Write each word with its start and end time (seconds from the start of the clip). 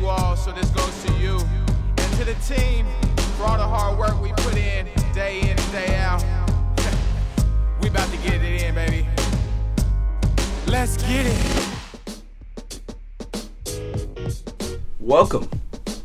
you 0.00 0.08
all, 0.08 0.36
so 0.36 0.52
this 0.52 0.68
goes 0.70 1.04
to 1.04 1.12
you. 1.14 1.38
And 1.98 2.12
to 2.18 2.24
the 2.24 2.34
team, 2.46 2.86
for 3.36 3.44
all 3.44 3.56
the 3.56 3.64
hard 3.64 3.98
work 3.98 4.20
we 4.20 4.30
put 4.42 4.56
in, 4.56 4.86
day 5.14 5.40
in 5.40 5.58
and 5.58 5.72
day 5.72 5.96
out. 5.96 6.22
we 7.80 7.88
about 7.88 8.10
to 8.10 8.16
get 8.18 8.42
it 8.42 8.62
in, 8.62 8.74
baby. 8.74 9.06
Let's 10.66 10.96
get 10.98 11.26
it. 11.26 11.68
Welcome 15.00 15.48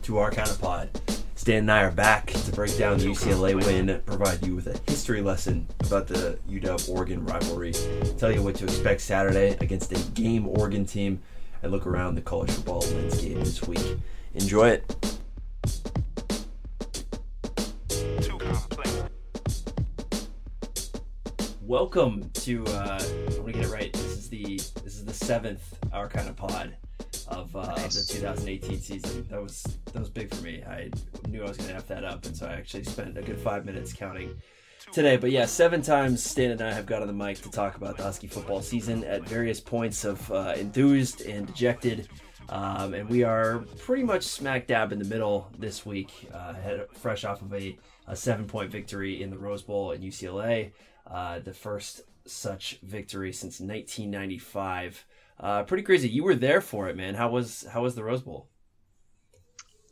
to 0.03 0.17
our 0.19 0.31
kind 0.31 0.49
of 0.49 0.61
pod. 0.61 0.89
Stan 1.35 1.59
and 1.59 1.71
I 1.71 1.83
are 1.83 1.91
back 1.91 2.27
to 2.27 2.51
break 2.51 2.77
down 2.77 2.99
the 2.99 3.05
UCLA 3.05 3.55
win, 3.55 4.01
provide 4.05 4.45
you 4.45 4.55
with 4.55 4.67
a 4.67 4.79
history 4.89 5.21
lesson 5.21 5.67
about 5.79 6.07
the 6.07 6.37
UW 6.49 6.89
Oregon 6.89 7.25
rivalry, 7.25 7.73
tell 8.17 8.31
you 8.31 8.43
what 8.43 8.55
to 8.55 8.65
expect 8.65 9.01
Saturday 9.01 9.57
against 9.59 9.91
a 9.91 10.11
game 10.11 10.47
Oregon 10.47 10.85
team, 10.85 11.19
and 11.63 11.71
look 11.71 11.85
around 11.85 12.15
the 12.15 12.21
college 12.21 12.51
football 12.51 12.79
landscape 12.79 13.37
this 13.37 13.61
week. 13.67 13.97
Enjoy 14.33 14.69
it. 14.69 14.95
Welcome 21.61 22.29
to 22.33 22.65
uh, 22.67 23.01
I'm 23.27 23.35
gonna 23.37 23.53
get 23.53 23.65
it 23.65 23.71
right. 23.71 23.93
This 23.93 24.03
is 24.03 24.29
the 24.29 24.43
this 24.57 24.95
is 24.97 25.05
the 25.05 25.13
seventh 25.13 25.77
our 25.93 26.09
kind 26.09 26.27
of 26.27 26.35
pod 26.35 26.75
of, 27.29 27.55
uh, 27.55 27.75
nice. 27.77 27.97
of 27.97 28.07
the 28.07 28.13
2018 28.13 28.79
season. 28.81 29.27
That 29.29 29.41
was 29.41 29.63
that 29.93 29.99
was 29.99 30.09
big 30.09 30.33
for 30.33 30.43
me. 30.43 30.63
I 30.63 30.89
knew 31.29 31.43
I 31.43 31.47
was 31.47 31.57
gonna 31.57 31.73
have 31.73 31.87
that 31.87 32.03
up, 32.03 32.25
and 32.25 32.35
so 32.35 32.45
I 32.45 32.53
actually 32.53 32.83
spent 32.83 33.17
a 33.17 33.21
good 33.21 33.39
five 33.39 33.65
minutes 33.65 33.93
counting 33.93 34.35
today. 34.91 35.17
But 35.17 35.31
yeah, 35.31 35.45
seven 35.45 35.81
times 35.81 36.23
Stan 36.23 36.51
and 36.51 36.61
I 36.61 36.71
have 36.71 36.85
got 36.85 37.01
on 37.01 37.07
the 37.07 37.13
mic 37.13 37.41
to 37.41 37.51
talk 37.51 37.75
about 37.75 37.97
the 37.97 38.03
Husky 38.03 38.27
football 38.27 38.61
season 38.61 39.03
at 39.03 39.27
various 39.27 39.59
points 39.59 40.03
of 40.05 40.31
uh, 40.31 40.53
enthused 40.57 41.21
and 41.21 41.47
dejected. 41.47 42.07
Um, 42.49 42.93
and 42.93 43.09
we 43.09 43.23
are 43.23 43.59
pretty 43.79 44.03
much 44.03 44.23
smack 44.23 44.67
dab 44.67 44.91
in 44.91 44.99
the 44.99 45.05
middle 45.05 45.49
this 45.57 45.85
week, 45.85 46.29
uh, 46.33 46.53
fresh 46.93 47.23
off 47.23 47.41
of 47.41 47.53
a, 47.53 47.77
a 48.07 48.15
seven 48.15 48.45
point 48.45 48.69
victory 48.71 49.21
in 49.23 49.29
the 49.29 49.37
Rose 49.37 49.61
Bowl 49.61 49.91
in 49.91 50.01
UCLA, 50.01 50.71
uh, 51.09 51.39
the 51.39 51.53
first 51.53 52.01
such 52.25 52.79
victory 52.83 53.31
since 53.31 53.59
1995. 53.59 55.05
Uh, 55.39 55.63
pretty 55.63 55.83
crazy. 55.83 56.09
You 56.09 56.23
were 56.23 56.35
there 56.35 56.61
for 56.61 56.89
it, 56.89 56.97
man. 56.97 57.15
How 57.15 57.29
was 57.29 57.65
how 57.71 57.83
was 57.83 57.95
the 57.95 58.03
Rose 58.03 58.21
Bowl? 58.21 58.49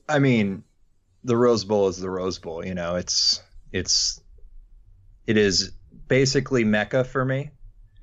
I 0.08 0.20
mean, 0.20 0.64
the 1.24 1.38
Rose 1.38 1.64
Bowl 1.64 1.88
is 1.88 1.98
the 1.98 2.10
Rose 2.10 2.40
Bowl. 2.40 2.66
You 2.66 2.76
know, 2.76 2.96
it's 2.96 3.42
it's 3.72 4.22
it 5.30 5.38
is 5.38 5.74
basically 6.08 6.64
Mecca 6.64 7.04
for 7.04 7.24
me. 7.24 7.52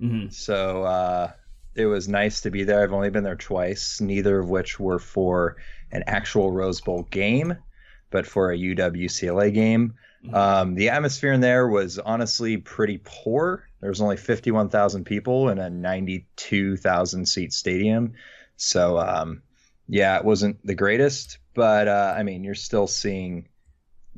Mm-hmm. 0.01 0.29
So 0.31 0.85
uh, 0.85 1.33
it 1.75 1.87
was 1.87 2.07
nice 2.07 2.43
to 2.43 2.53
be 2.53 2.63
there. 2.63 2.85
I've 2.85 2.93
only 2.93 3.11
been 3.11 3.25
there 3.25 3.35
twice, 3.35 4.01
neither 4.01 4.39
of 4.39 4.49
which 4.49 4.79
were 4.79 5.01
for 5.01 5.57
an 5.91 6.05
actual 6.07 6.53
Rose 6.53 6.81
Bowl 6.81 7.03
game, 7.11 7.57
but 8.11 8.29
for 8.29 8.53
a 8.53 8.57
UW 8.57 9.53
game. 9.53 9.95
Mm-hmm. 10.25 10.35
Um, 10.37 10.75
the 10.77 10.91
atmosphere 10.91 11.33
in 11.33 11.41
there 11.41 11.67
was 11.67 11.99
honestly 11.99 12.59
pretty 12.59 13.01
poor. 13.03 13.69
There 13.81 13.91
was 13.91 14.01
only 14.01 14.19
51,000 14.19 15.03
people 15.03 15.49
in 15.49 15.59
a 15.59 15.69
92,000 15.69 17.27
seat 17.27 17.53
stadium. 17.53 18.13
So, 18.57 19.01
um, 19.01 19.43
yeah, 19.89 20.17
it 20.17 20.25
wasn't 20.25 20.65
the 20.65 20.77
greatest, 20.77 21.39
but 21.55 21.89
uh, 21.89 22.15
I 22.17 22.23
mean, 22.23 22.45
you're 22.45 22.55
still 22.55 22.87
seeing 22.87 23.49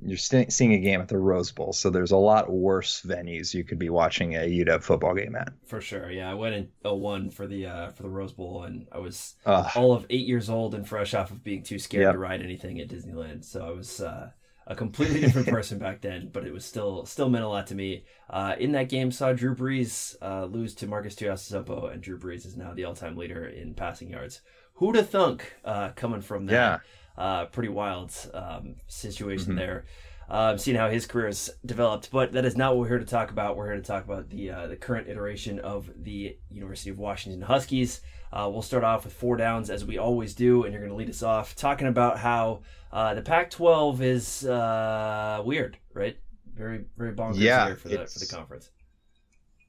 you're 0.02 0.16
st- 0.16 0.52
seeing 0.52 0.72
a 0.72 0.78
game 0.78 1.00
at 1.00 1.08
the 1.08 1.18
Rose 1.18 1.50
Bowl, 1.50 1.72
so 1.72 1.90
there's 1.90 2.10
a 2.10 2.16
lot 2.16 2.50
worse 2.50 3.02
venues 3.02 3.54
you 3.54 3.64
could 3.64 3.78
be 3.78 3.90
watching 3.90 4.34
a 4.36 4.40
UW 4.40 4.82
football 4.82 5.14
game 5.14 5.36
at. 5.36 5.52
For 5.66 5.80
sure, 5.80 6.10
yeah. 6.10 6.30
I 6.30 6.34
went 6.34 6.54
in 6.54 6.68
01 6.82 7.30
for 7.30 7.46
the 7.46 7.66
uh, 7.66 7.90
for 7.90 8.02
the 8.02 8.08
Rose 8.08 8.32
Bowl, 8.32 8.64
and 8.64 8.86
I 8.92 8.98
was 8.98 9.34
uh, 9.46 9.68
all 9.76 9.92
of 9.92 10.06
eight 10.10 10.26
years 10.26 10.50
old 10.50 10.74
and 10.74 10.86
fresh 10.86 11.14
off 11.14 11.30
of 11.30 11.42
being 11.42 11.62
too 11.62 11.78
scared 11.78 12.02
yep. 12.02 12.12
to 12.12 12.18
ride 12.18 12.42
anything 12.42 12.80
at 12.80 12.88
Disneyland. 12.88 13.44
So 13.44 13.66
I 13.66 13.70
was 13.70 14.00
uh, 14.00 14.30
a 14.66 14.74
completely 14.74 15.20
different 15.20 15.48
person 15.50 15.78
back 15.78 16.00
then, 16.00 16.30
but 16.32 16.46
it 16.46 16.52
was 16.52 16.64
still 16.64 17.06
still 17.06 17.28
meant 17.28 17.44
a 17.44 17.48
lot 17.48 17.66
to 17.68 17.74
me. 17.74 18.04
Uh, 18.30 18.54
in 18.58 18.72
that 18.72 18.88
game, 18.88 19.10
saw 19.10 19.32
Drew 19.32 19.54
Brees 19.54 20.16
uh, 20.22 20.44
lose 20.44 20.74
to 20.76 20.86
Marcus 20.86 21.14
Tuiasosopo, 21.14 21.92
and 21.92 22.02
Drew 22.02 22.18
Brees 22.18 22.46
is 22.46 22.56
now 22.56 22.72
the 22.74 22.84
all 22.84 22.94
time 22.94 23.16
leader 23.16 23.46
in 23.46 23.74
passing 23.74 24.10
yards. 24.10 24.40
Who'd 24.74 24.94
have 24.94 25.10
thunk 25.10 25.54
uh, 25.64 25.90
coming 25.90 26.20
from 26.20 26.46
that? 26.46 26.52
Yeah 26.52 26.78
uh, 27.18 27.46
pretty 27.46 27.68
wild 27.68 28.14
um, 28.32 28.76
situation 28.86 29.48
mm-hmm. 29.48 29.56
there. 29.56 29.84
Um, 30.30 30.58
seeing 30.58 30.76
how 30.76 30.90
his 30.90 31.06
career 31.06 31.26
has 31.26 31.48
developed, 31.64 32.10
but 32.10 32.32
that 32.34 32.44
is 32.44 32.54
not 32.54 32.72
what 32.72 32.80
we're 32.80 32.88
here 32.88 32.98
to 32.98 33.06
talk 33.06 33.30
about. 33.30 33.56
We're 33.56 33.72
here 33.72 33.76
to 33.76 33.82
talk 33.82 34.04
about 34.04 34.28
the 34.28 34.50
uh, 34.50 34.66
the 34.66 34.76
current 34.76 35.08
iteration 35.08 35.58
of 35.58 35.90
the 35.96 36.36
University 36.50 36.90
of 36.90 36.98
Washington 36.98 37.40
Huskies. 37.40 38.02
Uh, 38.30 38.46
we'll 38.52 38.60
start 38.60 38.84
off 38.84 39.04
with 39.04 39.14
four 39.14 39.38
downs 39.38 39.70
as 39.70 39.86
we 39.86 39.96
always 39.96 40.34
do, 40.34 40.64
and 40.64 40.72
you're 40.72 40.82
going 40.82 40.92
to 40.92 40.96
lead 40.96 41.08
us 41.08 41.22
off 41.22 41.56
talking 41.56 41.86
about 41.86 42.18
how 42.18 42.60
uh, 42.92 43.14
the 43.14 43.22
Pac-12 43.22 44.00
is 44.02 44.44
uh, 44.44 45.42
weird, 45.46 45.78
right? 45.94 46.18
Very 46.54 46.84
very 46.98 47.14
bonkers 47.14 47.38
yeah, 47.38 47.74
for 47.74 47.88
the 47.88 48.06
for 48.06 48.18
the 48.18 48.26
conference. 48.26 48.70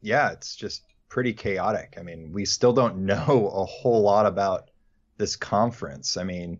Yeah, 0.02 0.31
it's 0.31 0.58
just 0.58 0.84
pretty 1.08 1.31
chaotic. 1.31 1.96
I 1.98 2.04
mean, 2.04 2.34
we 2.34 2.44
still 2.44 2.74
don't 2.74 2.98
know 3.06 3.50
a 3.54 3.64
whole 3.64 4.02
lot 4.02 4.26
about 4.26 4.72
this 5.18 5.38
conference. 5.38 6.18
I 6.18 6.24
mean, 6.26 6.60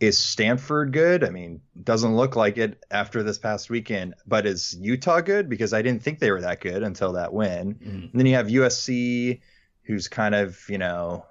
is 0.00 0.18
Stanford 0.18 0.92
good? 0.92 1.24
I 1.24 1.30
mean, 1.30 1.60
doesn't 1.82 2.16
look 2.16 2.36
like 2.36 2.58
it 2.58 2.84
after 2.90 3.22
this 3.22 3.38
past 3.38 3.70
weekend, 3.70 4.14
but 4.26 4.46
is 4.46 4.76
Utah 4.80 5.20
good? 5.20 5.48
Because 5.48 5.72
I 5.72 5.82
didn't 5.82 6.02
think 6.02 6.18
they 6.18 6.30
were 6.30 6.40
that 6.40 6.60
good 6.60 6.82
until 6.82 7.12
that 7.12 7.32
win. 7.32 7.74
Mm-hmm. 7.74 7.88
And 7.88 8.10
then 8.12 8.26
you 8.26 8.34
have 8.34 8.46
USC, 8.48 9.40
who's 9.84 10.08
kind 10.08 10.34
of, 10.34 10.58
you 10.68 10.78
know, 10.78 11.24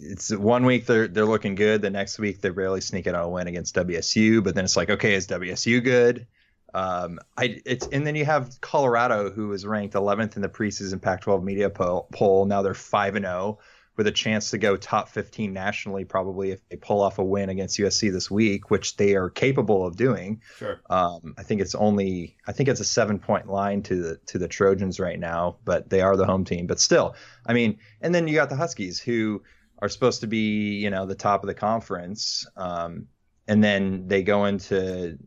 it's 0.00 0.34
one 0.34 0.64
week 0.64 0.86
they're 0.86 1.08
they're 1.08 1.26
looking 1.26 1.54
good, 1.54 1.82
the 1.82 1.90
next 1.90 2.18
week 2.18 2.40
they're 2.40 2.52
barely 2.52 2.80
sneaking 2.80 3.14
out 3.14 3.24
a 3.24 3.28
win 3.28 3.46
against 3.46 3.74
WSU, 3.74 4.42
but 4.42 4.54
then 4.54 4.64
it's 4.64 4.76
like, 4.76 4.90
okay, 4.90 5.14
is 5.14 5.26
WSU 5.26 5.82
good? 5.82 6.26
Um, 6.72 7.18
I 7.36 7.60
it's 7.64 7.86
and 7.88 8.06
then 8.06 8.14
you 8.14 8.24
have 8.24 8.60
Colorado, 8.60 9.30
who 9.30 9.48
was 9.48 9.66
ranked 9.66 9.94
11th 9.94 10.36
in 10.36 10.42
the 10.42 10.48
preseason 10.48 11.00
Pac-12 11.02 11.42
media 11.42 11.68
poll. 11.68 12.08
poll. 12.12 12.46
Now 12.46 12.62
they're 12.62 12.74
five 12.74 13.16
and 13.16 13.24
zero. 13.24 13.58
With 13.96 14.06
a 14.06 14.12
chance 14.12 14.50
to 14.50 14.58
go 14.58 14.76
top 14.76 15.10
15 15.10 15.52
nationally 15.52 16.06
probably 16.06 16.52
if 16.52 16.66
they 16.68 16.76
pull 16.76 17.02
off 17.02 17.18
a 17.18 17.24
win 17.24 17.50
against 17.50 17.78
USC 17.78 18.10
this 18.10 18.30
week, 18.30 18.70
which 18.70 18.96
they 18.96 19.14
are 19.14 19.28
capable 19.28 19.86
of 19.86 19.96
doing. 19.96 20.40
Sure. 20.56 20.80
Um, 20.88 21.34
I 21.36 21.42
think 21.42 21.60
it's 21.60 21.74
only 21.74 22.36
I 22.46 22.52
think 22.52 22.68
it's 22.68 22.80
a 22.80 22.84
seven 22.84 23.18
point 23.18 23.48
line 23.48 23.82
to 23.84 23.96
the 23.96 24.16
to 24.26 24.38
the 24.38 24.48
Trojans 24.48 24.98
right 24.98 25.18
now, 25.18 25.58
but 25.64 25.90
they 25.90 26.00
are 26.00 26.16
the 26.16 26.24
home 26.24 26.44
team. 26.44 26.66
But 26.66 26.80
still, 26.80 27.14
I 27.44 27.52
mean, 27.52 27.78
and 28.00 28.14
then 28.14 28.26
you 28.26 28.34
got 28.34 28.48
the 28.48 28.56
Huskies 28.56 29.00
who 29.00 29.42
are 29.80 29.88
supposed 29.88 30.20
to 30.22 30.26
be 30.26 30.78
you 30.78 30.90
know 30.90 31.04
the 31.04 31.14
top 31.14 31.42
of 31.42 31.48
the 31.48 31.54
conference, 31.54 32.46
um, 32.56 33.08
and 33.48 33.62
then 33.62 34.08
they 34.08 34.22
go 34.22 34.46
into 34.46 35.18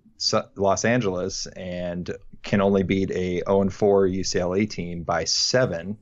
Los 0.55 0.85
Angeles 0.85 1.47
and 1.47 2.09
can 2.43 2.61
only 2.61 2.83
beat 2.83 3.11
a 3.11 3.41
0 3.47 3.69
4 3.69 4.07
UCLA 4.07 4.69
team 4.69 5.03
by 5.03 5.23
seven. 5.23 5.97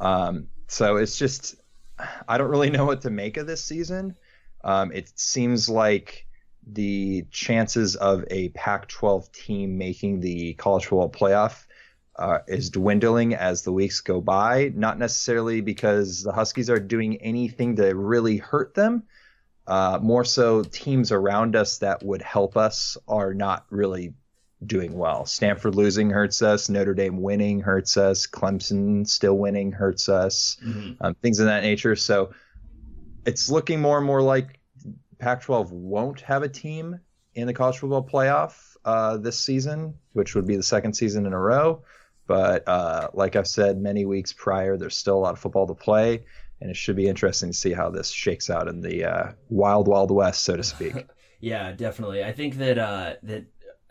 Um, 0.00 0.48
so 0.68 0.96
it's 0.96 1.18
just 1.18 1.56
I 2.28 2.38
don't 2.38 2.50
really 2.50 2.70
know 2.70 2.84
what 2.84 3.02
to 3.02 3.10
make 3.10 3.36
of 3.36 3.46
this 3.46 3.64
season. 3.64 4.16
Um, 4.64 4.92
it 4.92 5.10
seems 5.18 5.68
like 5.68 6.26
the 6.66 7.24
chances 7.30 7.94
of 7.94 8.24
a 8.30 8.48
Pac-12 8.50 9.32
team 9.32 9.78
making 9.78 10.20
the 10.20 10.54
college 10.54 10.86
football 10.86 11.10
playoff 11.10 11.64
uh, 12.18 12.38
is 12.48 12.70
dwindling 12.70 13.34
as 13.34 13.62
the 13.62 13.72
weeks 13.72 14.00
go 14.00 14.20
by. 14.20 14.72
Not 14.74 14.98
necessarily 14.98 15.60
because 15.60 16.22
the 16.22 16.32
Huskies 16.32 16.70
are 16.70 16.80
doing 16.80 17.18
anything 17.18 17.76
to 17.76 17.94
really 17.94 18.38
hurt 18.38 18.74
them. 18.74 19.04
Uh, 19.66 19.98
more 20.00 20.24
so, 20.24 20.62
teams 20.62 21.12
around 21.12 21.56
us 21.56 21.78
that 21.78 22.02
would 22.02 22.22
help 22.22 22.56
us 22.56 22.96
are 23.06 23.34
not 23.34 23.66
really 23.70 24.14
doing 24.66 24.92
well. 24.92 25.24
Stanford 25.26 25.74
losing 25.74 26.10
hurts 26.10 26.42
us. 26.42 26.68
Notre 26.68 26.94
Dame 26.94 27.20
winning 27.20 27.60
hurts 27.60 27.96
us. 27.96 28.26
Clemson 28.26 29.06
still 29.06 29.36
winning 29.38 29.72
hurts 29.72 30.08
us. 30.08 30.56
Mm-hmm. 30.64 30.92
Um, 31.00 31.14
things 31.14 31.40
of 31.40 31.46
that 31.46 31.62
nature. 31.62 31.96
So 31.96 32.32
it's 33.24 33.50
looking 33.50 33.80
more 33.80 33.98
and 33.98 34.06
more 34.06 34.22
like 34.22 34.60
Pac-12 35.18 35.70
won't 35.70 36.20
have 36.22 36.42
a 36.42 36.48
team 36.48 37.00
in 37.34 37.46
the 37.46 37.52
college 37.52 37.78
football 37.78 38.06
playoff 38.06 38.76
uh, 38.84 39.16
this 39.16 39.38
season, 39.38 39.94
which 40.12 40.34
would 40.34 40.46
be 40.46 40.56
the 40.56 40.62
second 40.62 40.94
season 40.94 41.26
in 41.26 41.32
a 41.32 41.38
row. 41.38 41.82
But 42.26 42.66
uh, 42.66 43.10
like 43.14 43.36
I've 43.36 43.46
said 43.46 43.78
many 43.78 44.04
weeks 44.04 44.32
prior, 44.32 44.76
there's 44.76 44.96
still 44.96 45.16
a 45.16 45.20
lot 45.20 45.32
of 45.34 45.38
football 45.38 45.66
to 45.66 45.74
play, 45.74 46.24
and 46.60 46.70
it 46.70 46.76
should 46.76 46.96
be 46.96 47.06
interesting 47.06 47.50
to 47.50 47.56
see 47.56 47.72
how 47.72 47.90
this 47.90 48.10
shakes 48.10 48.50
out 48.50 48.68
in 48.68 48.80
the 48.80 49.04
uh, 49.04 49.32
wild, 49.48 49.86
wild 49.86 50.10
west, 50.10 50.42
so 50.42 50.56
to 50.56 50.62
speak. 50.64 50.94
yeah, 51.40 51.72
definitely. 51.72 52.24
I 52.24 52.32
think 52.32 52.56
that 52.56 52.78
uh, 52.78 53.14
that 53.22 53.44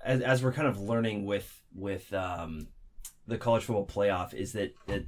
as, 0.06 0.22
as 0.22 0.44
we're 0.44 0.54
kind 0.54 0.68
of 0.68 0.80
learning 0.80 1.26
with 1.26 1.62
with 1.74 2.14
um, 2.14 2.68
the 3.28 3.38
college 3.38 3.64
football 3.64 3.86
playoff 3.86 4.34
is 4.34 4.54
that 4.54 4.74
that 4.88 5.06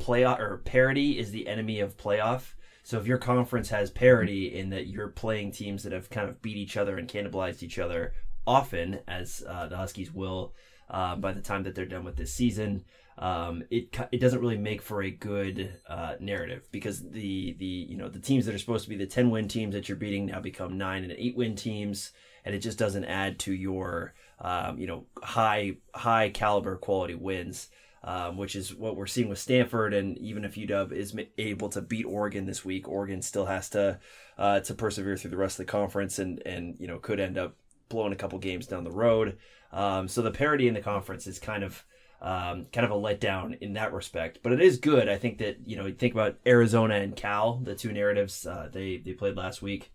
playoff 0.00 0.38
or 0.40 0.58
parity 0.58 1.18
is 1.18 1.30
the 1.30 1.46
enemy 1.46 1.80
of 1.80 1.96
playoff. 1.96 2.54
So 2.82 2.98
if 2.98 3.06
your 3.06 3.18
conference 3.18 3.68
has 3.68 3.90
parity 3.90 4.58
in 4.58 4.70
that 4.70 4.86
you're 4.86 5.08
playing 5.08 5.52
teams 5.52 5.82
that 5.82 5.92
have 5.92 6.08
kind 6.08 6.28
of 6.28 6.40
beat 6.40 6.56
each 6.56 6.76
other 6.76 6.96
and 6.96 7.06
cannibalized 7.06 7.62
each 7.62 7.78
other 7.78 8.14
often, 8.46 9.00
as 9.06 9.44
uh, 9.46 9.66
the 9.66 9.76
Huskies 9.76 10.12
will 10.12 10.54
uh, 10.88 11.16
by 11.16 11.32
the 11.32 11.42
time 11.42 11.64
that 11.64 11.74
they're 11.74 11.84
done 11.84 12.04
with 12.04 12.16
this 12.16 12.32
season, 12.32 12.84
um, 13.18 13.62
it 13.70 13.94
it 14.10 14.20
doesn't 14.20 14.40
really 14.40 14.56
make 14.56 14.80
for 14.80 15.02
a 15.02 15.10
good 15.10 15.72
uh, 15.88 16.14
narrative 16.20 16.68
because 16.72 17.02
the 17.10 17.54
the 17.58 17.66
you 17.66 17.96
know 17.96 18.08
the 18.08 18.20
teams 18.20 18.46
that 18.46 18.54
are 18.54 18.58
supposed 18.58 18.84
to 18.84 18.90
be 18.90 18.96
the 18.96 19.06
ten 19.06 19.30
win 19.30 19.48
teams 19.48 19.74
that 19.74 19.88
you're 19.88 19.96
beating 19.96 20.26
now 20.26 20.40
become 20.40 20.78
nine 20.78 21.02
and 21.02 21.12
eight 21.12 21.36
win 21.36 21.56
teams, 21.56 22.12
and 22.44 22.54
it 22.54 22.60
just 22.60 22.78
doesn't 22.78 23.04
add 23.04 23.38
to 23.40 23.52
your 23.52 24.14
um, 24.40 24.78
you 24.78 24.86
know 24.86 25.06
high 25.22 25.76
high 25.94 26.30
caliber 26.30 26.76
quality 26.76 27.14
wins. 27.14 27.68
Um, 28.04 28.36
which 28.36 28.54
is 28.54 28.72
what 28.72 28.94
we're 28.94 29.08
seeing 29.08 29.28
with 29.28 29.40
Stanford, 29.40 29.92
and 29.92 30.16
even 30.18 30.44
if 30.44 30.54
UW 30.54 30.92
is 30.92 31.16
able 31.36 31.68
to 31.70 31.82
beat 31.82 32.04
Oregon 32.04 32.46
this 32.46 32.64
week, 32.64 32.88
Oregon 32.88 33.20
still 33.20 33.46
has 33.46 33.68
to 33.70 33.98
uh, 34.38 34.60
to 34.60 34.74
persevere 34.74 35.16
through 35.16 35.32
the 35.32 35.36
rest 35.36 35.58
of 35.58 35.66
the 35.66 35.72
conference, 35.72 36.20
and 36.20 36.40
and 36.46 36.76
you 36.78 36.86
know 36.86 36.98
could 37.00 37.18
end 37.18 37.36
up 37.36 37.56
blowing 37.88 38.12
a 38.12 38.16
couple 38.16 38.38
games 38.38 38.68
down 38.68 38.84
the 38.84 38.90
road. 38.90 39.36
Um, 39.72 40.06
so 40.08 40.22
the 40.22 40.30
parity 40.30 40.68
in 40.68 40.74
the 40.74 40.80
conference 40.80 41.26
is 41.26 41.38
kind 41.38 41.64
of 41.64 41.84
um, 42.20 42.66
kind 42.72 42.84
of 42.84 42.90
a 42.90 42.94
letdown 42.94 43.58
in 43.60 43.74
that 43.74 43.92
respect. 43.92 44.40
But 44.42 44.52
it 44.52 44.60
is 44.60 44.78
good. 44.78 45.08
I 45.08 45.18
think 45.18 45.38
that 45.38 45.66
you 45.66 45.76
know, 45.76 45.86
you 45.86 45.94
think 45.94 46.14
about 46.14 46.38
Arizona 46.46 46.96
and 46.96 47.14
Cal, 47.14 47.56
the 47.56 47.74
two 47.74 47.92
narratives 47.92 48.46
uh, 48.46 48.68
they 48.72 48.98
they 48.98 49.12
played 49.12 49.36
last 49.36 49.62
week. 49.62 49.92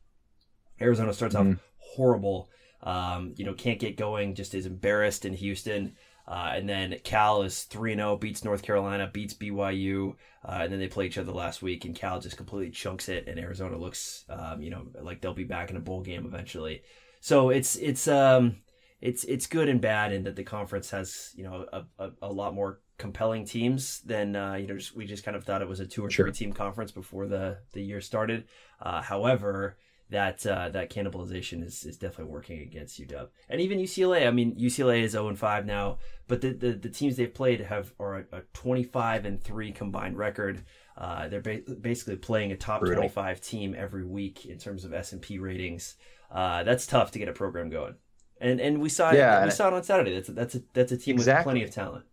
Arizona 0.80 1.13
starts 1.13 1.36
mm-hmm. 1.36 1.54
off 1.54 1.57
horrible. 1.78 2.50
Um, 2.83 3.33
you 3.38 3.45
know, 3.45 3.53
can't 3.53 3.80
get 3.80 3.97
going, 3.97 4.35
just 4.35 4.53
is 4.53 4.65
embarrassed 4.65 5.25
in 5.25 5.33
Houston. 5.33 5.95
Uh, 6.27 6.51
and 6.53 6.69
then 6.69 6.95
Cal 7.03 7.44
is 7.44 7.63
3 7.63 7.95
0, 7.95 8.18
beats 8.18 8.45
North 8.45 8.62
Carolina, 8.62 9.09
beats 9.12 9.33
BYU. 9.33 10.15
Uh, 10.45 10.59
and 10.62 10.71
then 10.71 10.80
they 10.80 10.88
play 10.88 11.06
each 11.06 11.18
other 11.18 11.31
last 11.31 11.62
week, 11.62 11.85
and 11.85 11.95
Cal 11.95 12.19
just 12.19 12.38
completely 12.38 12.71
chunks 12.71 13.09
it. 13.09 13.27
And 13.27 13.39
Arizona 13.39 13.77
looks, 13.77 14.25
um, 14.30 14.62
you 14.62 14.69
know, 14.69 14.88
like 15.01 15.21
they'll 15.21 15.33
be 15.33 15.44
back 15.44 15.69
in 15.69 15.77
a 15.77 15.81
bowl 15.81 16.01
game 16.01 16.25
eventually. 16.25 16.83
So 17.21 17.50
it's, 17.50 17.77
it's, 17.77 18.07
um, 18.07 18.57
it's 19.03 19.25
it's 19.25 19.47
good 19.47 19.68
and 19.68 19.81
bad 19.81 20.13
in 20.13 20.24
that 20.24 20.38
the 20.38 20.45
conference 20.45 20.89
has 20.91 21.33
you 21.35 21.44
know 21.44 21.65
a, 21.74 21.83
a, 22.00 22.12
a 22.21 22.31
lot 22.31 22.56
more 22.56 22.80
compelling 22.97 23.44
teams 23.44 24.00
than 24.06 24.33
uh, 24.33 24.53
you 24.53 24.65
know 24.65 24.77
just, 24.77 24.95
we 24.95 25.06
just 25.06 25.25
kind 25.25 25.35
of 25.35 25.44
thought 25.44 25.62
it 25.62 25.68
was 25.68 25.81
a 25.81 25.85
two 25.85 26.06
or 26.06 26.09
sure. 26.09 26.25
three 26.25 26.33
team 26.33 26.53
conference 26.53 26.91
before 26.91 27.27
the 27.27 27.57
the 27.74 27.81
year 27.81 28.00
started. 28.00 28.45
Uh, 28.81 29.01
however, 29.01 29.77
that 30.13 30.45
uh, 30.45 30.69
that 30.69 30.89
cannibalization 30.89 31.63
is, 31.63 31.86
is 31.86 31.98
definitely 31.98 32.31
working 32.31 32.62
against 32.62 33.00
UW 33.00 33.27
and 33.50 33.60
even 33.60 33.80
UCLA. 33.80 34.25
I 34.27 34.31
mean, 34.31 34.56
UCLA 34.56 35.01
is 35.01 35.12
zero 35.12 35.27
and 35.27 35.38
five 35.38 35.65
now, 35.65 35.98
but 36.27 36.42
the, 36.42 36.54
the, 36.54 36.71
the 36.74 36.89
teams 36.89 37.18
they've 37.18 37.33
played 37.33 37.62
have 37.62 37.94
are 38.00 38.25
a, 38.31 38.42
twenty 38.54 38.83
five 38.83 39.25
and 39.25 39.44
three 39.44 39.71
combined 39.71 40.18
record. 40.18 40.63
Uh, 40.95 41.27
they're 41.27 41.42
ba- 41.42 41.62
basically 41.81 42.15
playing 42.15 42.51
a 42.51 42.56
top 42.57 42.81
twenty 42.81 43.10
five 43.10 43.42
team 43.42 43.75
every 43.77 44.06
week 44.06 44.45
in 44.45 44.57
terms 44.57 44.86
of 44.86 44.94
S 44.94 45.12
and 45.12 45.21
P 45.21 45.39
ratings. 45.39 45.95
Uh, 46.31 46.63
that's 46.63 46.88
tough 46.88 47.12
to 47.12 47.19
get 47.19 47.27
a 47.27 47.33
program 47.33 47.69
going 47.69 47.95
and 48.44 48.59
and 48.59 48.81
we 48.81 48.89
saw 48.89 49.12
yeah, 49.12 49.42
it, 49.42 49.45
we 49.45 49.51
saw 49.51 49.68
it 49.69 49.74
on 49.74 49.83
Saturday. 49.83 50.13
That's 50.13 50.30
a, 50.30 50.33
that's 50.33 50.56
a 50.56 50.62
that's 50.74 50.92
a 50.92 50.98
team 50.98 51.16
exactly. 51.16 51.39
with 51.39 51.44
plenty 51.44 51.63
of 51.63 51.71
talent. 51.71 52.06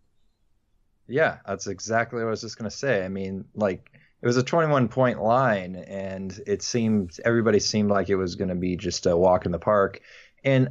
Yeah, 1.08 1.38
that's 1.46 1.67
exactly 1.67 2.20
what 2.20 2.29
I 2.29 2.31
was 2.31 2.41
just 2.41 2.56
gonna 2.56 2.70
say. 2.70 3.05
I 3.05 3.08
mean, 3.08 3.44
like 3.55 3.91
it 4.22 4.26
was 4.26 4.37
a 4.37 4.43
21 4.43 4.88
point 4.88 5.22
line, 5.22 5.76
and 5.76 6.40
it 6.46 6.62
seemed 6.62 7.19
everybody 7.25 7.61
seemed 7.61 7.90
like 7.90 8.08
it 8.08 8.17
was 8.17 8.37
gonna 8.37 8.55
be 8.55 8.76
just 8.76 9.06
a 9.06 9.17
walk 9.17 9.46
in 9.46 9.52
the 9.52 9.58
park, 9.58 10.00
and 10.44 10.70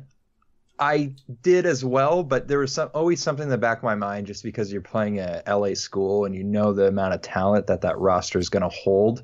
I 0.79 1.13
did 1.41 1.65
as 1.65 1.83
well, 1.83 2.23
but 2.23 2.47
there 2.47 2.59
was 2.59 2.73
some, 2.73 2.89
always 2.93 3.21
something 3.21 3.43
in 3.43 3.49
the 3.49 3.57
back 3.57 3.79
of 3.79 3.83
my 3.83 3.95
mind 3.95 4.27
just 4.27 4.43
because 4.43 4.71
you're 4.71 4.81
playing 4.81 5.19
a 5.19 5.43
LA 5.45 5.73
school 5.73 6.23
and 6.23 6.33
you 6.33 6.43
know 6.43 6.71
the 6.71 6.87
amount 6.87 7.13
of 7.13 7.21
talent 7.21 7.67
that 7.67 7.81
that 7.81 7.99
roster 7.99 8.39
is 8.39 8.47
going 8.47 8.63
to 8.63 8.69
hold 8.69 9.23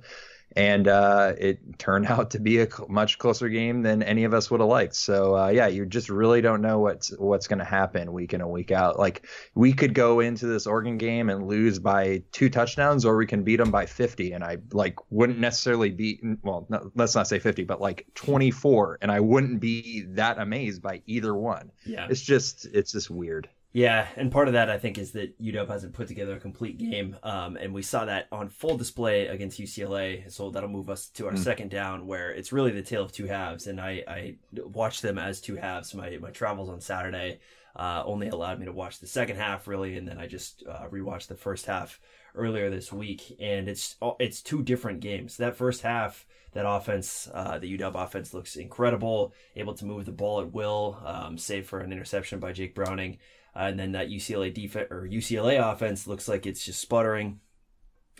and 0.55 0.87
uh, 0.87 1.33
it 1.37 1.77
turned 1.77 2.05
out 2.09 2.31
to 2.31 2.39
be 2.39 2.61
a 2.61 2.67
much 2.87 3.17
closer 3.17 3.49
game 3.49 3.81
than 3.81 4.01
any 4.01 4.23
of 4.23 4.33
us 4.33 4.49
would 4.49 4.59
have 4.59 4.69
liked. 4.69 4.95
So 4.95 5.37
uh, 5.37 5.49
yeah, 5.49 5.67
you 5.67 5.85
just 5.85 6.09
really 6.09 6.41
don't 6.41 6.61
know 6.61 6.79
what's 6.79 7.09
what's 7.17 7.47
going 7.47 7.59
to 7.59 7.65
happen 7.65 8.13
week 8.13 8.33
in 8.33 8.41
and 8.41 8.49
week 8.49 8.71
out. 8.71 8.97
Like 8.97 9.27
we 9.53 9.73
could 9.73 9.93
go 9.93 10.19
into 10.19 10.47
this 10.47 10.67
Oregon 10.67 10.97
game 10.97 11.29
and 11.29 11.47
lose 11.47 11.79
by 11.79 12.23
two 12.31 12.49
touchdowns, 12.49 13.05
or 13.05 13.17
we 13.17 13.25
can 13.25 13.43
beat 13.43 13.57
them 13.57 13.71
by 13.71 13.85
50, 13.85 14.31
and 14.31 14.43
I 14.43 14.57
like 14.71 14.97
wouldn't 15.09 15.39
necessarily 15.39 15.89
be 15.89 16.21
well. 16.43 16.65
No, 16.69 16.91
let's 16.95 17.15
not 17.15 17.27
say 17.27 17.39
50, 17.39 17.63
but 17.65 17.81
like 17.81 18.07
24, 18.15 18.99
and 19.01 19.11
I 19.11 19.19
wouldn't 19.19 19.59
be 19.59 20.05
that 20.09 20.39
amazed 20.39 20.81
by 20.81 21.01
either 21.05 21.35
one. 21.35 21.71
Yeah, 21.85 22.07
it's 22.09 22.21
just 22.21 22.65
it's 22.65 22.91
just 22.91 23.09
weird. 23.09 23.49
Yeah, 23.75 24.07
and 24.15 24.31
part 24.31 24.47
of 24.47 24.53
that 24.53 24.69
I 24.69 24.77
think 24.77 24.97
is 24.97 25.11
that 25.11 25.37
UW 25.37 25.67
hasn't 25.67 25.91
put 25.91 26.07
together 26.07 26.37
a 26.37 26.39
complete 26.39 26.77
game, 26.77 27.17
um, 27.23 27.57
and 27.57 27.73
we 27.73 27.81
saw 27.81 28.05
that 28.05 28.29
on 28.31 28.47
full 28.47 28.77
display 28.77 29.27
against 29.27 29.59
UCLA. 29.59 30.31
So 30.31 30.49
that'll 30.49 30.69
move 30.69 30.89
us 30.89 31.07
to 31.09 31.25
our 31.25 31.33
mm. 31.33 31.37
second 31.37 31.71
down, 31.71 32.07
where 32.07 32.31
it's 32.31 32.53
really 32.53 32.71
the 32.71 32.81
tale 32.81 33.03
of 33.03 33.11
two 33.11 33.25
halves. 33.25 33.67
And 33.67 33.81
I, 33.81 34.01
I 34.07 34.35
watched 34.53 35.01
them 35.01 35.17
as 35.17 35.41
two 35.41 35.57
halves. 35.57 35.93
My 35.93 36.17
my 36.21 36.31
travels 36.31 36.69
on 36.69 36.79
Saturday 36.79 37.39
uh, 37.75 38.01
only 38.05 38.29
allowed 38.29 38.61
me 38.61 38.65
to 38.65 38.71
watch 38.71 38.99
the 38.99 39.07
second 39.07 39.35
half 39.35 39.67
really, 39.67 39.97
and 39.97 40.07
then 40.07 40.19
I 40.19 40.27
just 40.27 40.63
uh, 40.65 40.87
rewatched 40.89 41.27
the 41.27 41.35
first 41.35 41.65
half 41.65 41.99
earlier 42.33 42.69
this 42.69 42.93
week. 42.93 43.35
And 43.41 43.67
it's 43.67 43.97
it's 44.21 44.41
two 44.41 44.63
different 44.63 45.01
games. 45.01 45.35
That 45.35 45.57
first 45.57 45.81
half 45.81 46.25
that 46.53 46.65
offense, 46.65 47.29
uh, 47.33 47.59
the 47.59 47.77
UW 47.77 48.01
offense 48.01 48.33
looks 48.33 48.55
incredible, 48.55 49.33
able 49.57 49.73
to 49.73 49.83
move 49.83 50.05
the 50.05 50.13
ball 50.13 50.39
at 50.39 50.53
will, 50.53 50.97
um, 51.03 51.37
save 51.37 51.67
for 51.67 51.81
an 51.81 51.91
interception 51.91 52.39
by 52.39 52.53
Jake 52.53 52.73
Browning. 52.73 53.17
Uh, 53.55 53.67
and 53.69 53.79
then 53.79 53.93
that 53.93 54.09
UCLA 54.09 54.53
defense 54.53 54.87
or 54.91 55.07
UCLA 55.07 55.59
offense 55.59 56.07
looks 56.07 56.27
like 56.27 56.45
it's 56.45 56.65
just 56.65 56.81
sputtering, 56.81 57.39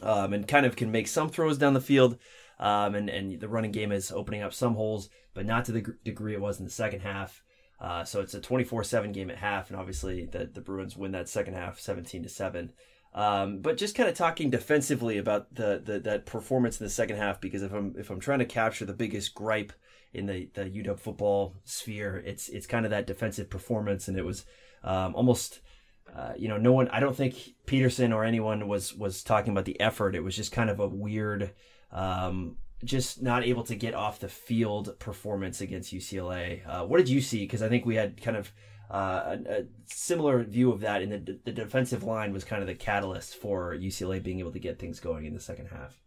um, 0.02 0.34
and 0.34 0.48
kind 0.48 0.66
of 0.66 0.76
can 0.76 0.92
make 0.92 1.08
some 1.08 1.30
throws 1.30 1.58
down 1.58 1.74
the 1.74 1.82
field. 1.82 2.18
Um, 2.60 2.96
and 2.96 3.10
and 3.10 3.40
the 3.40 3.50
running 3.50 3.72
game 3.72 3.92
is 3.92 4.12
opening 4.12 4.42
up 4.42 4.54
some 4.54 4.76
holes, 4.76 5.10
but 5.34 5.46
not 5.46 5.66
to 5.66 5.72
the 5.74 5.96
degree 6.04 6.34
it 6.34 6.42
was 6.42 6.60
in 6.60 6.66
the 6.66 6.72
second 6.72 7.02
half. 7.02 7.44
Uh, 7.80 8.06
so 8.06 8.22
it's 8.22 8.34
a 8.34 8.40
24-7 8.40 9.12
game 9.12 9.30
at 9.30 9.38
half, 9.38 9.70
and 9.70 9.78
obviously 9.78 10.26
the 10.26 10.46
the 10.46 10.62
Bruins 10.62 10.96
win 10.96 11.12
that 11.12 11.28
second 11.28 11.56
half, 11.56 11.80
17 11.80 12.24
to 12.24 12.30
seven. 12.30 12.72
Um, 13.14 13.60
but 13.60 13.78
just 13.78 13.96
kind 13.96 14.10
of 14.10 14.16
talking 14.16 14.50
defensively 14.50 15.18
about 15.18 15.56
the, 15.56 15.82
the 15.84 16.00
that 16.00 16.26
performance 16.26 16.80
in 16.80 16.86
the 16.86 16.90
second 16.90 17.16
half, 17.16 17.40
because 17.40 17.64
if 17.64 17.74
I'm 17.74 17.96
if 17.98 18.10
I'm 18.10 18.20
trying 18.20 18.40
to 18.40 18.46
capture 18.46 18.86
the 18.86 18.94
biggest 18.94 19.34
gripe 19.34 19.72
in 20.14 20.26
the 20.26 20.50
the 20.54 20.66
UW 20.66 21.00
football 21.00 21.56
sphere, 21.64 22.22
it's 22.26 22.50
it's 22.50 22.68
kind 22.68 22.86
of 22.86 22.92
that 22.92 23.08
defensive 23.08 23.50
performance, 23.50 24.08
and 24.08 24.18
it 24.18 24.26
was 24.26 24.46
um, 24.86 25.16
almost. 25.16 25.60
Uh, 26.16 26.32
you 26.38 26.48
know, 26.48 26.58
no 26.58 26.72
one. 26.72 26.88
I 26.90 27.02
don't 27.02 27.16
think 27.16 27.36
Petersen 27.66 28.14
or 28.14 28.24
anyone 28.24 28.70
was 28.70 28.94
was 28.94 29.22
talking 29.22 29.52
about 29.52 29.66
the 29.66 29.78
effort. 29.82 30.16
It 30.16 30.24
was 30.24 30.34
just 30.34 30.54
kind 30.54 30.70
of 30.70 30.80
a 30.80 30.88
weird, 30.88 31.52
um, 31.92 32.56
just 32.86 33.22
not 33.22 33.44
able 33.44 33.64
to 33.64 33.76
get 33.76 33.94
off 33.94 34.20
the 34.20 34.30
field 34.30 34.98
performance 34.98 35.60
against 35.60 35.94
UCLA. 35.94 36.62
Uh, 36.66 36.86
what 36.86 37.00
did 37.00 37.10
you 37.10 37.20
see? 37.20 37.40
Because 37.40 37.62
I 37.62 37.68
think 37.68 37.86
we 37.86 37.96
had 37.96 38.22
kind 38.22 38.38
of 38.38 38.54
uh, 38.90 39.36
a, 39.48 39.52
a, 39.52 39.64
similar 39.88 40.44
view 40.44 40.72
of 40.72 40.80
that. 40.82 41.02
and 41.02 41.12
the 41.12 41.40
the 41.44 41.52
defensive 41.52 42.04
line 42.04 42.32
was 42.32 42.46
kind 42.46 42.62
of 42.62 42.68
the 42.68 42.76
catalyst 42.76 43.36
for 43.36 43.76
UCLA 43.76 44.24
being 44.24 44.40
able 44.40 44.54
to 44.54 44.60
get 44.60 44.80
things 44.80 45.02
going 45.02 45.26
in 45.26 45.34
the 45.34 45.40
second 45.42 45.68
half. 45.68 46.00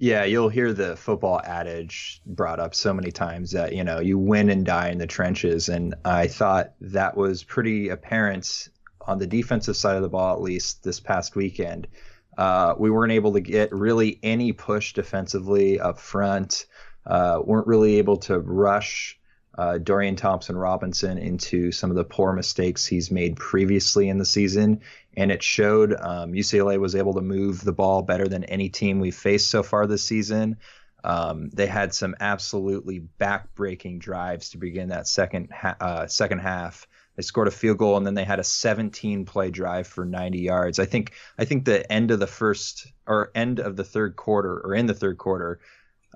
Yeah, 0.00 0.22
you'll 0.22 0.48
hear 0.48 0.72
the 0.72 0.94
football 0.94 1.40
adage 1.44 2.22
brought 2.24 2.60
up 2.60 2.76
so 2.76 2.94
many 2.94 3.10
times 3.10 3.50
that, 3.50 3.74
you 3.74 3.82
know, 3.82 3.98
you 3.98 4.16
win 4.16 4.48
and 4.48 4.64
die 4.64 4.90
in 4.90 4.98
the 4.98 5.08
trenches. 5.08 5.68
And 5.68 5.96
I 6.04 6.28
thought 6.28 6.74
that 6.80 7.16
was 7.16 7.42
pretty 7.42 7.88
apparent 7.88 8.68
on 9.04 9.18
the 9.18 9.26
defensive 9.26 9.76
side 9.76 9.96
of 9.96 10.02
the 10.02 10.08
ball, 10.08 10.34
at 10.34 10.40
least 10.40 10.84
this 10.84 11.00
past 11.00 11.34
weekend. 11.34 11.88
Uh, 12.36 12.74
we 12.78 12.92
weren't 12.92 13.10
able 13.10 13.32
to 13.32 13.40
get 13.40 13.72
really 13.72 14.20
any 14.22 14.52
push 14.52 14.92
defensively 14.92 15.80
up 15.80 15.98
front, 15.98 16.66
uh, 17.04 17.40
weren't 17.44 17.66
really 17.66 17.96
able 17.96 18.18
to 18.18 18.38
rush 18.38 19.18
uh, 19.58 19.76
Dorian 19.76 20.14
Thompson 20.14 20.56
Robinson 20.56 21.18
into 21.18 21.72
some 21.72 21.90
of 21.90 21.96
the 21.96 22.04
poor 22.04 22.32
mistakes 22.32 22.86
he's 22.86 23.10
made 23.10 23.36
previously 23.36 24.08
in 24.08 24.16
the 24.16 24.24
season 24.24 24.80
and 25.16 25.32
it 25.32 25.42
showed. 25.42 25.92
Um, 25.98 26.32
UCLA 26.32 26.78
was 26.78 26.94
able 26.94 27.14
to 27.14 27.20
move 27.20 27.64
the 27.64 27.72
ball 27.72 28.02
better 28.02 28.28
than 28.28 28.44
any 28.44 28.68
team 28.68 29.00
we've 29.00 29.16
faced 29.16 29.50
so 29.50 29.64
far 29.64 29.88
this 29.88 30.04
season. 30.04 30.58
Um, 31.02 31.50
they 31.50 31.66
had 31.66 31.92
some 31.92 32.14
absolutely 32.20 33.00
back-breaking 33.00 33.98
drives 33.98 34.50
to 34.50 34.58
begin 34.58 34.90
that 34.90 35.08
second 35.08 35.50
ha- 35.52 35.76
uh, 35.80 36.06
second 36.06 36.38
half. 36.38 36.86
They 37.16 37.22
scored 37.22 37.48
a 37.48 37.52
field 37.52 37.78
goal 37.78 37.96
and 37.96 38.06
then 38.06 38.14
they 38.14 38.24
had 38.24 38.38
a 38.38 38.44
17-play 38.44 39.50
drive 39.50 39.88
for 39.88 40.04
90 40.04 40.38
yards. 40.38 40.78
I 40.78 40.84
think 40.84 41.14
I 41.36 41.44
think 41.44 41.64
the 41.64 41.90
end 41.90 42.12
of 42.12 42.20
the 42.20 42.28
first 42.28 42.92
or 43.08 43.32
end 43.34 43.58
of 43.58 43.74
the 43.74 43.82
third 43.82 44.14
quarter 44.14 44.60
or 44.60 44.72
in 44.72 44.86
the 44.86 44.94
third 44.94 45.18
quarter, 45.18 45.58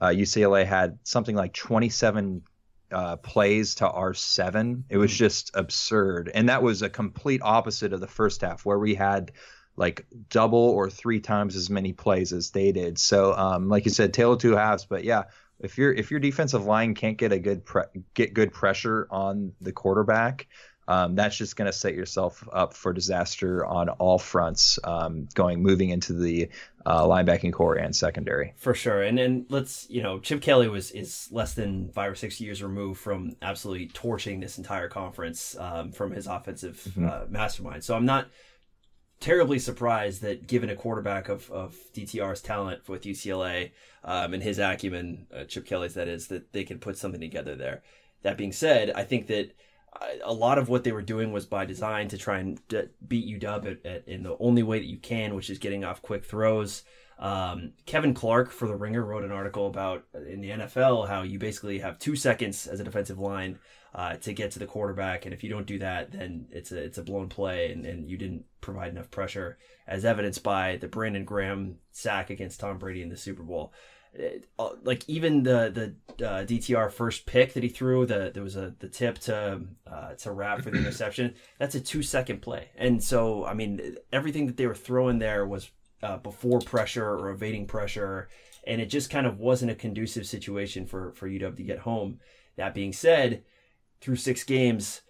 uh, 0.00 0.08
UCLA 0.08 0.64
had 0.64 1.00
something 1.02 1.34
like 1.34 1.54
27 1.54 2.42
uh, 2.92 3.16
plays 3.16 3.76
to 3.76 3.88
our 3.88 4.14
seven. 4.14 4.84
It 4.88 4.98
was 4.98 5.10
hmm. 5.12 5.16
just 5.16 5.50
absurd, 5.54 6.30
and 6.32 6.48
that 6.48 6.62
was 6.62 6.82
a 6.82 6.90
complete 6.90 7.40
opposite 7.42 7.92
of 7.92 8.00
the 8.00 8.06
first 8.06 8.40
half 8.40 8.64
where 8.64 8.78
we 8.78 8.94
had 8.94 9.32
like 9.76 10.06
double 10.28 10.58
or 10.58 10.90
three 10.90 11.20
times 11.20 11.56
as 11.56 11.70
many 11.70 11.92
plays 11.92 12.32
as 12.32 12.50
they 12.50 12.72
did. 12.72 12.98
So, 12.98 13.34
um, 13.34 13.68
like 13.68 13.84
you 13.84 13.90
said, 13.90 14.12
tale 14.12 14.32
of 14.32 14.38
two 14.38 14.54
halves. 14.54 14.84
But 14.84 15.04
yeah, 15.04 15.24
if 15.60 15.78
your 15.78 15.92
if 15.92 16.10
your 16.10 16.20
defensive 16.20 16.64
line 16.64 16.94
can't 16.94 17.16
get 17.16 17.32
a 17.32 17.38
good 17.38 17.64
pre- 17.64 18.04
get 18.14 18.34
good 18.34 18.52
pressure 18.52 19.06
on 19.10 19.52
the 19.60 19.72
quarterback, 19.72 20.46
um, 20.88 21.14
that's 21.14 21.36
just 21.36 21.56
going 21.56 21.66
to 21.66 21.72
set 21.72 21.94
yourself 21.94 22.46
up 22.52 22.74
for 22.74 22.92
disaster 22.92 23.64
on 23.64 23.88
all 23.88 24.18
fronts 24.18 24.78
um, 24.84 25.28
going 25.34 25.62
moving 25.62 25.90
into 25.90 26.12
the 26.12 26.48
uh, 26.84 27.04
linebacking 27.04 27.52
corps 27.52 27.76
and 27.76 27.94
secondary 27.94 28.54
for 28.56 28.74
sure 28.74 29.02
and 29.02 29.18
and 29.18 29.46
let's 29.48 29.88
you 29.88 30.02
know 30.02 30.18
chip 30.18 30.40
kelly 30.40 30.68
was 30.68 30.90
is 30.90 31.28
less 31.30 31.54
than 31.54 31.90
five 31.92 32.10
or 32.10 32.16
six 32.16 32.40
years 32.40 32.62
removed 32.62 33.00
from 33.00 33.36
absolutely 33.40 33.86
torching 33.88 34.40
this 34.40 34.58
entire 34.58 34.88
conference 34.88 35.56
um, 35.58 35.92
from 35.92 36.10
his 36.10 36.26
offensive 36.26 36.82
mm-hmm. 36.88 37.08
uh, 37.08 37.20
mastermind 37.28 37.84
so 37.84 37.94
i'm 37.94 38.06
not 38.06 38.28
terribly 39.22 39.58
surprised 39.60 40.20
that 40.20 40.48
given 40.48 40.68
a 40.68 40.74
quarterback 40.74 41.28
of, 41.28 41.48
of 41.52 41.76
DTR's 41.94 42.42
talent 42.42 42.88
with 42.88 43.04
UCLA 43.04 43.70
um, 44.02 44.34
and 44.34 44.42
his 44.42 44.58
acumen, 44.58 45.28
uh, 45.32 45.44
Chip 45.44 45.64
Kelly's 45.64 45.94
that 45.94 46.08
is, 46.08 46.26
that 46.26 46.52
they 46.52 46.64
can 46.64 46.80
put 46.80 46.98
something 46.98 47.20
together 47.20 47.54
there. 47.54 47.82
That 48.22 48.36
being 48.36 48.52
said, 48.52 48.90
I 48.90 49.04
think 49.04 49.28
that 49.28 49.54
a 50.24 50.32
lot 50.32 50.58
of 50.58 50.68
what 50.68 50.84
they 50.84 50.92
were 50.92 51.02
doing 51.02 51.32
was 51.32 51.46
by 51.46 51.64
design 51.64 52.08
to 52.08 52.18
try 52.18 52.38
and 52.38 52.60
beat 53.06 53.44
at, 53.44 53.66
at, 53.84 54.08
in 54.08 54.22
the 54.22 54.36
only 54.40 54.62
way 54.62 54.78
that 54.78 54.86
you 54.86 54.98
can, 54.98 55.34
which 55.34 55.50
is 55.50 55.58
getting 55.58 55.84
off 55.84 56.02
quick 56.02 56.24
throws. 56.24 56.82
Um, 57.18 57.74
Kevin 57.86 58.14
Clark 58.14 58.50
for 58.50 58.66
the 58.66 58.74
Ringer 58.74 59.04
wrote 59.04 59.22
an 59.22 59.30
article 59.30 59.66
about 59.66 60.04
uh, 60.14 60.22
in 60.22 60.40
the 60.40 60.50
NFL 60.50 61.08
how 61.08 61.22
you 61.22 61.38
basically 61.38 61.78
have 61.78 61.98
two 61.98 62.16
seconds 62.16 62.66
as 62.66 62.80
a 62.80 62.84
defensive 62.84 63.18
line 63.18 63.58
uh, 63.94 64.16
to 64.16 64.32
get 64.32 64.50
to 64.52 64.58
the 64.58 64.66
quarterback, 64.66 65.24
and 65.24 65.34
if 65.34 65.44
you 65.44 65.50
don't 65.50 65.66
do 65.66 65.78
that, 65.78 66.12
then 66.12 66.46
it's 66.50 66.72
a 66.72 66.82
it's 66.82 66.98
a 66.98 67.02
blown 67.02 67.28
play, 67.28 67.70
and, 67.70 67.84
and 67.84 68.08
you 68.08 68.16
didn't 68.16 68.44
provide 68.60 68.90
enough 68.90 69.10
pressure, 69.10 69.58
as 69.86 70.04
evidenced 70.04 70.42
by 70.42 70.78
the 70.78 70.88
Brandon 70.88 71.24
Graham 71.24 71.76
sack 71.90 72.30
against 72.30 72.58
Tom 72.58 72.78
Brady 72.78 73.02
in 73.02 73.10
the 73.10 73.16
Super 73.16 73.42
Bowl. 73.42 73.72
Uh, 74.58 74.70
like 74.82 75.08
even 75.08 75.42
the 75.42 75.94
the 76.18 76.26
uh, 76.26 76.44
DTR 76.44 76.92
first 76.92 77.24
pick 77.24 77.54
that 77.54 77.62
he 77.62 77.68
threw, 77.70 78.04
the 78.04 78.30
there 78.32 78.42
was 78.42 78.56
a 78.56 78.74
the 78.78 78.88
tip 78.88 79.18
to 79.20 79.62
uh, 79.86 80.12
to 80.14 80.32
Rapp 80.32 80.60
for 80.60 80.70
the 80.70 80.78
interception. 80.80 81.34
That's 81.58 81.74
a 81.74 81.80
two 81.80 82.02
second 82.02 82.42
play, 82.42 82.68
and 82.76 83.02
so 83.02 83.46
I 83.46 83.54
mean 83.54 83.96
everything 84.12 84.46
that 84.46 84.58
they 84.58 84.66
were 84.66 84.74
throwing 84.74 85.18
there 85.18 85.46
was 85.46 85.70
uh, 86.02 86.18
before 86.18 86.60
pressure 86.60 87.08
or 87.08 87.30
evading 87.30 87.66
pressure, 87.66 88.28
and 88.66 88.82
it 88.82 88.86
just 88.86 89.08
kind 89.08 89.26
of 89.26 89.38
wasn't 89.38 89.70
a 89.70 89.76
conducive 89.76 90.26
situation 90.26 90.84
for 90.84 91.12
for 91.14 91.26
UW 91.26 91.56
to 91.56 91.62
get 91.62 91.78
home. 91.78 92.20
That 92.56 92.74
being 92.74 92.92
said, 92.92 93.44
through 94.02 94.16
six 94.16 94.44
games, 94.44 95.00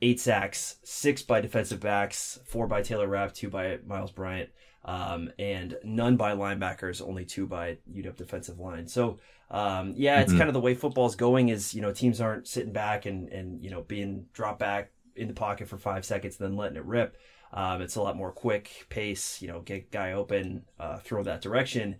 eight 0.00 0.18
sacks, 0.18 0.76
six 0.82 1.22
by 1.22 1.42
defensive 1.42 1.80
backs, 1.80 2.38
four 2.46 2.66
by 2.66 2.80
Taylor 2.80 3.06
Rapp, 3.06 3.34
two 3.34 3.50
by 3.50 3.80
Myles 3.86 4.12
Bryant 4.12 4.48
um, 4.86 5.30
and 5.38 5.76
none 5.82 6.16
by 6.16 6.32
linebackers, 6.32 7.06
only 7.06 7.24
two 7.24 7.46
by 7.46 7.76
UW 7.92 8.16
defensive 8.16 8.58
line. 8.58 8.86
So 8.86 9.18
um, 9.50 9.92
yeah, 9.96 10.20
it's 10.20 10.30
mm-hmm. 10.30 10.38
kind 10.38 10.48
of 10.48 10.54
the 10.54 10.60
way 10.60 10.74
football's 10.74 11.16
going. 11.16 11.50
Is 11.50 11.74
you 11.74 11.82
know 11.82 11.92
teams 11.92 12.20
aren't 12.20 12.48
sitting 12.48 12.72
back 12.72 13.04
and 13.04 13.28
and 13.28 13.62
you 13.62 13.70
know 13.70 13.82
being 13.82 14.26
dropped 14.32 14.60
back 14.60 14.92
in 15.16 15.28
the 15.28 15.34
pocket 15.34 15.68
for 15.68 15.76
five 15.76 16.04
seconds 16.04 16.36
then 16.36 16.56
letting 16.56 16.76
it 16.76 16.84
rip. 16.84 17.16
Um, 17.52 17.80
it's 17.80 17.96
a 17.96 18.02
lot 18.02 18.16
more 18.16 18.32
quick 18.32 18.86
pace. 18.88 19.42
You 19.42 19.48
know, 19.48 19.60
get 19.60 19.90
guy 19.90 20.12
open, 20.12 20.64
uh, 20.78 20.98
throw 20.98 21.22
that 21.24 21.42
direction. 21.42 21.96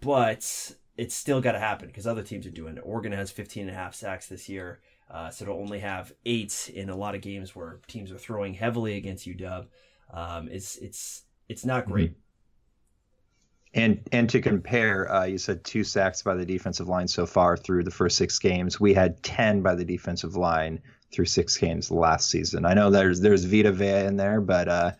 But 0.00 0.72
it's 0.96 1.14
still 1.14 1.40
got 1.40 1.52
to 1.52 1.58
happen 1.58 1.88
because 1.88 2.06
other 2.06 2.22
teams 2.22 2.46
are 2.46 2.50
doing 2.50 2.76
it. 2.76 2.82
Oregon 2.84 3.12
has 3.12 3.30
15 3.30 3.62
and 3.62 3.70
a 3.70 3.74
half 3.74 3.94
sacks 3.94 4.26
this 4.26 4.48
year. 4.48 4.80
Uh, 5.10 5.28
so 5.28 5.44
to 5.44 5.52
only 5.52 5.80
have 5.80 6.12
eight 6.24 6.70
in 6.72 6.88
a 6.88 6.96
lot 6.96 7.14
of 7.14 7.20
games 7.20 7.54
where 7.54 7.80
teams 7.86 8.12
are 8.12 8.18
throwing 8.18 8.54
heavily 8.54 8.96
against 8.96 9.26
UW, 9.26 9.66
um, 10.12 10.48
it's 10.48 10.76
it's 10.76 11.24
it's 11.50 11.64
not 11.64 11.86
great. 11.86 12.12
Mm-hmm. 12.12 12.20
And 13.72 14.08
and 14.10 14.30
to 14.30 14.40
compare, 14.40 15.12
uh, 15.12 15.24
you 15.24 15.38
said 15.38 15.62
two 15.64 15.84
sacks 15.84 16.22
by 16.22 16.34
the 16.34 16.46
defensive 16.46 16.88
line 16.88 17.06
so 17.06 17.26
far 17.26 17.56
through 17.56 17.84
the 17.84 17.90
first 17.90 18.16
six 18.16 18.38
games. 18.38 18.80
We 18.80 18.94
had 18.94 19.22
ten 19.22 19.62
by 19.62 19.74
the 19.74 19.84
defensive 19.84 20.34
line 20.34 20.80
through 21.12 21.26
six 21.26 21.56
games 21.56 21.90
last 21.90 22.30
season. 22.30 22.64
I 22.64 22.74
know 22.74 22.90
there's 22.90 23.20
there's 23.20 23.44
Vita 23.44 23.70
Vea 23.70 24.06
in 24.06 24.16
there, 24.16 24.40
but 24.40 24.68
uh, 24.68 24.92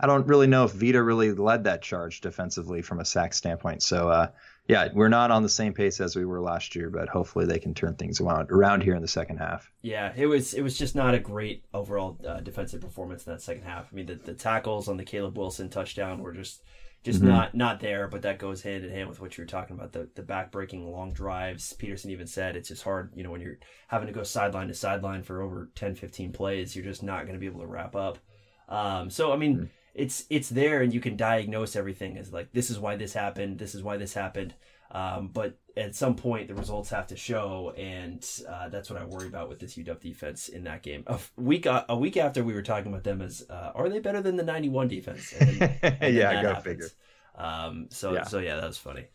I 0.00 0.06
don't 0.06 0.26
really 0.26 0.48
know 0.48 0.64
if 0.64 0.72
Vita 0.72 1.00
really 1.02 1.32
led 1.32 1.64
that 1.64 1.82
charge 1.82 2.20
defensively 2.20 2.82
from 2.82 2.98
a 2.98 3.04
sack 3.04 3.34
standpoint. 3.34 3.82
So 3.82 4.08
uh, 4.08 4.28
yeah, 4.68 4.88
we're 4.94 5.08
not 5.08 5.30
on 5.30 5.42
the 5.42 5.48
same 5.48 5.74
pace 5.74 6.00
as 6.00 6.14
we 6.14 6.24
were 6.24 6.40
last 6.40 6.76
year, 6.76 6.88
but 6.88 7.08
hopefully 7.08 7.46
they 7.46 7.58
can 7.58 7.74
turn 7.74 7.94
things 7.94 8.20
around 8.20 8.50
around 8.50 8.82
here 8.82 8.94
in 8.94 9.02
the 9.02 9.08
second 9.08 9.38
half. 9.38 9.70
Yeah, 9.82 10.12
it 10.16 10.26
was 10.26 10.54
it 10.54 10.62
was 10.62 10.78
just 10.78 10.94
not 10.94 11.14
a 11.14 11.18
great 11.18 11.64
overall 11.74 12.18
uh, 12.26 12.40
defensive 12.40 12.80
performance 12.80 13.26
in 13.26 13.32
that 13.32 13.42
second 13.42 13.64
half. 13.64 13.88
I 13.92 13.96
mean, 13.96 14.06
the, 14.06 14.14
the 14.14 14.34
tackles 14.34 14.88
on 14.88 14.96
the 14.96 15.04
Caleb 15.04 15.36
Wilson 15.36 15.68
touchdown 15.68 16.20
were 16.20 16.32
just 16.32 16.62
just 17.02 17.18
mm-hmm. 17.18 17.28
not 17.28 17.54
not 17.56 17.80
there, 17.80 18.06
but 18.06 18.22
that 18.22 18.38
goes 18.38 18.62
hand 18.62 18.84
in 18.84 18.92
hand 18.92 19.08
with 19.08 19.20
what 19.20 19.36
you 19.36 19.42
were 19.42 19.48
talking 19.48 19.74
about 19.76 19.92
the 19.92 20.08
the 20.14 20.22
back 20.22 20.52
breaking 20.52 20.88
long 20.88 21.12
drives. 21.12 21.72
Petersen 21.72 22.10
even 22.10 22.28
said 22.28 22.54
it's 22.54 22.68
just 22.68 22.84
hard, 22.84 23.10
you 23.16 23.24
know, 23.24 23.32
when 23.32 23.40
you're 23.40 23.58
having 23.88 24.06
to 24.06 24.14
go 24.14 24.22
sideline 24.22 24.68
to 24.68 24.74
sideline 24.74 25.24
for 25.24 25.42
over 25.42 25.70
10, 25.74 25.96
15 25.96 26.32
plays, 26.32 26.76
you're 26.76 26.84
just 26.84 27.02
not 27.02 27.22
going 27.22 27.34
to 27.34 27.40
be 27.40 27.46
able 27.46 27.60
to 27.60 27.66
wrap 27.66 27.96
up. 27.96 28.18
Um, 28.68 29.10
so 29.10 29.32
I 29.32 29.36
mean. 29.36 29.56
Mm-hmm 29.56 29.64
it's 29.94 30.24
it's 30.30 30.48
there 30.48 30.80
and 30.80 30.92
you 30.92 31.00
can 31.00 31.16
diagnose 31.16 31.76
everything 31.76 32.16
as 32.16 32.32
like 32.32 32.52
this 32.52 32.70
is 32.70 32.78
why 32.78 32.96
this 32.96 33.12
happened 33.12 33.58
this 33.58 33.74
is 33.74 33.82
why 33.82 33.96
this 33.96 34.14
happened. 34.14 34.54
Um, 34.90 35.28
but 35.28 35.56
at 35.74 35.94
some 35.94 36.16
point 36.16 36.48
the 36.48 36.54
results 36.54 36.90
have 36.90 37.06
to 37.06 37.16
show 37.16 37.72
and 37.78 38.22
uh, 38.46 38.68
that's 38.68 38.90
what 38.90 39.00
i 39.00 39.06
worry 39.06 39.26
about 39.26 39.48
with 39.48 39.58
this 39.58 39.76
uw 39.76 39.98
defense 40.00 40.48
in 40.48 40.64
that 40.64 40.82
game. 40.82 41.04
A 41.06 41.18
week 41.36 41.66
uh, 41.66 41.84
a 41.88 41.96
week 41.96 42.16
after 42.16 42.44
we 42.44 42.52
were 42.52 42.62
talking 42.62 42.92
about 42.92 43.04
them 43.04 43.22
as 43.22 43.44
uh, 43.48 43.72
are 43.74 43.88
they 43.88 44.00
better 44.00 44.20
than 44.20 44.36
the 44.36 44.42
91 44.42 44.88
defense? 44.88 45.32
And 45.38 45.58
then, 45.58 45.78
and 45.82 46.14
yeah 46.14 46.42
go 46.42 46.54
figure. 46.56 46.90
Um, 47.34 47.86
so 47.90 48.12
yeah. 48.12 48.24
so 48.24 48.38
yeah 48.38 48.56
that 48.56 48.66
was 48.66 48.78
funny 48.78 49.06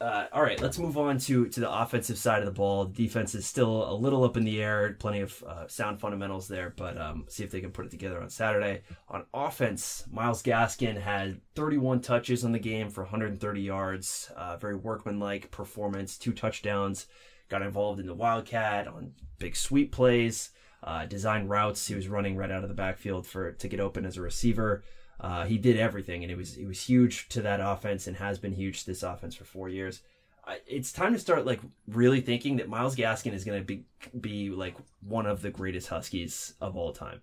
uh, 0.00 0.26
all 0.32 0.42
right, 0.42 0.60
let's 0.62 0.78
move 0.78 0.96
on 0.96 1.18
to 1.18 1.46
to 1.48 1.60
the 1.60 1.70
offensive 1.70 2.16
side 2.16 2.38
of 2.38 2.46
the 2.46 2.52
ball. 2.52 2.86
Defense 2.86 3.34
is 3.34 3.46
still 3.46 3.90
a 3.90 3.92
little 3.92 4.24
up 4.24 4.36
in 4.36 4.44
the 4.44 4.62
air. 4.62 4.96
Plenty 4.98 5.20
of 5.20 5.42
uh, 5.46 5.68
sound 5.68 6.00
fundamentals 6.00 6.48
there, 6.48 6.72
but 6.74 6.98
um, 6.98 7.26
see 7.28 7.44
if 7.44 7.50
they 7.50 7.60
can 7.60 7.70
put 7.70 7.84
it 7.84 7.90
together 7.90 8.20
on 8.20 8.30
Saturday. 8.30 8.80
On 9.10 9.26
offense, 9.34 10.04
Myles 10.10 10.42
Gaskin 10.42 10.98
had 10.98 11.40
31 11.54 12.00
touches 12.00 12.46
on 12.46 12.52
the 12.52 12.58
game 12.58 12.88
for 12.88 13.02
130 13.02 13.60
yards. 13.60 14.30
Uh, 14.34 14.56
very 14.56 14.76
workmanlike 14.76 15.50
performance. 15.50 16.16
Two 16.16 16.32
touchdowns. 16.32 17.06
Got 17.50 17.62
involved 17.62 18.00
in 18.00 18.06
the 18.06 18.14
Wildcat 18.14 18.88
on 18.88 19.12
big 19.38 19.54
sweep 19.54 19.92
plays. 19.92 20.50
Uh, 20.82 21.04
design 21.04 21.46
routes. 21.46 21.86
He 21.86 21.94
was 21.94 22.08
running 22.08 22.36
right 22.36 22.50
out 22.50 22.62
of 22.62 22.70
the 22.70 22.74
backfield 22.74 23.26
for 23.26 23.52
to 23.52 23.68
get 23.68 23.80
open 23.80 24.06
as 24.06 24.16
a 24.16 24.22
receiver. 24.22 24.82
Uh, 25.20 25.44
he 25.44 25.58
did 25.58 25.76
everything, 25.76 26.22
and 26.22 26.32
it 26.32 26.36
was 26.36 26.56
it 26.56 26.66
was 26.66 26.80
huge 26.82 27.28
to 27.28 27.42
that 27.42 27.60
offense, 27.60 28.06
and 28.06 28.16
has 28.16 28.38
been 28.38 28.52
huge 28.52 28.80
to 28.80 28.86
this 28.86 29.02
offense 29.02 29.34
for 29.34 29.44
four 29.44 29.68
years. 29.68 30.00
it's 30.66 30.92
time 30.92 31.12
to 31.12 31.18
start 31.18 31.46
like 31.46 31.60
really 31.86 32.20
thinking 32.20 32.56
that 32.56 32.68
Myles 32.68 32.96
Gaskin 32.96 33.34
is 33.34 33.44
going 33.44 33.60
to 33.60 33.64
be 33.64 33.84
be 34.18 34.50
like 34.50 34.76
one 35.06 35.26
of 35.26 35.42
the 35.42 35.50
greatest 35.50 35.88
Huskies 35.88 36.54
of 36.60 36.76
all 36.76 36.92
time. 36.92 37.20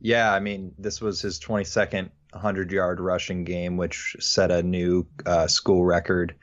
Yeah, 0.00 0.32
I 0.32 0.40
mean, 0.40 0.72
this 0.78 1.00
was 1.00 1.20
his 1.20 1.38
22nd 1.38 2.10
100 2.32 2.72
yard 2.72 3.00
rushing 3.00 3.44
game, 3.44 3.76
which 3.76 4.16
set 4.20 4.50
a 4.50 4.62
new 4.62 5.06
uh, 5.26 5.46
school 5.46 5.84
record. 5.84 6.34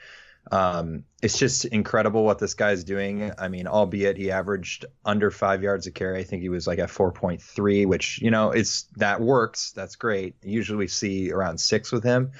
Um, 0.51 1.03
it's 1.22 1.38
just 1.38 1.65
incredible 1.65 2.24
what 2.24 2.39
this 2.39 2.53
guy's 2.53 2.84
doing. 2.84 3.32
I 3.38 3.50
mean, 3.50 3.68
albeit 3.68 4.18
he 4.18 4.32
averaged 4.32 4.86
under 5.06 5.32
five 5.32 5.62
yards 5.63 5.88
a 5.88 5.91
carry. 5.91 6.20
I 6.20 6.24
think 6.24 6.41
he 6.41 6.50
was 6.50 6.65
like 6.65 6.79
at 6.79 6.89
4.3, 6.89 7.86
which, 7.86 8.22
you 8.22 8.32
know, 8.32 8.51
it's 8.51 8.84
that 8.98 9.22
works. 9.22 9.72
That's 9.72 9.96
great. 9.96 10.36
Usually 10.41 10.77
we 10.77 10.88
see 10.88 11.32
around 11.32 11.60
six 11.60 11.91
with 11.91 12.03
him. 12.03 12.32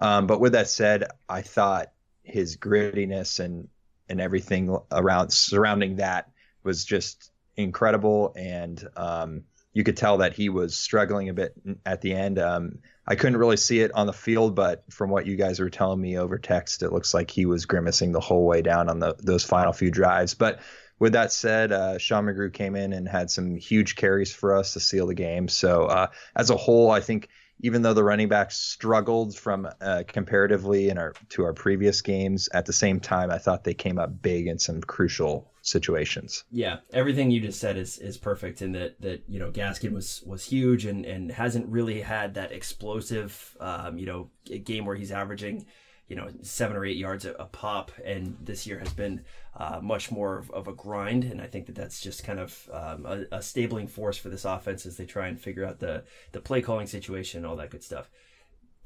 Um, 0.00 0.26
but 0.26 0.40
with 0.40 0.52
that 0.52 0.68
said, 0.68 1.04
I 1.28 1.42
thought 1.42 1.92
his 2.22 2.56
grittiness 2.56 3.40
and, 3.40 3.68
and 4.08 4.20
everything 4.20 4.76
around 4.92 5.30
surrounding 5.30 5.96
that 5.96 6.30
was 6.62 6.84
just 6.84 7.30
incredible. 7.56 8.32
And, 8.36 8.86
um, 8.96 9.44
you 9.72 9.84
could 9.84 9.96
tell 9.96 10.18
that 10.18 10.32
he 10.32 10.48
was 10.48 10.74
struggling 10.74 11.28
a 11.28 11.34
bit 11.34 11.54
at 11.84 12.00
the 12.00 12.14
end. 12.14 12.38
Um, 12.38 12.78
I 13.06 13.14
couldn't 13.14 13.36
really 13.36 13.56
see 13.56 13.80
it 13.80 13.92
on 13.94 14.06
the 14.06 14.12
field, 14.12 14.54
but 14.54 14.84
from 14.90 15.10
what 15.10 15.26
you 15.26 15.36
guys 15.36 15.60
were 15.60 15.70
telling 15.70 16.00
me 16.00 16.18
over 16.18 16.38
text, 16.38 16.82
it 16.82 16.92
looks 16.92 17.14
like 17.14 17.30
he 17.30 17.46
was 17.46 17.66
grimacing 17.66 18.12
the 18.12 18.20
whole 18.20 18.44
way 18.44 18.62
down 18.62 18.88
on 18.88 18.98
the 18.98 19.14
those 19.18 19.44
final 19.44 19.72
few 19.72 19.90
drives. 19.90 20.34
But 20.34 20.60
with 20.98 21.12
that 21.12 21.30
said, 21.30 21.72
uh, 21.72 21.98
Sean 21.98 22.24
McGrew 22.24 22.52
came 22.52 22.74
in 22.74 22.92
and 22.92 23.08
had 23.08 23.30
some 23.30 23.54
huge 23.54 23.96
carries 23.96 24.32
for 24.32 24.56
us 24.56 24.72
to 24.72 24.80
seal 24.80 25.06
the 25.06 25.14
game. 25.14 25.46
So 25.48 25.84
uh, 25.84 26.08
as 26.34 26.50
a 26.50 26.56
whole, 26.56 26.90
I 26.90 27.00
think 27.00 27.28
even 27.60 27.82
though 27.82 27.94
the 27.94 28.04
running 28.04 28.28
backs 28.28 28.56
struggled 28.56 29.36
from 29.36 29.68
uh, 29.80 30.02
comparatively 30.06 30.88
in 30.88 30.98
our 30.98 31.14
to 31.30 31.44
our 31.44 31.52
previous 31.52 32.02
games, 32.02 32.48
at 32.52 32.66
the 32.66 32.72
same 32.72 33.00
time, 33.00 33.30
I 33.30 33.38
thought 33.38 33.64
they 33.64 33.74
came 33.74 33.98
up 33.98 34.22
big 34.22 34.46
in 34.46 34.58
some 34.58 34.80
crucial 34.80 35.50
situations. 35.62 36.44
Yeah, 36.50 36.78
everything 36.92 37.30
you 37.30 37.40
just 37.40 37.60
said 37.60 37.76
is 37.76 37.98
is 37.98 38.16
perfect 38.18 38.62
in 38.62 38.72
that 38.72 39.00
that 39.00 39.24
you 39.28 39.38
know 39.38 39.50
Gaskin 39.50 39.92
was 39.92 40.22
was 40.26 40.44
huge 40.44 40.84
and 40.84 41.04
and 41.04 41.30
hasn't 41.30 41.68
really 41.68 42.00
had 42.00 42.34
that 42.34 42.52
explosive 42.52 43.56
um, 43.60 43.98
you 43.98 44.06
know 44.06 44.30
game 44.64 44.84
where 44.84 44.96
he's 44.96 45.12
averaging 45.12 45.66
you 46.08 46.16
know 46.16 46.28
seven 46.42 46.76
or 46.76 46.84
eight 46.84 46.96
yards 46.96 47.24
a, 47.24 47.32
a 47.32 47.46
pop, 47.46 47.90
and 48.04 48.36
this 48.40 48.66
year 48.66 48.78
has 48.78 48.92
been 48.92 49.24
uh, 49.56 49.80
much 49.82 50.10
more 50.10 50.38
of, 50.38 50.50
of, 50.50 50.68
a 50.68 50.72
grind, 50.72 51.24
and 51.24 51.40
I 51.40 51.46
think 51.46 51.66
that 51.66 51.74
that's 51.74 52.00
just 52.00 52.24
kind 52.24 52.38
of 52.38 52.68
um, 52.72 53.06
a, 53.06 53.36
a 53.36 53.42
stabling 53.42 53.88
force 53.88 54.16
for 54.16 54.28
this 54.28 54.44
offense 54.44 54.86
as 54.86 54.96
they 54.96 55.06
try 55.06 55.28
and 55.28 55.40
figure 55.40 55.64
out 55.64 55.80
the 55.80 56.04
the 56.32 56.40
play 56.40 56.62
calling 56.62 56.86
situation, 56.86 57.44
all 57.44 57.56
that 57.56 57.70
good 57.70 57.84
stuff 57.84 58.10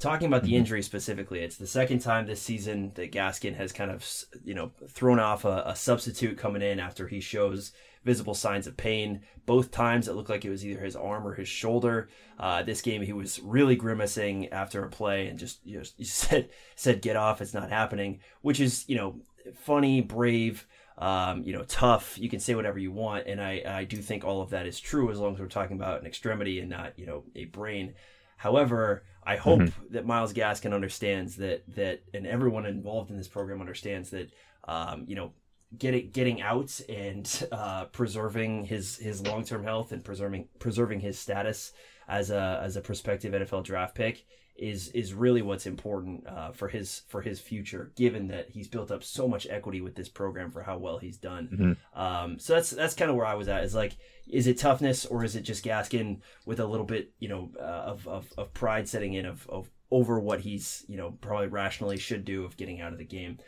talking 0.00 0.26
about 0.26 0.42
the 0.42 0.48
mm-hmm. 0.48 0.56
injury 0.56 0.82
specifically, 0.82 1.40
it's 1.40 1.58
the 1.58 1.66
second 1.66 2.00
time 2.00 2.26
this 2.26 2.42
season 2.42 2.90
that 2.94 3.12
Gaskin 3.12 3.54
has 3.54 3.70
kind 3.70 3.90
of, 3.90 4.04
you 4.44 4.54
know, 4.54 4.72
thrown 4.88 5.20
off 5.20 5.44
a, 5.44 5.62
a, 5.66 5.76
substitute 5.76 6.38
coming 6.38 6.62
in 6.62 6.80
after 6.80 7.06
he 7.06 7.20
shows 7.20 7.72
visible 8.04 8.34
signs 8.34 8.66
of 8.66 8.76
pain. 8.76 9.20
Both 9.46 9.70
times 9.70 10.08
it 10.08 10.14
looked 10.14 10.30
like 10.30 10.44
it 10.44 10.50
was 10.50 10.64
either 10.64 10.80
his 10.80 10.96
arm 10.96 11.26
or 11.26 11.34
his 11.34 11.48
shoulder. 11.48 12.08
Uh, 12.38 12.62
this 12.62 12.82
game 12.82 13.02
he 13.02 13.12
was 13.12 13.40
really 13.40 13.76
grimacing 13.76 14.48
after 14.48 14.84
a 14.84 14.88
play 14.88 15.26
and 15.26 15.38
just 15.38 15.64
you 15.64 15.78
know 15.78 15.84
said 16.02 16.48
said 16.76 17.02
get 17.02 17.16
off, 17.16 17.40
it's 17.40 17.54
not 17.54 17.70
happening, 17.70 18.20
which 18.42 18.60
is 18.60 18.84
you 18.88 18.96
know 18.96 19.20
funny, 19.54 20.00
brave. 20.00 20.66
um, 20.98 21.42
you 21.44 21.54
know, 21.54 21.64
tough. 21.64 22.18
You 22.18 22.28
can 22.28 22.40
say 22.40 22.54
whatever 22.54 22.78
you 22.78 22.92
want, 22.92 23.26
and 23.26 23.40
I 23.40 23.62
I 23.66 23.84
do 23.84 23.96
think 23.96 24.24
all 24.24 24.42
of 24.42 24.50
that 24.50 24.66
is 24.66 24.78
true 24.78 25.10
as 25.10 25.18
long 25.18 25.34
as 25.34 25.40
we're 25.40 25.46
talking 25.46 25.76
about 25.76 26.00
an 26.00 26.06
extremity 26.06 26.60
and 26.60 26.68
not 26.68 26.98
you 26.98 27.06
know 27.06 27.24
a 27.34 27.46
brain. 27.46 27.94
However, 28.36 29.04
I 29.24 29.36
hope 29.36 29.60
mm-hmm. 29.60 29.92
that 29.92 30.06
Myles 30.06 30.32
Gaskin 30.32 30.74
understands 30.74 31.36
that 31.36 31.62
that 31.74 32.02
and 32.14 32.26
everyone 32.26 32.66
involved 32.66 33.10
in 33.10 33.16
this 33.16 33.28
program 33.28 33.60
understands 33.60 34.10
that 34.10 34.30
um, 34.64 35.04
you 35.06 35.16
know 35.16 35.32
getting 35.76 36.10
getting 36.10 36.42
out 36.42 36.80
and 36.88 37.48
uh, 37.52 37.86
preserving 37.86 38.64
his 38.64 38.96
his 38.96 39.20
long 39.26 39.44
term 39.44 39.64
health 39.64 39.92
and 39.92 40.04
preserving 40.04 40.48
preserving 40.58 41.00
his 41.00 41.18
status 41.18 41.72
as 42.08 42.30
a 42.30 42.60
as 42.62 42.76
a 42.76 42.80
prospective 42.80 43.32
NFL 43.32 43.64
draft 43.64 43.94
pick 43.94 44.26
is 44.60 44.88
is 44.88 45.14
really 45.14 45.40
what's 45.40 45.66
important 45.66 46.26
uh, 46.26 46.52
for 46.52 46.68
his 46.68 47.02
for 47.08 47.22
his 47.22 47.40
future, 47.40 47.92
given 47.96 48.28
that 48.28 48.50
he's 48.50 48.68
built 48.68 48.90
up 48.90 49.02
so 49.02 49.26
much 49.26 49.46
equity 49.48 49.80
with 49.80 49.94
this 49.94 50.08
program 50.08 50.50
for 50.50 50.62
how 50.62 50.76
well 50.76 50.98
he's 50.98 51.16
done. 51.16 51.48
Mm-hmm. 51.52 52.00
Um, 52.00 52.38
so 52.38 52.54
that's 52.54 52.70
that's 52.70 52.94
kind 52.94 53.10
of 53.10 53.16
where 53.16 53.26
I 53.26 53.34
was 53.34 53.48
at. 53.48 53.64
Is 53.64 53.74
like, 53.74 53.96
is 54.28 54.46
it 54.46 54.58
toughness 54.58 55.06
or 55.06 55.24
is 55.24 55.34
it 55.34 55.42
just 55.42 55.64
Gaskin 55.64 56.20
with 56.44 56.60
a 56.60 56.66
little 56.66 56.84
bit, 56.84 57.12
you 57.18 57.28
know, 57.28 57.50
uh, 57.58 57.62
of, 57.62 58.06
of 58.06 58.32
of 58.36 58.52
pride 58.52 58.86
setting 58.86 59.14
in 59.14 59.24
of 59.24 59.48
of 59.48 59.70
over 59.90 60.20
what 60.20 60.40
he's 60.40 60.84
you 60.88 60.98
know 60.98 61.12
probably 61.22 61.48
rationally 61.48 61.96
should 61.96 62.24
do 62.26 62.44
of 62.44 62.56
getting 62.58 62.82
out 62.82 62.92
of 62.92 62.98
the 62.98 63.04
game. 63.04 63.38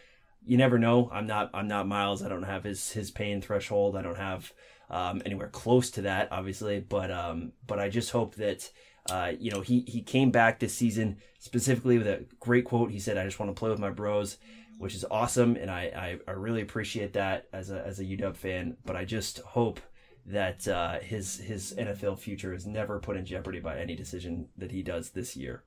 You 0.45 0.57
never 0.57 0.79
know. 0.79 1.09
I'm 1.13 1.27
not 1.27 1.51
I'm 1.55 1.69
not 1.69 1.87
Myles. 1.87 2.23
I 2.23 2.29
don't 2.29 2.43
have 2.43 2.65
his 2.65 2.93
his 2.93 3.11
pain 3.11 3.41
threshold. 3.41 3.97
I 3.97 4.03
don't 4.03 4.19
have 4.19 4.53
um, 4.91 5.23
anywhere 5.25 5.49
close 5.49 5.91
to 5.93 6.03
that, 6.03 6.29
obviously. 6.33 6.81
But 6.81 7.11
um, 7.11 7.53
but 7.67 7.79
I 7.79 7.89
just 7.89 8.11
hope 8.11 8.35
that 8.37 8.71
uh, 9.11 9.33
you 9.39 9.51
know, 9.51 9.61
he 9.61 9.81
he 9.89 10.01
came 10.01 10.31
back 10.31 10.61
this 10.61 10.75
season 10.75 11.17
specifically 11.39 11.99
with 11.99 12.07
a 12.07 12.25
great 12.39 12.65
quote. 12.65 12.91
He 12.91 13.01
said, 13.01 13.19
"I 13.19 13.25
just 13.25 13.39
want 13.39 13.55
to 13.55 13.59
play 13.59 13.71
with 13.71 13.81
my 13.81 13.91
bros," 13.91 14.39
which 14.79 14.95
is 14.95 15.05
awesome, 15.11 15.57
and 15.57 15.71
I 15.71 16.19
I, 16.27 16.31
I 16.31 16.33
really 16.33 16.63
appreciate 16.63 17.15
that 17.15 17.49
as 17.53 17.71
a 17.71 17.85
as 17.85 17.99
a 17.99 18.05
UW 18.05 18.37
fan. 18.37 18.77
But 18.85 18.97
I 18.97 19.05
just 19.05 19.39
hope 19.41 19.81
that 20.27 20.69
uh, 20.69 21.01
his 21.01 21.39
his 21.39 21.75
NFL 21.77 22.21
future 22.21 22.55
is 22.55 22.65
never 22.65 23.01
put 23.01 23.17
in 23.17 23.27
jeopardy 23.27 23.59
by 23.59 23.79
any 23.79 23.97
decision 23.97 24.49
that 24.57 24.71
he 24.71 24.83
does 24.83 25.11
this 25.11 25.37
year. 25.37 25.65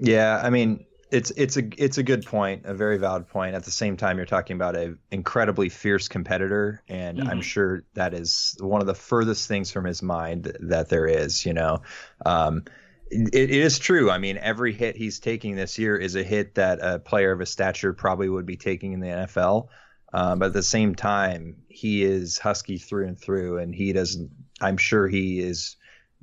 Yeah, 0.00 0.40
I 0.42 0.48
mean, 0.48 0.86
it's 1.14 1.30
it's 1.30 1.56
a 1.56 1.62
it's 1.78 1.96
a 1.96 2.02
good 2.02 2.26
point, 2.26 2.62
a 2.64 2.74
very 2.74 2.98
valid 2.98 3.28
point. 3.28 3.54
At 3.54 3.64
the 3.64 3.70
same 3.70 3.96
time, 3.96 4.16
you're 4.16 4.26
talking 4.26 4.56
about 4.56 4.74
an 4.74 4.98
incredibly 5.12 5.68
fierce 5.68 6.08
competitor, 6.08 6.82
and 6.88 7.18
mm-hmm. 7.18 7.28
I'm 7.28 7.40
sure 7.40 7.84
that 7.94 8.14
is 8.14 8.56
one 8.58 8.80
of 8.80 8.88
the 8.88 8.94
furthest 8.94 9.46
things 9.46 9.70
from 9.70 9.84
his 9.84 10.02
mind 10.02 10.56
that 10.60 10.88
there 10.88 11.06
is. 11.06 11.46
You 11.46 11.54
know, 11.54 11.82
um, 12.26 12.64
it, 13.10 13.32
it 13.32 13.50
is 13.50 13.78
true. 13.78 14.10
I 14.10 14.18
mean, 14.18 14.38
every 14.38 14.72
hit 14.72 14.96
he's 14.96 15.20
taking 15.20 15.54
this 15.54 15.78
year 15.78 15.96
is 15.96 16.16
a 16.16 16.24
hit 16.24 16.56
that 16.56 16.80
a 16.82 16.98
player 16.98 17.30
of 17.30 17.38
his 17.38 17.50
stature 17.50 17.92
probably 17.92 18.28
would 18.28 18.46
be 18.46 18.56
taking 18.56 18.92
in 18.92 19.00
the 19.00 19.08
NFL. 19.08 19.68
Um, 20.12 20.40
but 20.40 20.46
at 20.46 20.52
the 20.52 20.62
same 20.62 20.96
time, 20.96 21.62
he 21.68 22.02
is 22.02 22.38
husky 22.38 22.78
through 22.78 23.06
and 23.06 23.18
through, 23.18 23.58
and 23.58 23.72
he 23.72 23.92
doesn't. 23.92 24.30
I'm 24.60 24.78
sure 24.78 25.06
he 25.06 25.38
is 25.38 25.76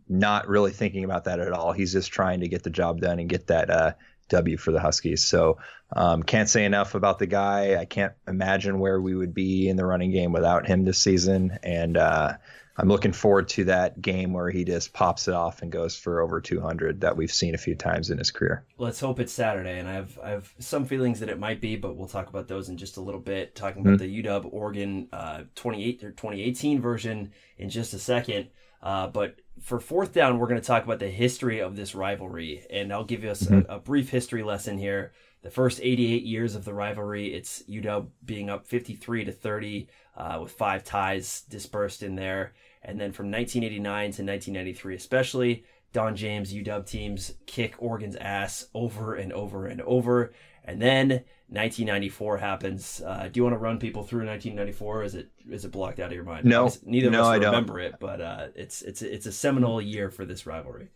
not 0.10 0.50
really 0.50 0.72
thinking 0.72 1.06
about 1.06 1.24
that 1.26 1.40
at 1.40 1.54
all. 1.54 1.72
He's 1.72 1.94
just 1.94 2.12
trying 2.12 2.42
to 2.42 2.50
get 2.50 2.64
the 2.64 2.70
job 2.70 3.00
done 3.00 3.20
and 3.20 3.30
get 3.30 3.48
that 3.48 3.70
uh, 3.70 3.94
W 4.32 4.58
for 4.58 4.72
the 4.72 4.80
Huskies. 4.80 5.24
So 5.24 5.60
um, 5.96 6.24
can't 6.24 6.50
say 6.50 6.66
enough 6.66 6.96
about 6.96 7.20
the 7.20 7.28
guy. 7.28 7.78
I 7.78 7.86
can't 7.86 8.14
imagine 8.28 8.80
where 8.80 9.00
we 9.00 9.16
would 9.16 9.34
be 9.34 9.70
in 9.70 9.78
the 9.78 9.86
running 9.86 10.12
game 10.12 10.32
without 10.32 10.66
him 10.68 10.86
this 10.86 10.98
season. 10.98 11.60
And 11.64 11.98
uh, 11.98 12.34
I'm 12.78 12.88
looking 12.88 13.12
forward 13.12 13.50
to 13.50 13.66
that 13.66 14.02
game 14.02 14.34
where 14.34 14.50
he 14.50 14.64
just 14.64 14.94
pops 14.94 15.28
it 15.28 15.34
off 15.34 15.62
and 15.62 15.72
goes 15.72 15.98
for 15.98 16.22
over 16.22 16.40
200 16.40 17.02
that 17.02 17.18
we've 17.18 17.32
seen 17.32 17.54
a 17.54 17.58
few 17.58 17.76
times 17.76 18.10
in 18.10 18.18
his 18.18 18.32
career. 18.32 18.64
Let's 18.78 19.00
hope 19.00 19.20
it's 19.20 19.34
Saturday. 19.34 19.80
And 19.80 19.88
I 19.88 19.94
have 19.94 20.18
I 20.24 20.30
have 20.30 20.54
some 20.60 20.86
feelings 20.86 21.20
that 21.20 21.30
it 21.30 21.40
might 21.40 21.60
be, 21.60 21.76
but 21.76 21.98
we'll 21.98 22.08
talk 22.08 22.30
about 22.30 22.48
those 22.48 22.70
in 22.70 22.78
just 22.78 22.98
a 22.98 23.02
little 23.02 23.20
bit. 23.20 23.54
Talking 23.56 23.82
about 23.82 24.00
mm-hmm. 24.00 24.24
the 24.24 24.24
UW 24.24 24.50
Oregon 24.54 25.10
uh, 25.12 25.44
28 25.56 26.04
or 26.04 26.12
2018 26.12 26.82
version 26.82 27.34
in 27.58 27.70
just 27.70 27.94
a 27.94 28.00
second. 28.00 28.48
Uh, 28.82 29.08
but 29.08 29.41
for 29.60 29.80
fourth 29.80 30.14
down, 30.14 30.40
we're 30.40 30.48
going 30.48 30.62
to 30.62 30.66
talk 30.66 30.84
about 30.84 31.00
the 31.00 31.10
history 31.10 31.62
of 31.62 31.76
this 31.76 31.94
rivalry, 31.94 32.66
and 32.70 32.92
I'll 32.92 33.04
give 33.04 33.24
us 33.24 33.44
mm-hmm. 33.44 33.70
a, 33.72 33.76
a, 33.76 33.80
brief 33.80 34.10
history 34.10 34.44
lesson 34.44 34.78
here. 34.78 35.14
The 35.44 35.52
first 35.52 35.80
88 35.82 36.24
years 36.24 36.56
of 36.56 36.66
the 36.66 36.74
rivalry, 36.74 37.34
it's 37.34 37.64
UW 37.64 38.08
being 38.24 38.50
up 38.50 38.66
53 38.66 39.26
to 39.26 39.32
30 39.32 39.88
uh, 40.16 40.40
with 40.42 40.52
five 40.52 40.84
ties 40.84 41.42
dispersed 41.50 42.04
in 42.04 42.16
there, 42.16 42.54
and 42.84 43.00
then 43.00 43.12
from 43.12 43.32
1989 43.32 43.84
to 43.84 44.24
1993, 44.24 44.96
especially 44.96 45.66
Don 45.94 46.16
James 46.16 46.54
UW 46.54 46.86
teams 46.86 47.34
kick 47.46 47.76
Oregon's 47.80 48.16
ass 48.16 48.68
over 48.74 49.16
and 49.16 49.34
over 49.34 49.68
and 49.68 49.82
over, 49.82 50.34
and 50.64 50.82
then 50.82 51.24
1994 51.52 52.38
happens. 52.38 53.02
Uh, 53.06 53.30
do 53.30 53.38
you 53.38 53.44
want 53.44 53.54
to 53.54 53.60
run 53.60 53.78
people 53.78 54.04
through 54.04 54.26
1994? 54.26 55.04
is 55.04 55.16
it 55.16 55.30
is 55.50 55.66
it 55.66 55.72
blocked 55.72 56.00
out 56.00 56.08
of 56.08 56.14
your 56.14 56.24
mind? 56.24 56.46
No, 56.46 56.72
neither 56.86 57.10
no, 57.10 57.20
of 57.20 57.26
us 57.26 57.32
I 57.32 57.36
remember 57.36 57.80
it, 57.80 57.96
but 58.00 58.22
uh, 58.22 58.48
it's 58.56 58.82
it's 58.82 59.02
it's 59.02 59.26
a 59.26 59.34
seminal 59.34 59.82
year 59.82 60.10
for 60.10 60.26
this 60.26 60.46
rivalry. 60.46 60.90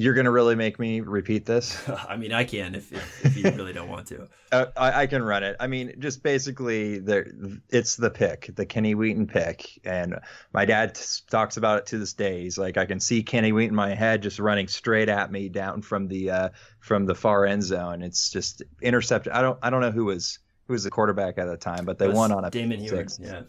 You're 0.00 0.14
going 0.14 0.24
to 0.24 0.30
really 0.30 0.54
make 0.54 0.78
me 0.78 1.02
repeat 1.02 1.44
this? 1.44 1.86
I 2.08 2.16
mean, 2.16 2.32
I 2.32 2.44
can 2.44 2.74
if, 2.74 2.90
if, 2.90 3.26
if 3.26 3.36
you 3.36 3.42
really 3.50 3.74
don't 3.74 3.88
want 3.88 4.06
to. 4.06 4.28
Uh, 4.52 4.66
I, 4.76 5.02
I, 5.02 5.06
can 5.06 5.22
run 5.22 5.44
it. 5.44 5.54
I 5.60 5.68
mean, 5.68 5.94
just 6.00 6.24
basically, 6.24 6.98
there 6.98 7.24
it's 7.68 7.94
the 7.94 8.10
pick, 8.10 8.50
the 8.52 8.66
Kenny 8.66 8.96
Wheaton 8.96 9.28
pick, 9.28 9.78
and 9.84 10.18
my 10.52 10.64
dad 10.64 10.96
t- 10.96 11.02
talks 11.30 11.56
about 11.56 11.78
it 11.78 11.86
to 11.86 11.98
this 11.98 12.14
day. 12.14 12.42
He's 12.42 12.58
like, 12.58 12.76
I 12.76 12.84
can 12.84 12.98
see 12.98 13.22
Kenny 13.22 13.52
Wheaton 13.52 13.70
in 13.70 13.76
my 13.76 13.94
head 13.94 14.24
just 14.24 14.40
running 14.40 14.66
straight 14.66 15.08
at 15.08 15.30
me 15.30 15.50
down 15.50 15.82
from 15.82 16.08
the 16.08 16.30
uh, 16.30 16.48
from 16.80 17.06
the 17.06 17.14
far 17.14 17.46
end 17.46 17.62
zone. 17.62 18.02
It's 18.02 18.32
just 18.32 18.64
intercepted. 18.82 19.32
I 19.32 19.40
don't 19.40 19.56
I 19.62 19.70
don't 19.70 19.82
know 19.82 19.92
who 19.92 20.06
was 20.06 20.40
who 20.66 20.72
was 20.72 20.82
the 20.82 20.90
quarterback 20.90 21.38
at 21.38 21.46
the 21.46 21.56
time, 21.56 21.84
but 21.84 22.00
they 22.00 22.08
won 22.08 22.32
on 22.32 22.44
a 22.44 22.50
Damon 22.50 22.80
Huard. 22.80 23.12
Yeah, 23.20 23.42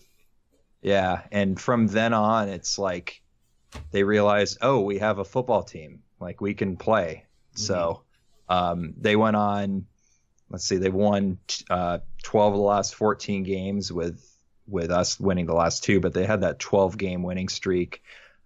yeah, 0.83 1.21
and 1.31 1.59
from 1.59 1.87
then 1.87 2.13
on, 2.13 2.47
it's 2.47 2.77
like 2.77 3.23
they 3.89 4.03
realize, 4.03 4.59
oh, 4.61 4.81
we 4.81 4.99
have 4.99 5.17
a 5.17 5.25
football 5.25 5.63
team 5.63 6.03
like 6.21 6.39
we 6.39 6.53
can 6.53 6.77
play. 6.77 7.25
Mm-hmm. 7.55 7.61
So 7.61 8.03
um, 8.47 8.93
they 8.97 9.15
went 9.15 9.35
on. 9.35 9.85
Let's 10.49 10.65
see, 10.65 10.77
they 10.77 10.89
won 10.89 11.37
uh, 11.69 11.99
12 12.23 12.53
of 12.53 12.57
the 12.57 12.63
last 12.63 12.95
14 12.95 13.43
games 13.43 13.91
with 13.91 14.27
with 14.67 14.91
us 14.91 15.19
winning 15.19 15.45
the 15.45 15.53
last 15.53 15.83
two, 15.83 15.99
but 15.99 16.13
they 16.13 16.25
had 16.25 16.41
that 16.41 16.59
12 16.59 16.97
game 16.97 17.23
winning 17.23 17.49
streak 17.49 18.01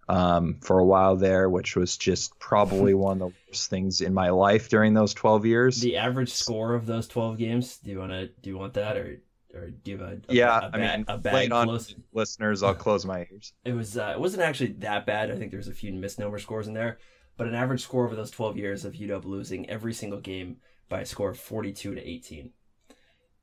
um, 0.08 0.58
for 0.62 0.78
a 0.78 0.84
while 0.84 1.16
there, 1.16 1.50
which 1.50 1.76
was 1.76 1.96
just 1.96 2.38
probably 2.38 2.94
one 2.94 3.20
of 3.20 3.30
the 3.30 3.34
worst 3.48 3.70
things 3.70 4.00
in 4.00 4.14
my 4.14 4.30
life 4.30 4.68
during 4.68 4.94
those 4.94 5.14
12 5.14 5.46
years. 5.46 5.80
The 5.80 5.96
average 5.96 6.32
score 6.32 6.74
of 6.74 6.86
those 6.86 7.08
12 7.08 7.38
games. 7.38 7.78
Do 7.78 7.90
you 7.90 7.98
want 7.98 8.12
to 8.12 8.28
do 8.28 8.50
you 8.50 8.58
want 8.58 8.74
that 8.74 8.96
or? 8.96 9.20
Or 9.54 9.70
do 9.70 9.90
you 9.90 9.96
have 9.96 10.06
a, 10.06 10.20
a 10.28 10.34
yeah? 10.34 10.60
A, 10.60 10.64
a 10.64 10.70
I 10.70 10.96
mean, 10.96 11.04
a 11.08 11.16
bad 11.16 11.50
on 11.50 11.66
close... 11.66 11.94
listeners, 12.12 12.62
I'll 12.62 12.74
close 12.74 13.06
my 13.06 13.20
ears. 13.20 13.54
It 13.64 13.72
was 13.72 13.96
uh, 13.96 14.12
it 14.14 14.20
wasn't 14.20 14.42
actually 14.42 14.72
that 14.80 15.06
bad. 15.06 15.30
I 15.30 15.36
think 15.36 15.50
there's 15.50 15.68
a 15.68 15.72
few 15.72 15.94
misnomer 15.94 16.38
scores 16.38 16.68
in 16.68 16.74
there 16.74 16.98
but 17.36 17.46
an 17.46 17.54
average 17.54 17.82
score 17.82 18.06
over 18.06 18.16
those 18.16 18.30
12 18.30 18.56
years 18.56 18.84
of 18.84 18.94
UW 18.94 19.24
losing 19.24 19.68
every 19.68 19.92
single 19.92 20.20
game 20.20 20.56
by 20.88 21.00
a 21.00 21.06
score 21.06 21.30
of 21.30 21.38
42 21.38 21.94
to 21.94 22.08
18. 22.08 22.50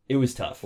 It 0.10 0.16
was 0.18 0.34
tough. 0.34 0.66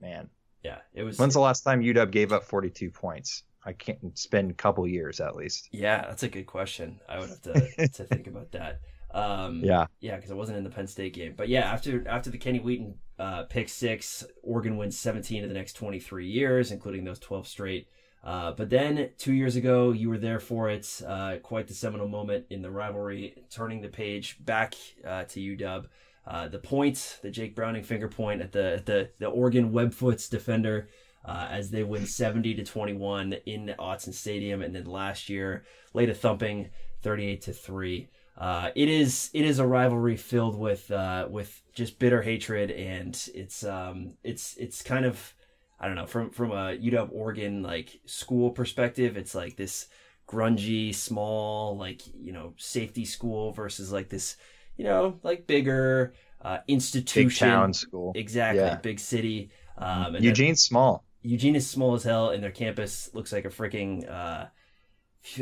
Man. 0.00 0.30
Yeah, 0.62 0.78
it 0.92 1.02
was. 1.02 1.18
When's 1.18 1.34
the 1.34 1.40
last 1.40 1.62
time 1.62 1.82
UW 1.82 2.10
gave 2.10 2.32
up 2.32 2.44
42 2.44 2.90
points? 2.90 3.44
I 3.64 3.72
can't 3.72 4.18
spend 4.18 4.50
a 4.50 4.54
couple 4.54 4.86
years 4.86 5.20
at 5.20 5.36
least. 5.36 5.68
Yeah, 5.72 6.02
that's 6.02 6.22
a 6.22 6.28
good 6.28 6.46
question. 6.46 7.00
I 7.08 7.18
would 7.18 7.28
have 7.28 7.42
to 7.42 7.88
to 7.88 8.04
think 8.04 8.26
about 8.26 8.52
that. 8.52 8.80
Um, 9.10 9.62
yeah, 9.64 9.86
yeah, 10.00 10.16
because 10.16 10.30
I 10.30 10.34
wasn't 10.34 10.58
in 10.58 10.64
the 10.64 10.70
Penn 10.70 10.86
State 10.86 11.14
game. 11.14 11.34
But 11.36 11.48
yeah, 11.48 11.70
after 11.72 12.06
after 12.08 12.30
the 12.30 12.38
Kenny 12.38 12.58
Wheaton 12.58 12.94
uh, 13.18 13.44
pick 13.44 13.68
six, 13.68 14.24
Oregon 14.42 14.76
wins 14.76 14.98
17 14.98 15.42
of 15.44 15.48
the 15.48 15.54
next 15.54 15.74
23 15.74 16.26
years, 16.26 16.70
including 16.70 17.04
those 17.04 17.18
12 17.18 17.46
straight. 17.46 17.88
Uh, 18.22 18.52
but 18.52 18.68
then 18.70 19.10
two 19.16 19.32
years 19.32 19.56
ago, 19.56 19.92
you 19.92 20.08
were 20.08 20.18
there 20.18 20.40
for 20.40 20.68
it. 20.68 21.00
Uh, 21.06 21.36
quite 21.42 21.68
the 21.68 21.74
seminal 21.74 22.08
moment 22.08 22.46
in 22.50 22.62
the 22.62 22.70
rivalry, 22.70 23.44
turning 23.50 23.80
the 23.80 23.88
page 23.88 24.36
back 24.44 24.74
uh, 25.06 25.24
to 25.24 25.40
UW. 25.40 25.86
Uh, 26.26 26.48
the 26.48 26.58
point, 26.58 27.20
the 27.22 27.30
Jake 27.30 27.54
Browning 27.54 27.82
finger 27.82 28.08
point 28.08 28.42
at 28.42 28.52
the 28.52 28.82
the 28.84 29.10
the 29.18 29.28
Oregon 29.28 29.72
Webfoots 29.72 30.28
defender 30.28 30.88
uh, 31.24 31.48
as 31.50 31.70
they 31.70 31.82
win 31.82 32.06
70 32.06 32.54
to 32.54 32.64
21 32.64 33.34
in 33.46 33.74
Autzen 33.78 34.12
Stadium, 34.12 34.60
and 34.62 34.74
then 34.74 34.84
last 34.84 35.30
year 35.30 35.64
laid 35.94 36.10
a 36.10 36.14
thumping 36.14 36.68
38 37.02 37.40
to 37.42 37.52
three. 37.52 38.08
Uh, 38.36 38.70
it 38.74 38.88
is 38.88 39.30
it 39.32 39.44
is 39.44 39.58
a 39.58 39.66
rivalry 39.66 40.16
filled 40.16 40.58
with 40.58 40.90
with 41.30 41.62
just 41.72 41.98
bitter 41.98 42.20
hatred, 42.20 42.72
and 42.72 43.30
it's 43.34 43.64
um 43.64 44.16
it's 44.22 44.54
it's 44.58 44.82
kind 44.82 45.06
of 45.06 45.34
I 45.80 45.86
don't 45.86 45.96
know 45.96 46.06
from 46.06 46.30
from 46.30 46.50
a 46.50 46.76
UW 46.76 47.10
Oregon 47.12 47.62
like 47.62 48.00
school 48.06 48.50
perspective, 48.50 49.16
it's 49.16 49.34
like 49.34 49.56
this 49.56 49.88
grungy, 50.28 50.94
small, 50.94 51.76
like 51.76 52.02
you 52.20 52.32
know, 52.32 52.54
safety 52.56 53.04
school 53.04 53.52
versus 53.52 53.92
like 53.92 54.08
this, 54.08 54.36
you 54.76 54.84
know, 54.84 55.18
like 55.22 55.46
bigger 55.46 56.14
uh, 56.42 56.58
institution, 56.68 57.28
big 57.28 57.36
town 57.36 57.72
school, 57.72 58.12
exactly, 58.14 58.60
yeah. 58.60 58.76
big 58.76 59.00
city. 59.00 59.50
Um, 59.76 60.16
Eugene's 60.16 60.62
small. 60.62 61.04
Eugene 61.22 61.56
is 61.56 61.68
small 61.68 61.94
as 61.94 62.04
hell, 62.04 62.30
and 62.30 62.42
their 62.42 62.50
campus 62.50 63.10
looks 63.12 63.32
like 63.32 63.44
a 63.44 63.48
freaking 63.48 64.08
uh, 64.08 64.46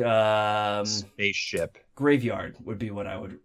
um, 0.05 0.87
spaceship 0.87 1.79
graveyard 1.95 2.57
would 2.65 2.79
be 2.79 2.91
what 2.91 3.07
I 3.07 3.17
would. 3.17 3.39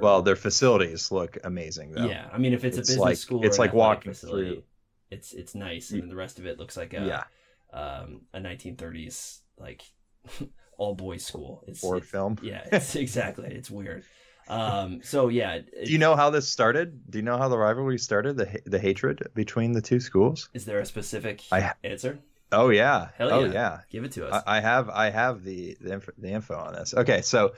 well, 0.00 0.22
their 0.22 0.36
facilities 0.36 1.10
look 1.10 1.38
amazing. 1.44 1.92
Though. 1.92 2.06
Yeah, 2.06 2.28
I 2.32 2.38
mean, 2.38 2.52
if 2.52 2.64
it's, 2.64 2.78
it's 2.78 2.90
a 2.90 2.92
business 2.92 3.04
like, 3.04 3.16
school, 3.16 3.44
it's 3.44 3.58
like 3.58 3.72
walking 3.72 4.12
facility, 4.12 4.54
through 4.54 4.62
It's 5.10 5.32
it's 5.32 5.54
nice, 5.54 5.90
and 5.90 6.02
then 6.02 6.08
the 6.08 6.16
rest 6.16 6.38
of 6.38 6.46
it 6.46 6.58
looks 6.58 6.76
like 6.76 6.94
a 6.94 7.26
yeah. 7.72 7.78
um, 7.78 8.22
a 8.32 8.40
1930s 8.40 9.40
like 9.58 9.82
all 10.78 10.94
boys 10.94 11.24
school. 11.24 11.64
It's 11.66 11.80
Ford 11.80 12.04
film. 12.04 12.38
Yeah, 12.42 12.66
it's 12.72 12.96
exactly. 12.96 13.48
It's 13.54 13.70
weird. 13.70 14.04
Um, 14.48 15.00
so 15.02 15.28
yeah. 15.28 15.54
It, 15.54 15.86
Do 15.86 15.92
you 15.92 15.98
know 15.98 16.16
how 16.16 16.30
this 16.30 16.48
started? 16.48 17.10
Do 17.10 17.18
you 17.18 17.24
know 17.24 17.38
how 17.38 17.48
the 17.48 17.58
rivalry 17.58 17.98
started? 17.98 18.36
The 18.36 18.60
the 18.66 18.78
hatred 18.78 19.28
between 19.34 19.72
the 19.72 19.82
two 19.82 20.00
schools. 20.00 20.48
Is 20.52 20.64
there 20.64 20.80
a 20.80 20.86
specific 20.86 21.42
I, 21.50 21.72
answer? 21.82 22.18
Oh 22.52 22.70
yeah. 22.70 23.08
Hell 23.16 23.32
oh, 23.32 23.40
yeah. 23.40 23.46
Oh 23.46 23.52
yeah. 23.52 23.78
Give 23.90 24.04
it 24.04 24.12
to 24.12 24.28
us. 24.28 24.42
I, 24.46 24.58
I 24.58 24.60
have 24.60 24.88
I 24.90 25.10
have 25.10 25.44
the 25.44 25.76
the 25.80 25.94
info, 25.94 26.12
the 26.18 26.30
info 26.30 26.54
on 26.56 26.74
this. 26.74 26.94
Okay, 26.94 27.22
so 27.22 27.54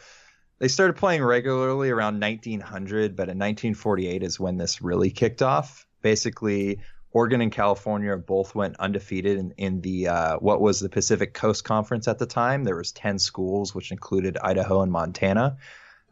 they 0.59 0.69
started 0.69 0.97
playing 0.97 1.23
regularly 1.23 1.91
around 1.91 2.21
1900, 2.21 3.15
but 3.15 3.25
in 3.25 3.39
1948 3.39 4.23
is 4.23 4.41
when 4.41 4.57
this 4.57 4.81
really 4.81 5.11
kicked 5.11 5.43
off. 5.43 5.87
Basically, 6.03 6.81
Oregon 7.17 7.41
and 7.41 7.51
California 7.51 8.15
both 8.15 8.55
went 8.55 8.77
undefeated 8.79 9.39
in, 9.39 9.55
in 9.57 9.81
the 9.81 10.09
uh, 10.09 10.37
what 10.37 10.61
was 10.61 10.81
the 10.81 10.91
Pacific 10.91 11.33
Coast 11.33 11.65
Conference 11.65 12.09
at 12.09 12.19
the 12.19 12.27
time. 12.27 12.63
There 12.63 12.77
was 12.77 12.93
10 12.93 13.19
schools, 13.19 13.75
which 13.75 13.91
included 13.91 14.37
Idaho 14.37 14.83
and 14.83 14.93
Montana. 14.93 15.57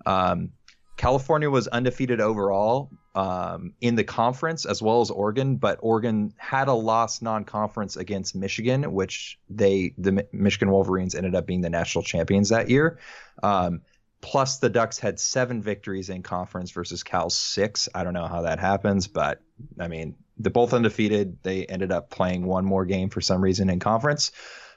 Um, 0.07 0.53
California 0.97 1.51
was 1.51 1.69
undefeated 1.69 2.23
overall 2.23 2.91
um, 3.15 3.75
in 3.83 3.97
the 3.97 4.05
conference 4.05 4.65
as 4.65 4.81
well 4.81 5.03
as 5.03 5.11
Oregon, 5.11 5.57
but 5.57 5.79
Oregon 5.83 6.33
had 6.39 6.69
a 6.69 6.73
loss 6.73 7.21
non-conference 7.21 7.99
against 7.99 8.35
Michigan, 8.35 8.91
which 8.91 9.39
they 9.51 9.93
the 9.99 10.27
Michigan 10.33 10.71
Wolverines 10.71 11.15
ended 11.15 11.35
up 11.35 11.45
being 11.45 11.61
the 11.61 11.69
national 11.69 12.03
champions 12.05 12.49
that 12.49 12.71
year. 12.71 12.99
Um, 13.43 13.83
plus, 14.23 14.57
the 14.57 14.71
Ducks 14.71 15.01
had 15.01 15.21
seven 15.21 15.61
victories 15.61 16.09
in 16.09 16.23
conference 16.23 16.71
versus 16.71 17.03
Cal's 17.03 17.37
six. 17.37 17.91
I 17.95 18.05
don't 18.05 18.15
know 18.15 18.27
how 18.27 18.43
that 18.43 18.59
happens, 18.59 19.07
but 19.07 19.43
I 19.79 19.89
mean, 19.89 20.17
they're 20.39 20.51
both 20.51 20.73
undefeated. 20.73 21.43
They 21.43 21.67
ended 21.67 21.93
up 21.93 22.11
playing 22.11 22.45
one 22.45 22.65
more 22.65 22.85
game 22.85 23.11
for 23.11 23.21
some 23.21 23.43
reason 23.43 23.71
in 23.71 23.81
conference. 23.81 24.33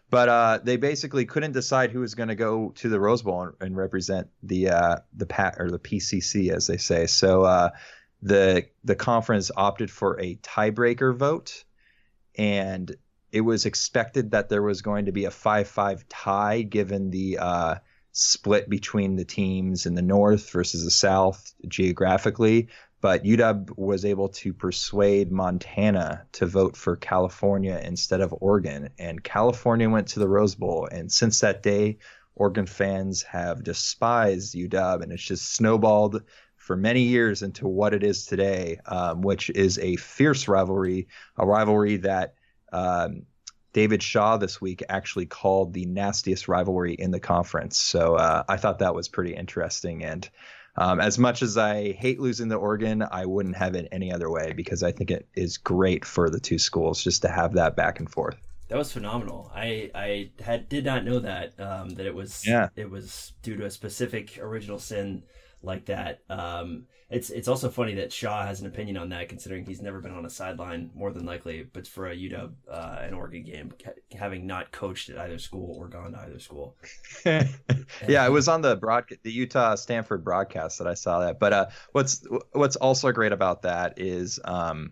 But 0.10 0.30
uh, 0.30 0.60
they 0.64 0.78
basically 0.78 1.26
couldn't 1.26 1.52
decide 1.52 1.92
who 1.92 2.00
was 2.00 2.16
going 2.16 2.30
to 2.30 2.36
go 2.36 2.72
to 2.78 2.90
the 2.90 3.00
Rose 3.00 3.22
Bowl 3.22 3.42
and, 3.42 3.54
and 3.60 3.78
represent 3.78 4.30
the 4.42 4.70
uh, 4.70 4.96
the 5.14 5.26
pat 5.26 5.56
or 5.60 5.70
the 5.70 5.80
PCC 5.80 6.50
as 6.52 6.68
they 6.68 6.78
say. 6.78 7.08
So 7.08 7.44
uh, 7.44 7.72
the 8.22 8.68
the 8.86 8.96
conference 8.96 9.52
opted 9.56 9.92
for 9.92 10.20
a 10.20 10.36
tiebreaker 10.38 11.16
vote, 11.16 11.66
and 12.38 12.96
it 13.34 13.42
was 13.42 13.66
expected 13.66 14.32
that 14.32 14.48
there 14.48 14.64
was 14.64 14.82
going 14.82 15.06
to 15.06 15.12
be 15.12 15.26
a 15.26 15.32
five 15.32 15.68
five 15.68 16.08
tie 16.08 16.62
given 16.62 17.10
the 17.10 17.40
uh, 17.40 17.76
split 18.14 18.70
between 18.70 19.18
the 19.18 19.26
teams 19.26 19.86
in 19.86 19.94
the 19.94 20.02
North 20.02 20.52
versus 20.52 20.86
the 20.86 20.92
South 20.92 21.54
geographically 21.68 22.70
but 23.00 23.24
UW 23.24 23.78
was 23.78 24.06
able 24.06 24.30
to 24.30 24.54
persuade 24.54 25.32
Montana 25.32 26.26
to 26.34 26.46
vote 26.46 26.76
for 26.76 26.96
California 26.96 27.80
instead 27.84 28.22
of 28.22 28.34
Oregon, 28.40 28.90
and 28.98 29.24
California 29.24 29.90
went 29.90 30.10
to 30.10 30.20
the 30.20 30.28
Rose 30.28 30.56
Bowl. 30.56 30.88
And 30.92 31.12
since 31.12 31.42
that 31.42 31.62
day, 31.62 32.00
Oregon 32.36 32.66
fans 32.66 33.24
have 33.24 33.64
despised 33.64 34.56
UW, 34.56 35.02
and 35.02 35.12
it's 35.12 35.24
just 35.24 35.54
snowballed 35.54 36.24
for 36.56 36.76
many 36.76 37.04
years 37.04 37.44
into 37.44 37.68
what 37.68 37.94
it 37.94 38.04
is 38.04 38.26
today, 38.26 38.80
um, 38.86 39.22
which 39.22 39.50
is 39.50 39.80
a 39.80 39.96
fierce 39.96 40.48
rivalry, 40.48 41.08
a 41.38 41.46
rivalry 41.46 41.98
that 41.98 42.34
um, 42.74 43.24
David 43.74 44.02
Shaw 44.02 44.38
this 44.38 44.60
week 44.60 44.84
actually 44.90 45.28
called 45.28 45.74
the 45.74 45.86
nastiest 45.86 46.48
rivalry 46.48 46.94
in 46.94 47.12
the 47.12 47.20
conference. 47.20 47.78
So 47.78 48.16
uh, 48.16 48.44
I 48.50 48.58
thought 48.58 48.80
that 48.80 48.96
was 48.96 49.08
pretty 49.08 49.36
interesting, 49.36 50.04
and 50.04 50.28
um, 50.78 51.00
as 51.00 51.18
much 51.18 51.42
as 51.42 51.58
I 51.58 51.94
hate 51.94 52.20
losing 52.20 52.50
the 52.50 52.56
Oregon, 52.56 53.04
I 53.12 53.26
wouldn't 53.26 53.58
have 53.58 53.76
it 53.76 53.88
any 53.92 54.12
other 54.12 54.30
way 54.30 54.54
because 54.54 54.84
I 54.84 54.92
think 54.92 55.12
it 55.12 55.28
is 55.36 55.58
great 55.58 56.06
for 56.06 56.30
the 56.30 56.40
two 56.40 56.60
schools 56.60 57.04
just 57.04 57.22
to 57.24 57.30
have 57.30 57.54
that 57.54 57.76
back 57.76 58.00
and 58.00 58.10
forth. 58.10 58.38
That 58.70 58.78
was 58.78 58.92
phenomenal. 58.92 59.52
I 59.56 59.90
I 59.96 60.30
had 60.44 60.68
did 60.68 60.86
not 60.86 61.06
know 61.06 61.20
that 61.20 61.60
um, 61.60 61.90
that 61.92 62.06
it 62.06 62.14
was 62.14 62.46
yeah. 62.46 62.70
it 62.76 62.90
was 62.90 63.34
due 63.42 63.56
to 63.58 63.66
a 63.66 63.72
specific 63.72 64.38
original 64.40 64.78
sin 64.78 65.24
like 65.62 65.86
that. 65.86 66.22
Um, 66.30 66.86
it's 67.10 67.30
it's 67.30 67.48
also 67.48 67.70
funny 67.70 67.96
that 67.96 68.12
Shaw 68.12 68.46
has 68.46 68.60
an 68.60 68.68
opinion 68.68 68.98
on 68.98 69.10
that, 69.10 69.30
considering 69.30 69.66
he's 69.66 69.82
never 69.82 70.02
been 70.02 70.12
on 70.12 70.26
a 70.26 70.30
sideline 70.30 70.92
more 70.94 71.12
than 71.12 71.26
likely. 71.26 71.64
But 71.64 71.88
for 71.88 72.08
a 72.08 72.16
UW 72.16 72.52
uh, 72.70 72.98
an 73.02 73.14
Oregon 73.14 73.44
game, 73.44 73.74
having 74.12 74.46
not 74.46 74.72
coached 74.72 75.10
at 75.10 75.18
either 75.18 75.40
school 75.40 75.76
or 75.78 75.88
gone 75.88 76.12
to 76.12 76.20
either 76.20 76.40
school. 76.40 76.76
yeah, 77.26 78.26
it 78.26 78.32
was 78.32 78.48
on 78.48 78.62
the 78.62 78.76
broad 78.76 79.06
the 79.24 79.32
Utah 79.32 79.76
Stanford 79.76 80.24
broadcast 80.24 80.80
that 80.80 80.88
I 80.88 80.96
saw 80.96 81.22
that. 81.22 81.40
But 81.40 81.54
uh, 81.54 81.66
what's 81.94 82.26
what's 82.52 82.76
also 82.76 83.12
great 83.12 83.32
about 83.32 83.62
that 83.62 84.00
is 84.00 84.40
um, 84.44 84.92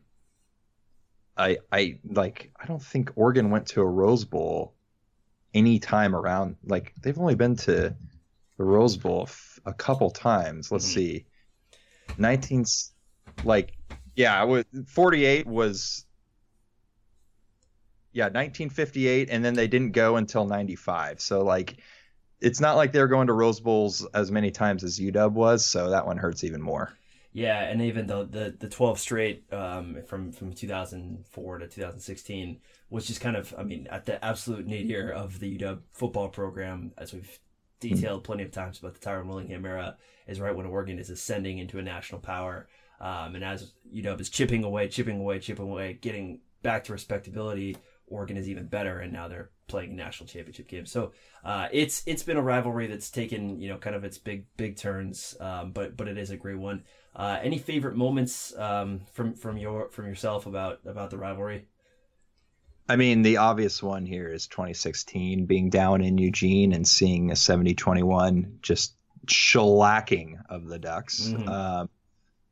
I 1.37 1.57
I 1.71 1.99
like 2.05 2.51
I 2.57 2.65
don't 2.65 2.81
think 2.81 3.11
Oregon 3.15 3.49
went 3.49 3.67
to 3.67 3.81
a 3.81 3.85
Rose 3.85 4.23
Bowl 4.23 4.73
any 5.53 5.79
time 5.79 6.15
around. 6.15 6.55
Like 6.63 6.93
they've 7.01 7.19
only 7.19 7.35
been 7.35 7.57
to 7.57 7.95
the 8.57 8.63
Rose 8.63 8.97
Bowl 8.97 9.29
a 9.65 9.73
couple 9.73 10.09
times. 10.11 10.71
Let's 10.71 10.85
mm-hmm. 10.85 10.95
see. 10.95 11.25
19 12.17 12.65
like 13.43 13.73
yeah, 14.15 14.41
it 14.41 14.47
was 14.47 14.65
48 14.87 15.47
was 15.47 16.05
yeah, 18.13 18.25
1958 18.25 19.29
and 19.29 19.43
then 19.43 19.55
they 19.55 19.67
didn't 19.67 19.91
go 19.91 20.15
until 20.15 20.45
95. 20.45 21.19
So 21.19 21.43
like 21.43 21.77
it's 22.41 22.59
not 22.59 22.75
like 22.75 22.91
they're 22.91 23.07
going 23.07 23.27
to 23.27 23.33
Rose 23.33 23.59
Bowls 23.59 24.05
as 24.13 24.31
many 24.31 24.51
times 24.51 24.83
as 24.83 24.99
UW 24.99 25.31
was, 25.31 25.65
so 25.65 25.89
that 25.89 26.05
one 26.05 26.17
hurts 26.17 26.43
even 26.43 26.61
more. 26.61 26.93
Yeah, 27.33 27.63
and 27.63 27.81
even 27.81 28.07
the 28.07 28.23
the, 28.23 28.55
the 28.57 28.69
12 28.69 28.99
straight 28.99 29.43
um, 29.51 29.97
from 30.07 30.31
from 30.31 30.53
2004 30.53 31.57
to 31.57 31.67
2016 31.67 32.59
was 32.89 33.07
just 33.07 33.19
kind 33.19 33.35
of, 33.35 33.53
I 33.57 33.63
mean, 33.63 33.87
at 33.89 34.05
the 34.05 34.23
absolute 34.23 34.67
nadir 34.67 35.09
of 35.09 35.39
the 35.39 35.57
UW 35.57 35.79
football 35.91 36.29
program, 36.29 36.93
as 36.97 37.13
we've 37.13 37.39
detailed 37.89 38.23
plenty 38.23 38.43
of 38.43 38.51
times 38.51 38.79
about 38.79 38.93
the 38.93 38.99
Tyrone 38.99 39.27
Willingham 39.27 39.65
era, 39.65 39.97
is 40.27 40.39
right 40.39 40.55
when 40.55 40.65
Oregon 40.65 40.99
is 40.99 41.09
ascending 41.09 41.59
into 41.59 41.79
a 41.79 41.83
national 41.83 42.21
power. 42.21 42.67
Um, 42.99 43.35
and 43.35 43.43
as 43.43 43.73
UW 43.93 44.19
is 44.19 44.29
chipping 44.29 44.63
away, 44.63 44.87
chipping 44.87 45.19
away, 45.19 45.39
chipping 45.39 45.65
away, 45.65 45.97
getting 46.01 46.39
back 46.63 46.83
to 46.85 46.93
respectability, 46.93 47.77
Oregon 48.07 48.37
is 48.37 48.49
even 48.49 48.67
better, 48.67 48.99
and 48.99 49.11
now 49.11 49.27
they're 49.27 49.49
playing 49.67 49.95
national 49.95 50.27
championship 50.27 50.67
game. 50.67 50.85
So 50.85 51.11
uh, 51.43 51.67
it's 51.71 52.03
it's 52.05 52.23
been 52.23 52.37
a 52.37 52.41
rivalry 52.41 52.87
that's 52.87 53.09
taken 53.09 53.59
you 53.59 53.69
know 53.69 53.77
kind 53.77 53.95
of 53.95 54.03
its 54.03 54.17
big 54.17 54.45
big 54.57 54.77
turns, 54.77 55.35
um, 55.39 55.71
but 55.71 55.97
but 55.97 56.07
it 56.07 56.17
is 56.17 56.29
a 56.31 56.37
great 56.37 56.57
one. 56.57 56.83
Uh, 57.15 57.39
any 57.41 57.57
favorite 57.57 57.95
moments 57.95 58.55
um, 58.57 59.01
from 59.11 59.33
from 59.33 59.57
your 59.57 59.89
from 59.89 60.05
yourself 60.05 60.45
about 60.45 60.79
about 60.85 61.09
the 61.09 61.17
rivalry? 61.17 61.65
I 62.87 62.95
mean, 62.97 63.23
the 63.23 63.37
obvious 63.37 63.81
one 63.81 64.05
here 64.05 64.31
is 64.31 64.47
2016 64.47 65.45
being 65.45 65.69
down 65.69 66.01
in 66.01 66.17
Eugene 66.17 66.71
and 66.71 66.87
seeing 66.87 67.31
a 67.31 67.33
70-21 67.33 68.61
just 68.61 68.93
shellacking 69.25 70.37
of 70.49 70.67
the 70.67 70.77
Ducks. 70.77 71.21
Mm-hmm. 71.21 71.49
Um, 71.49 71.89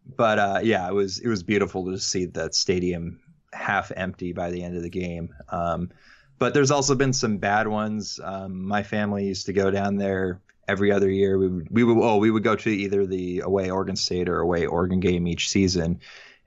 but 0.05 0.39
uh, 0.39 0.59
yeah, 0.63 0.87
it 0.87 0.93
was 0.93 1.19
it 1.19 1.27
was 1.27 1.43
beautiful 1.43 1.85
to 1.85 1.97
see 1.97 2.25
that 2.25 2.55
stadium 2.55 3.21
half 3.53 3.91
empty 3.95 4.33
by 4.33 4.49
the 4.51 4.63
end 4.63 4.75
of 4.75 4.83
the 4.83 4.89
game. 4.89 5.33
Um, 5.49 5.91
but 6.39 6.53
there's 6.53 6.71
also 6.71 6.95
been 6.95 7.13
some 7.13 7.37
bad 7.37 7.67
ones. 7.67 8.19
Um, 8.21 8.65
my 8.65 8.83
family 8.83 9.25
used 9.27 9.45
to 9.45 9.53
go 9.53 9.71
down 9.71 9.95
there 9.95 10.41
every 10.67 10.91
other 10.91 11.09
year. 11.09 11.37
We 11.37 11.47
would, 11.47 11.67
we 11.69 11.83
would 11.83 12.03
oh 12.03 12.17
we 12.17 12.31
would 12.31 12.43
go 12.43 12.55
to 12.55 12.69
either 12.69 13.05
the 13.05 13.41
away 13.41 13.69
Oregon 13.69 13.95
State 13.95 14.27
or 14.27 14.39
away 14.39 14.65
Oregon 14.65 14.99
game 14.99 15.27
each 15.27 15.49
season, 15.49 16.01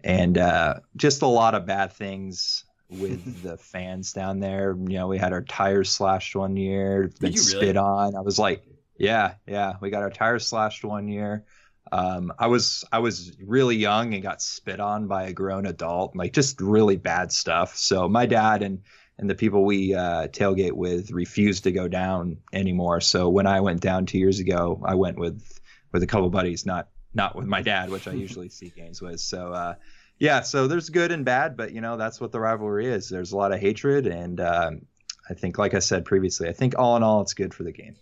and 0.05 0.37
uh, 0.37 0.81
just 0.97 1.23
a 1.23 1.27
lot 1.27 1.55
of 1.55 1.65
bad 1.65 1.93
things 1.93 2.65
with 2.89 3.43
the 3.45 3.57
fans 3.57 4.13
down 4.13 4.41
there. 4.41 4.77
You 4.77 4.99
know, 4.99 5.09
we 5.09 5.19
had 5.19 5.33
our 5.33 5.43
tires 5.43 5.91
slashed 5.91 6.35
one 6.37 6.57
year, 6.57 7.11
been 7.21 7.33
really? 7.33 7.37
spit 7.37 7.77
on. 7.77 8.15
I 8.17 8.21
was 8.21 8.39
like, 8.39 8.63
yeah, 8.99 9.35
yeah, 9.47 9.75
we 9.81 9.91
got 9.91 10.03
our 10.03 10.11
tires 10.11 10.47
slashed 10.47 10.85
one 10.85 11.09
year. 11.09 11.45
Um, 11.93 12.33
I 12.39 12.49
was 12.49 12.85
I 12.91 12.99
was 12.99 13.37
really 13.41 13.77
young 13.77 14.15
and 14.15 14.23
got 14.23 14.43
spit 14.43 14.81
on 14.81 15.07
by 15.07 15.25
a 15.25 15.33
grown 15.33 15.67
adult, 15.67 16.17
like 16.17 16.33
just 16.33 16.61
really 16.61 16.97
bad 16.97 17.31
stuff. 17.31 17.77
So 17.77 18.09
my 18.09 18.27
dad 18.27 18.63
and 18.63 18.83
and 19.19 19.31
the 19.31 19.35
people 19.35 19.65
we 19.65 19.95
uh, 19.95 20.29
tailgate 20.29 20.73
with 20.73 21.11
refused 21.11 21.65
to 21.65 21.73
go 21.73 21.89
down 21.89 22.39
anymore. 22.53 23.01
So 23.01 23.29
when 23.29 23.47
I 23.47 23.61
went 23.61 23.81
down 23.81 24.05
two 24.05 24.19
years 24.19 24.41
ago, 24.41 24.83
I 24.85 24.95
went 24.95 25.19
with 25.19 25.61
with 25.93 26.03
a 26.03 26.07
couple 26.07 26.29
buddies, 26.29 26.67
not 26.67 26.89
not 27.15 27.37
with 27.37 27.47
my 27.47 27.63
dad, 27.63 27.91
which 27.91 28.09
I 28.09 28.13
usually 28.27 28.49
see 28.49 28.71
games 28.71 29.01
with. 29.01 29.21
So 29.21 29.53
uh, 29.53 29.75
yeah, 30.19 30.41
so 30.41 30.67
there's 30.67 30.89
good 30.89 31.13
and 31.13 31.25
bad, 31.25 31.57
but 31.57 31.73
you 31.73 31.81
know 31.81 31.97
that's 31.97 32.21
what 32.21 32.33
the 32.33 32.41
rivalry 32.41 32.87
is. 32.87 33.09
There's 33.09 33.33
a 33.33 33.37
lot 33.37 33.53
of 33.53 33.61
hatred, 33.61 34.07
and 34.07 34.41
um, 34.41 34.83
I 35.29 35.35
think, 35.35 35.59
like 35.59 35.75
I 35.75 35.81
said 35.81 36.05
previously, 36.05 36.49
I 36.49 36.53
think 36.53 36.75
all 36.79 36.97
in 36.97 37.03
all, 37.03 37.21
it's 37.21 37.35
good 37.35 37.53
for 37.53 37.65
the 37.65 37.73
game. 37.73 37.97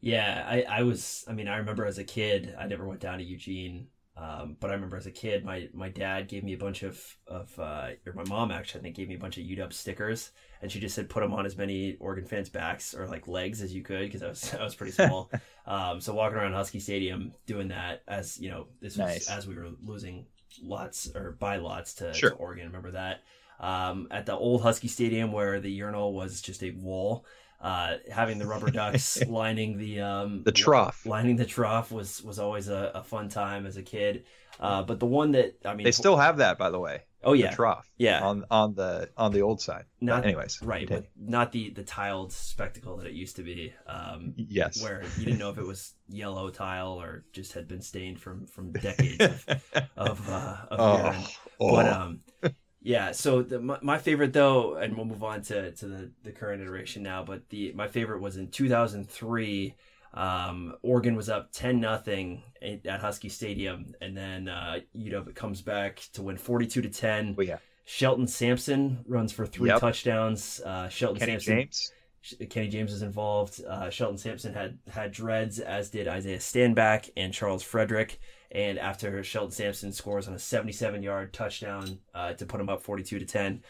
Yeah, 0.00 0.44
I, 0.46 0.62
I 0.62 0.82
was. 0.82 1.24
I 1.28 1.32
mean, 1.32 1.48
I 1.48 1.58
remember 1.58 1.86
as 1.86 1.98
a 1.98 2.04
kid, 2.04 2.54
I 2.58 2.66
never 2.66 2.86
went 2.86 3.00
down 3.00 3.18
to 3.18 3.24
Eugene, 3.24 3.86
um, 4.16 4.56
but 4.58 4.70
I 4.70 4.74
remember 4.74 4.96
as 4.96 5.06
a 5.06 5.12
kid, 5.12 5.44
my 5.44 5.68
my 5.72 5.88
dad 5.88 6.26
gave 6.26 6.42
me 6.42 6.54
a 6.54 6.58
bunch 6.58 6.82
of 6.82 7.00
of, 7.28 7.56
uh, 7.58 7.90
or 8.04 8.12
my 8.14 8.24
mom 8.24 8.50
actually, 8.50 8.80
I 8.80 8.82
think, 8.82 8.96
gave 8.96 9.08
me 9.08 9.14
a 9.14 9.18
bunch 9.18 9.38
of 9.38 9.44
UW 9.44 9.72
stickers, 9.72 10.32
and 10.60 10.72
she 10.72 10.80
just 10.80 10.96
said 10.96 11.08
put 11.08 11.20
them 11.20 11.32
on 11.32 11.46
as 11.46 11.56
many 11.56 11.96
Oregon 12.00 12.26
fans' 12.26 12.48
backs 12.48 12.94
or 12.94 13.06
like 13.06 13.28
legs 13.28 13.62
as 13.62 13.72
you 13.72 13.82
could 13.82 14.10
because 14.10 14.22
I 14.24 14.28
was 14.28 14.54
I 14.60 14.64
was 14.64 14.74
pretty 14.74 14.92
small. 14.92 15.30
um, 15.66 16.00
so 16.00 16.12
walking 16.12 16.38
around 16.38 16.54
Husky 16.54 16.80
Stadium 16.80 17.32
doing 17.46 17.68
that 17.68 18.02
as 18.08 18.40
you 18.40 18.50
know 18.50 18.66
this 18.80 18.96
was 18.96 19.06
nice. 19.06 19.30
as 19.30 19.46
we 19.46 19.54
were 19.54 19.70
losing 19.84 20.26
lots 20.62 21.10
or 21.14 21.32
by 21.38 21.56
lots 21.56 21.94
to, 21.94 22.12
sure. 22.12 22.30
to 22.30 22.36
Oregon. 22.36 22.66
Remember 22.66 22.90
that. 22.92 23.22
um, 23.62 24.08
at 24.10 24.26
the 24.26 24.36
old 24.36 24.62
Husky 24.62 24.88
Stadium 24.88 25.32
where 25.32 25.60
the 25.60 25.70
urinal 25.70 26.12
was 26.12 26.42
just 26.42 26.62
a 26.62 26.72
wall. 26.72 27.24
Uh, 27.60 27.98
having 28.10 28.38
the 28.38 28.46
rubber 28.46 28.70
ducks 28.72 29.24
lining 29.28 29.78
the 29.78 30.00
um, 30.00 30.42
the 30.42 30.50
trough, 30.50 31.06
lining 31.06 31.36
the 31.36 31.44
trough 31.44 31.92
was 31.92 32.20
was 32.22 32.40
always 32.40 32.68
a, 32.68 32.90
a 32.96 33.04
fun 33.04 33.28
time 33.28 33.66
as 33.66 33.76
a 33.76 33.82
kid. 33.82 34.24
Uh, 34.58 34.82
but 34.82 34.98
the 34.98 35.06
one 35.06 35.30
that 35.32 35.54
I 35.64 35.74
mean, 35.74 35.84
they 35.84 35.92
still 35.92 36.16
have 36.16 36.38
that, 36.38 36.58
by 36.58 36.70
the 36.70 36.80
way. 36.80 37.02
Oh 37.24 37.32
yeah, 37.32 37.50
the 37.50 37.56
trough. 37.56 37.90
Yeah, 37.98 38.22
on 38.22 38.44
on 38.50 38.74
the 38.74 39.10
on 39.16 39.32
the 39.32 39.42
old 39.42 39.60
side. 39.60 39.84
Not 40.00 40.22
but 40.22 40.28
anyways, 40.28 40.60
right, 40.62 40.88
but 40.88 41.06
not 41.16 41.52
the 41.52 41.70
the 41.70 41.84
tiled 41.84 42.32
spectacle 42.32 42.96
that 42.98 43.06
it 43.06 43.12
used 43.12 43.36
to 43.36 43.42
be. 43.42 43.72
Um, 43.86 44.34
yes, 44.36 44.82
where 44.82 45.02
you 45.18 45.24
didn't 45.24 45.38
know 45.38 45.50
if 45.50 45.58
it 45.58 45.66
was 45.66 45.94
yellow 46.08 46.50
tile 46.50 47.00
or 47.00 47.24
just 47.32 47.52
had 47.52 47.68
been 47.68 47.80
stained 47.80 48.20
from 48.20 48.46
from 48.46 48.72
decades 48.72 49.44
of 49.46 49.64
of, 49.96 50.28
uh, 50.28 50.56
of 50.70 50.80
oh. 50.80 51.28
Oh. 51.60 51.76
But 51.76 51.86
um, 51.86 52.20
yeah. 52.80 53.12
So 53.12 53.42
the, 53.42 53.60
my, 53.60 53.78
my, 53.82 53.98
favorite 53.98 54.32
though, 54.32 54.74
and 54.74 54.96
we'll 54.96 55.06
move 55.06 55.22
on 55.22 55.42
to 55.42 55.72
to 55.72 55.86
the 55.86 56.10
the 56.24 56.32
current 56.32 56.62
iteration 56.62 57.02
now. 57.02 57.22
But 57.22 57.48
the 57.50 57.72
my 57.72 57.88
favorite 57.88 58.20
was 58.20 58.36
in 58.36 58.48
2003 58.48 59.74
um, 60.14 60.74
Oregon 60.82 61.16
was 61.16 61.28
up 61.28 61.52
10 61.52 61.80
nothing 61.80 62.42
at 62.62 63.00
Husky 63.00 63.28
Stadium, 63.28 63.94
and 64.00 64.16
then 64.16 64.48
uh, 64.48 64.80
UW 64.96 65.34
comes 65.34 65.62
back 65.62 66.02
to 66.12 66.22
win 66.22 66.36
42 66.36 66.82
to 66.82 66.88
10. 66.88 67.36
Oh, 67.38 67.42
yeah. 67.42 67.58
Shelton 67.84 68.26
Sampson 68.26 69.04
runs 69.06 69.32
for 69.32 69.46
three 69.46 69.70
yep. 69.70 69.80
touchdowns. 69.80 70.60
Uh, 70.64 70.88
Shelton 70.88 71.18
Kenny 71.18 71.32
Sampson, 71.32 71.56
James. 71.56 71.92
Kenny 72.50 72.68
James 72.68 72.92
is 72.92 73.02
involved. 73.02 73.60
Uh, 73.66 73.90
Shelton 73.90 74.18
Sampson 74.18 74.54
had 74.54 74.78
had 74.88 75.10
dreads, 75.10 75.58
as 75.58 75.90
did 75.90 76.06
Isaiah 76.06 76.38
Stanback 76.38 77.10
and 77.16 77.34
Charles 77.34 77.62
Frederick. 77.62 78.20
And 78.52 78.78
after 78.78 79.24
Shelton 79.24 79.50
Sampson 79.50 79.92
scores 79.92 80.28
on 80.28 80.34
a 80.34 80.38
77 80.38 81.02
yard 81.02 81.32
touchdown 81.32 81.98
uh, 82.14 82.34
to 82.34 82.46
put 82.46 82.60
him 82.60 82.68
up 82.68 82.82
42 82.82 83.18
to 83.18 83.24
10, 83.24 83.62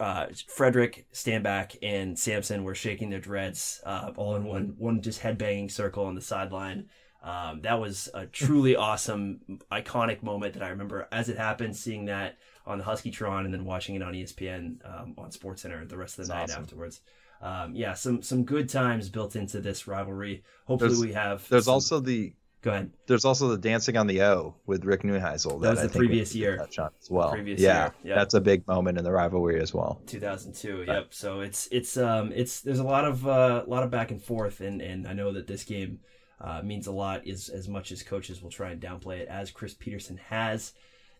uh, 0.00 0.26
Frederick, 0.48 1.06
Stanback, 1.12 1.76
and 1.82 2.18
Sampson 2.18 2.64
were 2.64 2.74
shaking 2.74 3.10
their 3.10 3.20
dreads 3.20 3.80
uh, 3.84 4.12
all 4.16 4.36
in 4.36 4.44
one 4.44 4.74
one 4.78 5.02
just 5.02 5.20
headbanging 5.20 5.70
circle 5.70 6.04
on 6.04 6.14
the 6.14 6.20
sideline. 6.20 6.88
Um, 7.22 7.62
that 7.62 7.80
was 7.80 8.08
a 8.14 8.26
truly 8.26 8.76
awesome, 8.76 9.40
iconic 9.72 10.22
moment 10.22 10.54
that 10.54 10.62
I 10.62 10.68
remember 10.68 11.08
as 11.10 11.28
it 11.28 11.36
happened, 11.36 11.76
seeing 11.76 12.04
that 12.06 12.38
on 12.66 12.78
the 12.78 12.84
Huskytron 12.84 13.44
and 13.44 13.52
then 13.52 13.64
watching 13.64 13.96
it 13.96 14.02
on 14.02 14.12
ESPN 14.12 14.76
um, 14.84 15.14
on 15.18 15.30
SportsCenter 15.30 15.88
the 15.88 15.96
rest 15.96 16.18
of 16.18 16.26
the 16.26 16.32
That's 16.32 16.50
night 16.52 16.54
awesome. 16.54 16.62
afterwards. 16.62 17.00
Um, 17.40 17.74
yeah, 17.74 17.94
some 17.94 18.22
some 18.22 18.44
good 18.44 18.68
times 18.68 19.08
built 19.08 19.36
into 19.36 19.60
this 19.60 19.86
rivalry. 19.86 20.42
Hopefully, 20.66 20.90
there's, 20.90 21.00
we 21.00 21.12
have. 21.12 21.48
There's 21.48 21.66
some... 21.66 21.74
also 21.74 22.00
the 22.00 22.34
Go 22.60 22.72
ahead. 22.72 22.90
There's 23.06 23.24
also 23.24 23.48
the 23.48 23.58
dancing 23.58 23.96
on 23.96 24.08
the 24.08 24.22
O 24.22 24.56
with 24.66 24.84
Rick 24.84 25.02
Neuheisel. 25.02 25.60
That, 25.60 25.76
that 25.76 25.82
was 25.82 25.92
the 25.92 25.98
previous 25.98 26.34
year. 26.34 26.56
Touch 26.56 26.78
on 26.80 26.90
as 27.00 27.08
well. 27.08 27.30
Previous 27.30 27.60
yeah, 27.60 27.84
year. 27.84 27.94
yeah, 28.02 28.14
that's 28.16 28.34
a 28.34 28.40
big 28.40 28.66
moment 28.66 28.98
in 28.98 29.04
the 29.04 29.12
rivalry 29.12 29.60
as 29.60 29.72
well. 29.72 30.00
2002. 30.06 30.84
Yep. 30.86 31.14
So 31.14 31.40
it's 31.40 31.68
it's 31.70 31.96
um 31.96 32.32
it's 32.34 32.60
there's 32.60 32.80
a 32.80 32.84
lot 32.84 33.04
of 33.04 33.26
a 33.26 33.30
uh, 33.30 33.64
lot 33.68 33.84
of 33.84 33.90
back 33.90 34.10
and 34.10 34.20
forth, 34.20 34.60
and 34.60 34.82
and 34.82 35.06
I 35.06 35.12
know 35.12 35.32
that 35.32 35.46
this 35.46 35.62
game 35.62 36.00
uh, 36.40 36.62
means 36.62 36.88
a 36.88 36.92
lot 36.92 37.26
is 37.26 37.48
as 37.48 37.68
much 37.68 37.92
as 37.92 38.02
coaches 38.02 38.42
will 38.42 38.50
try 38.50 38.70
and 38.70 38.82
downplay 38.82 39.20
it, 39.20 39.28
as 39.28 39.52
Chris 39.52 39.74
Petersen 39.74 40.16
has. 40.28 40.72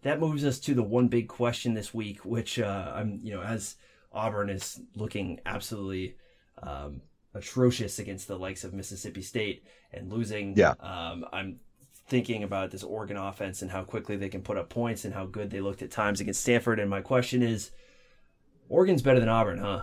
That 0.03 0.21
moves 0.21 0.45
us 0.45 0.59
to 0.61 0.75
the 0.75 0.83
one 0.83 1.07
big 1.07 1.29
question 1.29 1.75
this 1.75 1.95
week, 1.95 2.25
which 2.25 2.59
uh, 2.59 2.93
I'm 2.95 3.21
you 3.23 3.33
know 3.33 3.43
as 3.43 3.77
Auburn 4.13 4.51
is 4.51 4.81
looking 4.97 5.39
absolutely. 5.47 6.17
Um, 6.61 7.03
atrocious 7.35 7.99
against 7.99 8.29
the 8.29 8.39
likes 8.39 8.65
of 8.65 8.73
Mississippi 8.73 9.23
State 9.23 9.65
and 9.93 10.13
losing. 10.13 10.57
Yeah. 10.57 10.75
Um, 10.81 11.25
I'm 11.33 11.61
thinking 12.09 12.43
about 12.43 12.71
this 12.71 12.83
Oregon 12.83 13.17
offense 13.17 13.63
and 13.63 13.71
how 13.71 13.85
quickly 13.85 14.17
they 14.17 14.29
can 14.29 14.43
put 14.43 14.57
up 14.57 14.69
points 14.69 15.05
and 15.05 15.13
how 15.13 15.27
good 15.27 15.51
they 15.51 15.61
looked 15.61 15.83
at 15.83 15.91
times 15.91 16.21
against 16.21 16.41
Stanford. 16.41 16.81
And 16.81 16.89
my 16.89 17.03
question 17.03 17.43
is, 17.43 17.71
Oregon's 18.69 19.03
better 19.03 19.21
than 19.21 19.29
Auburn, 19.29 19.59
huh? 19.59 19.83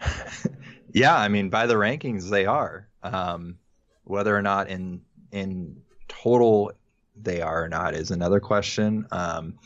yeah, 0.92 1.16
I 1.16 1.28
mean, 1.28 1.48
by 1.48 1.66
the 1.66 1.74
rankings, 1.74 2.28
they 2.30 2.46
are. 2.46 2.88
Um, 3.02 3.58
whether 4.04 4.36
or 4.36 4.42
not 4.42 4.68
in 4.68 5.00
in 5.32 5.82
total 6.08 6.72
they 7.20 7.40
are 7.40 7.64
or 7.64 7.68
not 7.68 7.94
is 7.94 8.10
another 8.10 8.40
question. 8.40 9.06
Um, 9.10 9.58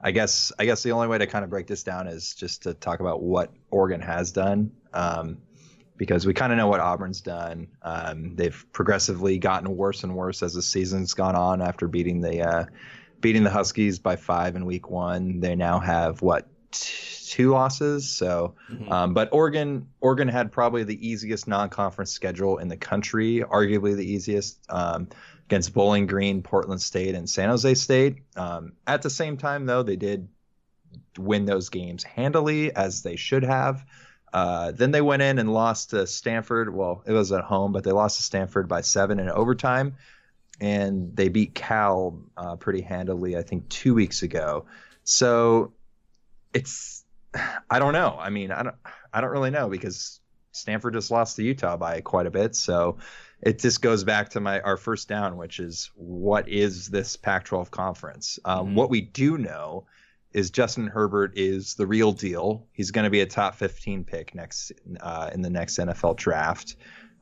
I 0.00 0.12
guess 0.12 0.52
I 0.58 0.64
guess 0.64 0.82
the 0.82 0.92
only 0.92 1.08
way 1.08 1.18
to 1.18 1.26
kind 1.26 1.44
of 1.44 1.50
break 1.50 1.66
this 1.66 1.82
down 1.82 2.06
is 2.06 2.34
just 2.34 2.62
to 2.62 2.74
talk 2.74 3.00
about 3.00 3.22
what 3.22 3.52
Oregon 3.70 4.00
has 4.00 4.32
done. 4.32 4.72
Um, 4.92 5.38
because 6.00 6.26
we 6.26 6.32
kind 6.32 6.50
of 6.50 6.56
know 6.56 6.66
what 6.66 6.80
Auburn's 6.80 7.20
done. 7.20 7.68
Um, 7.82 8.34
they've 8.34 8.64
progressively 8.72 9.36
gotten 9.36 9.76
worse 9.76 10.02
and 10.02 10.16
worse 10.16 10.42
as 10.42 10.54
the 10.54 10.62
season's 10.62 11.12
gone 11.12 11.36
on. 11.36 11.60
After 11.60 11.88
beating 11.88 12.22
the 12.22 12.40
uh, 12.40 12.64
beating 13.20 13.44
the 13.44 13.50
Huskies 13.50 13.98
by 13.98 14.16
five 14.16 14.56
in 14.56 14.64
Week 14.64 14.88
One, 14.88 15.40
they 15.40 15.56
now 15.56 15.78
have 15.78 16.22
what 16.22 16.48
two 16.70 17.50
losses. 17.50 18.08
So, 18.08 18.54
mm-hmm. 18.72 18.90
um, 18.90 19.12
but 19.12 19.28
Oregon 19.32 19.88
Oregon 20.00 20.28
had 20.28 20.52
probably 20.52 20.84
the 20.84 21.06
easiest 21.06 21.46
non-conference 21.46 22.12
schedule 22.12 22.56
in 22.56 22.68
the 22.68 22.78
country, 22.78 23.44
arguably 23.46 23.94
the 23.94 24.10
easiest. 24.10 24.58
Um, 24.70 25.08
against 25.44 25.74
Bowling 25.74 26.06
Green, 26.06 26.42
Portland 26.42 26.80
State, 26.80 27.16
and 27.16 27.28
San 27.28 27.48
Jose 27.48 27.74
State. 27.74 28.18
Um, 28.36 28.74
at 28.86 29.02
the 29.02 29.10
same 29.10 29.36
time, 29.36 29.66
though, 29.66 29.82
they 29.82 29.96
did 29.96 30.28
win 31.18 31.44
those 31.44 31.70
games 31.70 32.04
handily 32.04 32.72
as 32.72 33.02
they 33.02 33.16
should 33.16 33.42
have. 33.42 33.84
Uh, 34.32 34.72
then 34.72 34.90
they 34.90 35.00
went 35.00 35.22
in 35.22 35.38
and 35.38 35.52
lost 35.52 35.90
to 35.90 36.06
Stanford. 36.06 36.74
Well, 36.74 37.02
it 37.06 37.12
was 37.12 37.32
at 37.32 37.44
home, 37.44 37.72
but 37.72 37.84
they 37.84 37.92
lost 37.92 38.16
to 38.16 38.22
Stanford 38.22 38.68
by 38.68 38.80
seven 38.80 39.18
in 39.18 39.28
overtime, 39.28 39.96
and 40.60 41.14
they 41.16 41.28
beat 41.28 41.54
Cal 41.54 42.20
uh, 42.36 42.56
pretty 42.56 42.80
handily, 42.80 43.36
I 43.36 43.42
think, 43.42 43.68
two 43.68 43.94
weeks 43.94 44.22
ago. 44.22 44.66
So 45.04 45.72
it's 46.54 47.04
I 47.70 47.78
don't 47.78 47.92
know. 47.92 48.16
I 48.18 48.30
mean, 48.30 48.50
I 48.50 48.62
don't 48.62 48.76
I 49.12 49.20
don't 49.20 49.30
really 49.30 49.50
know 49.50 49.68
because 49.68 50.20
Stanford 50.52 50.94
just 50.94 51.10
lost 51.10 51.36
to 51.36 51.42
Utah 51.42 51.76
by 51.76 52.00
quite 52.00 52.26
a 52.26 52.30
bit. 52.30 52.56
So 52.56 52.98
it 53.40 53.58
just 53.58 53.80
goes 53.80 54.04
back 54.04 54.30
to 54.30 54.40
my 54.40 54.60
our 54.60 54.76
first 54.76 55.08
down, 55.08 55.36
which 55.36 55.60
is 55.60 55.90
what 55.94 56.48
is 56.48 56.88
this 56.88 57.16
Pac-12 57.16 57.70
conference? 57.70 58.38
Um, 58.44 58.66
mm-hmm. 58.66 58.74
What 58.76 58.90
we 58.90 59.00
do 59.00 59.38
know 59.38 59.86
is 60.32 60.50
Justin 60.50 60.86
Herbert 60.86 61.32
is 61.36 61.74
the 61.74 61.86
real 61.86 62.12
deal. 62.12 62.66
He's 62.72 62.90
going 62.90 63.04
to 63.04 63.10
be 63.10 63.20
a 63.20 63.26
top 63.26 63.56
15 63.56 64.04
pick 64.04 64.34
next 64.34 64.72
uh, 65.00 65.30
in 65.32 65.42
the 65.42 65.50
next 65.50 65.78
NFL 65.78 66.16
draft. 66.16 66.76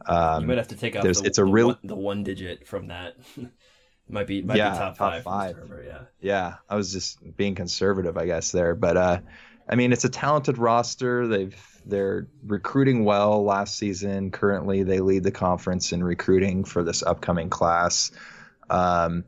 Um, 0.07 0.42
you 0.42 0.49
might 0.49 0.59
have 0.59 0.68
to 0.68 0.77
take 0.77 0.97
out 0.97 1.03
the, 1.03 1.11
it's 1.11 1.38
a 1.38 1.42
the 1.42 1.44
real 1.44 1.68
one, 1.68 1.79
the 1.85 1.97
one 1.97 2.23
digit 2.23 2.66
from 2.66 2.88
that. 2.88 3.16
might 4.09 4.27
be 4.27 4.42
might 4.42 4.57
yeah, 4.57 4.71
be 4.71 4.79
top, 4.79 4.97
top 4.97 5.12
five. 5.12 5.23
five. 5.25 5.57
Herbert, 5.57 5.85
yeah, 5.87 6.01
yeah. 6.21 6.55
I 6.68 6.77
was 6.77 6.92
just 6.92 7.18
being 7.37 7.55
conservative, 7.55 8.16
I 8.16 8.27
guess 8.27 8.53
there, 8.53 8.75
but 8.75 8.97
uh, 8.97 9.21
I 9.68 9.75
mean, 9.75 9.92
it's 9.92 10.05
a 10.05 10.09
talented 10.09 10.59
roster. 10.59 11.27
They've 11.27 11.57
they're 11.85 12.29
recruiting 12.44 13.05
well 13.05 13.44
last 13.44 13.77
season. 13.77 14.31
Currently, 14.31 14.83
they 14.83 15.01
lead 15.01 15.25
the 15.25 15.31
conference 15.31 15.92
in 15.92 16.03
recruiting 16.03 16.64
for 16.64 16.83
this 16.83 17.03
upcoming 17.03 17.51
class. 17.51 18.11
Um, 18.71 19.25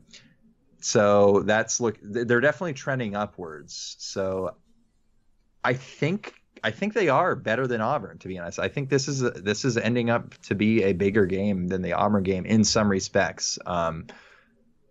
so 0.81 1.43
that's 1.45 1.79
look 1.79 1.97
they're 2.01 2.41
definitely 2.41 2.73
trending 2.73 3.15
upwards. 3.15 3.95
So 3.99 4.55
I 5.63 5.73
think 5.73 6.33
I 6.63 6.71
think 6.71 6.93
they 6.93 7.09
are 7.09 7.35
better 7.35 7.67
than 7.67 7.81
Auburn 7.81 8.17
to 8.19 8.27
be 8.27 8.37
honest. 8.37 8.59
I 8.59 8.67
think 8.67 8.89
this 8.89 9.07
is 9.07 9.23
a, 9.23 9.31
this 9.31 9.65
is 9.65 9.77
ending 9.77 10.09
up 10.09 10.37
to 10.43 10.55
be 10.55 10.83
a 10.83 10.93
bigger 10.93 11.25
game 11.25 11.67
than 11.67 11.81
the 11.81 11.93
Auburn 11.93 12.23
game 12.23 12.45
in 12.45 12.63
some 12.63 12.89
respects. 12.89 13.57
Um, 13.65 14.07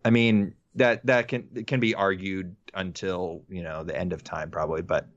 I 0.05 0.11
mean 0.11 0.55
that 0.77 1.05
that 1.07 1.29
can 1.29 1.65
can 1.67 1.81
be 1.81 1.95
argued 1.95 2.57
until 2.75 3.43
you 3.49 3.63
know 3.63 3.85
the 3.85 3.97
end 3.97 4.13
of 4.13 4.23
time 4.23 4.51
probably, 4.51 4.83
but 4.83 5.09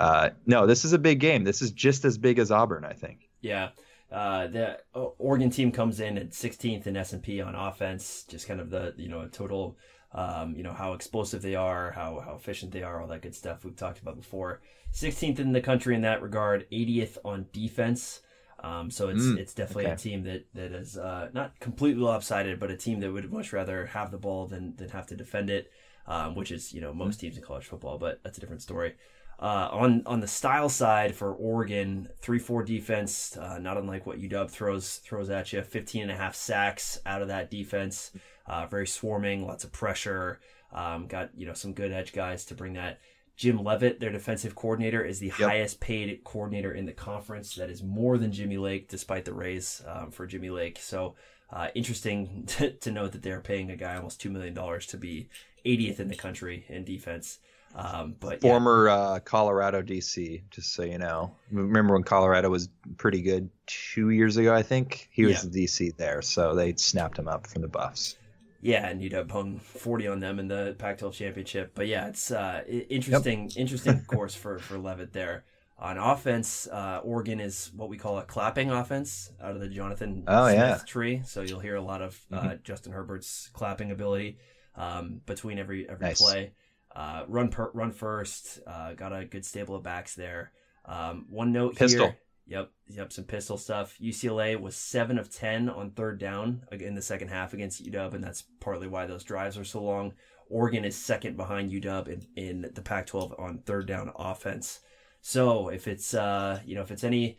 uh, 0.00 0.30
no, 0.46 0.66
this 0.66 0.86
is 0.86 0.94
a 0.94 0.98
big 0.98 1.20
game. 1.20 1.44
This 1.44 1.60
is 1.60 1.72
just 1.72 2.06
as 2.06 2.16
big 2.16 2.38
as 2.38 2.50
Auburn, 2.50 2.86
I 2.86 2.94
think. 2.94 3.28
Yeah. 3.42 3.68
Uh, 4.10 4.48
the 4.48 4.78
Oregon 4.92 5.50
team 5.50 5.70
comes 5.70 6.00
in 6.00 6.18
at 6.18 6.30
16th 6.30 6.86
in 6.86 6.96
S&P 6.96 7.40
on 7.40 7.54
offense, 7.54 8.24
just 8.28 8.48
kind 8.48 8.60
of 8.60 8.70
the 8.70 8.94
you 8.96 9.08
know 9.08 9.28
total 9.28 9.76
um, 10.12 10.54
you 10.56 10.62
know 10.62 10.72
how 10.72 10.92
explosive 10.92 11.42
they 11.42 11.54
are, 11.54 11.92
how 11.92 12.20
how 12.20 12.34
efficient 12.34 12.72
they 12.72 12.82
are, 12.82 13.00
all 13.00 13.08
that 13.08 13.22
good 13.22 13.34
stuff 13.34 13.64
we've 13.64 13.76
talked 13.76 14.00
about 14.00 14.16
before. 14.16 14.60
16th 14.92 15.38
in 15.38 15.52
the 15.52 15.60
country 15.60 15.94
in 15.94 16.00
that 16.02 16.20
regard, 16.20 16.66
80th 16.72 17.16
on 17.24 17.46
defense. 17.52 18.22
Um, 18.62 18.90
so 18.90 19.08
it's 19.08 19.22
mm, 19.22 19.38
it's 19.38 19.54
definitely 19.54 19.86
okay. 19.86 19.94
a 19.94 19.96
team 19.96 20.24
that 20.24 20.46
that 20.54 20.72
is 20.72 20.98
uh, 20.98 21.30
not 21.32 21.58
completely 21.60 22.02
lopsided, 22.02 22.60
but 22.60 22.70
a 22.70 22.76
team 22.76 23.00
that 23.00 23.12
would 23.12 23.32
much 23.32 23.52
rather 23.52 23.86
have 23.86 24.10
the 24.10 24.18
ball 24.18 24.46
than 24.46 24.76
than 24.76 24.90
have 24.90 25.06
to 25.06 25.16
defend 25.16 25.48
it, 25.48 25.70
um, 26.06 26.34
which 26.34 26.50
is 26.50 26.74
you 26.74 26.80
know 26.80 26.92
most 26.92 27.18
mm. 27.18 27.20
teams 27.20 27.36
in 27.36 27.42
college 27.42 27.64
football, 27.64 27.96
but 27.96 28.20
that's 28.22 28.36
a 28.36 28.40
different 28.40 28.62
story. 28.62 28.94
Uh, 29.40 29.70
on 29.72 30.02
on 30.04 30.20
the 30.20 30.26
style 30.26 30.68
side 30.68 31.14
for 31.14 31.32
Oregon, 31.32 32.08
three 32.18 32.38
four 32.38 32.62
defense, 32.62 33.38
uh, 33.38 33.58
not 33.58 33.78
unlike 33.78 34.06
what 34.06 34.20
UW 34.20 34.50
throws 34.50 34.96
throws 34.96 35.30
at 35.30 35.50
you. 35.52 35.62
15 35.62 36.02
and 36.02 36.10
a 36.10 36.14
half 36.14 36.34
sacks 36.34 37.00
out 37.06 37.22
of 37.22 37.28
that 37.28 37.50
defense. 37.50 38.12
Uh, 38.46 38.66
very 38.66 38.86
swarming, 38.86 39.46
lots 39.46 39.64
of 39.64 39.72
pressure. 39.72 40.40
Um, 40.72 41.06
got 41.06 41.30
you 41.34 41.46
know 41.46 41.54
some 41.54 41.72
good 41.72 41.90
edge 41.90 42.12
guys 42.12 42.44
to 42.46 42.54
bring 42.54 42.74
that. 42.74 43.00
Jim 43.34 43.64
Leavitt, 43.64 44.00
their 44.00 44.12
defensive 44.12 44.54
coordinator, 44.54 45.02
is 45.02 45.18
the 45.18 45.28
yep. 45.28 45.48
highest 45.48 45.80
paid 45.80 46.22
coordinator 46.24 46.72
in 46.72 46.84
the 46.84 46.92
conference. 46.92 47.54
That 47.54 47.70
is 47.70 47.82
more 47.82 48.18
than 48.18 48.32
Jimmy 48.32 48.58
Lake, 48.58 48.88
despite 48.88 49.24
the 49.24 49.32
raise 49.32 49.82
um, 49.86 50.10
for 50.10 50.26
Jimmy 50.26 50.50
Lake. 50.50 50.78
So 50.78 51.14
uh, 51.50 51.68
interesting 51.74 52.44
to, 52.48 52.72
to 52.72 52.90
note 52.90 53.12
that 53.12 53.22
they're 53.22 53.40
paying 53.40 53.70
a 53.70 53.76
guy 53.76 53.96
almost 53.96 54.20
two 54.20 54.28
million 54.28 54.52
dollars 54.52 54.84
to 54.88 54.98
be 54.98 55.30
80th 55.64 56.00
in 56.00 56.08
the 56.08 56.16
country 56.16 56.66
in 56.68 56.84
defense. 56.84 57.38
Um, 57.74 58.16
but 58.18 58.40
former 58.40 58.88
yeah. 58.88 58.94
uh, 58.94 59.18
Colorado 59.20 59.80
DC, 59.82 60.42
just 60.50 60.74
so 60.74 60.82
you 60.82 60.98
know. 60.98 61.36
Remember 61.52 61.94
when 61.94 62.02
Colorado 62.02 62.50
was 62.50 62.68
pretty 62.96 63.22
good 63.22 63.48
two 63.66 64.10
years 64.10 64.36
ago? 64.36 64.54
I 64.54 64.62
think 64.62 65.08
he 65.12 65.24
was 65.24 65.44
yeah. 65.44 65.50
the 65.50 65.64
DC 65.64 65.96
there, 65.96 66.20
so 66.22 66.54
they 66.54 66.74
snapped 66.74 67.18
him 67.18 67.28
up 67.28 67.46
from 67.46 67.62
the 67.62 67.68
Buffs. 67.68 68.16
Yeah, 68.60 68.86
and 68.88 69.00
you'd 69.00 69.12
have 69.12 69.30
hung 69.30 69.58
forty 69.58 70.08
on 70.08 70.20
them 70.20 70.38
in 70.38 70.48
the 70.48 70.74
Pac-12 70.78 71.12
championship. 71.12 71.72
But 71.74 71.86
yeah, 71.86 72.08
it's 72.08 72.30
uh, 72.30 72.62
interesting, 72.66 73.48
yep. 73.48 73.56
interesting 73.56 74.00
course 74.06 74.34
for 74.34 74.58
for 74.58 74.76
Leavitt 74.76 75.12
there. 75.12 75.44
On 75.78 75.96
offense, 75.96 76.68
uh, 76.70 77.00
Oregon 77.02 77.40
is 77.40 77.70
what 77.74 77.88
we 77.88 77.96
call 77.96 78.18
a 78.18 78.22
clapping 78.22 78.70
offense 78.70 79.30
out 79.42 79.52
of 79.52 79.60
the 79.60 79.68
Jonathan 79.68 80.24
oh, 80.28 80.48
Smith 80.48 80.58
yeah. 80.58 80.78
tree. 80.86 81.22
So 81.24 81.40
you'll 81.40 81.60
hear 81.60 81.76
a 81.76 81.82
lot 81.82 82.02
of 82.02 82.20
uh, 82.30 82.40
mm-hmm. 82.40 82.54
Justin 82.64 82.92
Herbert's 82.92 83.48
clapping 83.54 83.90
ability 83.90 84.36
um, 84.76 85.22
between 85.24 85.58
every 85.58 85.88
every 85.88 86.08
nice. 86.08 86.20
play. 86.20 86.52
Uh, 86.94 87.24
run 87.28 87.48
per, 87.48 87.70
run 87.72 87.92
first. 87.92 88.60
Uh, 88.66 88.94
got 88.94 89.12
a 89.12 89.24
good 89.24 89.44
stable 89.44 89.76
of 89.76 89.82
backs 89.82 90.14
there. 90.14 90.52
Um, 90.84 91.26
one 91.28 91.52
note 91.52 91.76
pistol. 91.76 92.06
here. 92.06 92.18
Yep, 92.46 92.70
yep, 92.88 93.12
some 93.12 93.24
pistol 93.24 93.56
stuff. 93.56 93.96
UCLA 94.02 94.60
was 94.60 94.74
seven 94.74 95.18
of 95.18 95.32
ten 95.32 95.68
on 95.68 95.92
third 95.92 96.18
down 96.18 96.62
in 96.72 96.96
the 96.96 97.02
second 97.02 97.28
half 97.28 97.54
against 97.54 97.84
UW, 97.84 98.14
and 98.14 98.24
that's 98.24 98.44
partly 98.58 98.88
why 98.88 99.06
those 99.06 99.22
drives 99.22 99.56
are 99.56 99.64
so 99.64 99.80
long. 99.82 100.14
Oregon 100.48 100.84
is 100.84 100.96
second 100.96 101.36
behind 101.36 101.70
UW 101.70 102.08
in, 102.08 102.26
in 102.34 102.70
the 102.74 102.82
Pac-12 102.82 103.38
on 103.38 103.58
third 103.58 103.86
down 103.86 104.10
offense. 104.16 104.80
So 105.20 105.68
if 105.68 105.86
it's 105.86 106.12
uh, 106.12 106.60
you 106.66 106.74
know 106.74 106.82
if 106.82 106.90
it's 106.90 107.04
any 107.04 107.38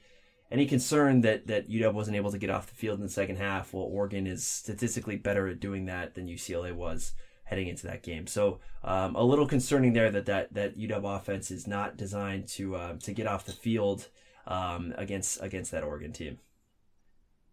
any 0.49 0.65
concern 0.65 1.21
that 1.21 1.47
that 1.47 1.69
UW 1.69 1.93
wasn't 1.93 2.15
able 2.15 2.31
to 2.31 2.37
get 2.37 2.49
off 2.49 2.67
the 2.67 2.75
field 2.75 2.99
in 2.99 3.03
the 3.03 3.11
second 3.11 3.35
half, 3.35 3.73
well, 3.73 3.83
Oregon 3.83 4.27
is 4.27 4.47
statistically 4.47 5.17
better 5.17 5.47
at 5.49 5.59
doing 5.59 5.87
that 5.87 6.15
than 6.15 6.27
UCLA 6.27 6.73
was 6.73 7.11
heading 7.51 7.67
into 7.67 7.85
that 7.85 8.01
game. 8.01 8.25
So 8.25 8.59
um, 8.83 9.15
a 9.15 9.23
little 9.23 9.45
concerning 9.45 9.91
there 9.91 10.09
that 10.09 10.25
that 10.25 10.53
that 10.53 10.77
UW 10.77 11.17
offense 11.17 11.51
is 11.51 11.67
not 11.67 11.97
designed 11.97 12.47
to 12.49 12.75
uh, 12.75 12.93
to 13.03 13.13
get 13.13 13.27
off 13.27 13.45
the 13.45 13.51
field 13.51 14.07
um, 14.47 14.93
against 14.97 15.43
against 15.43 15.71
that 15.71 15.83
Oregon 15.83 16.13
team. 16.13 16.39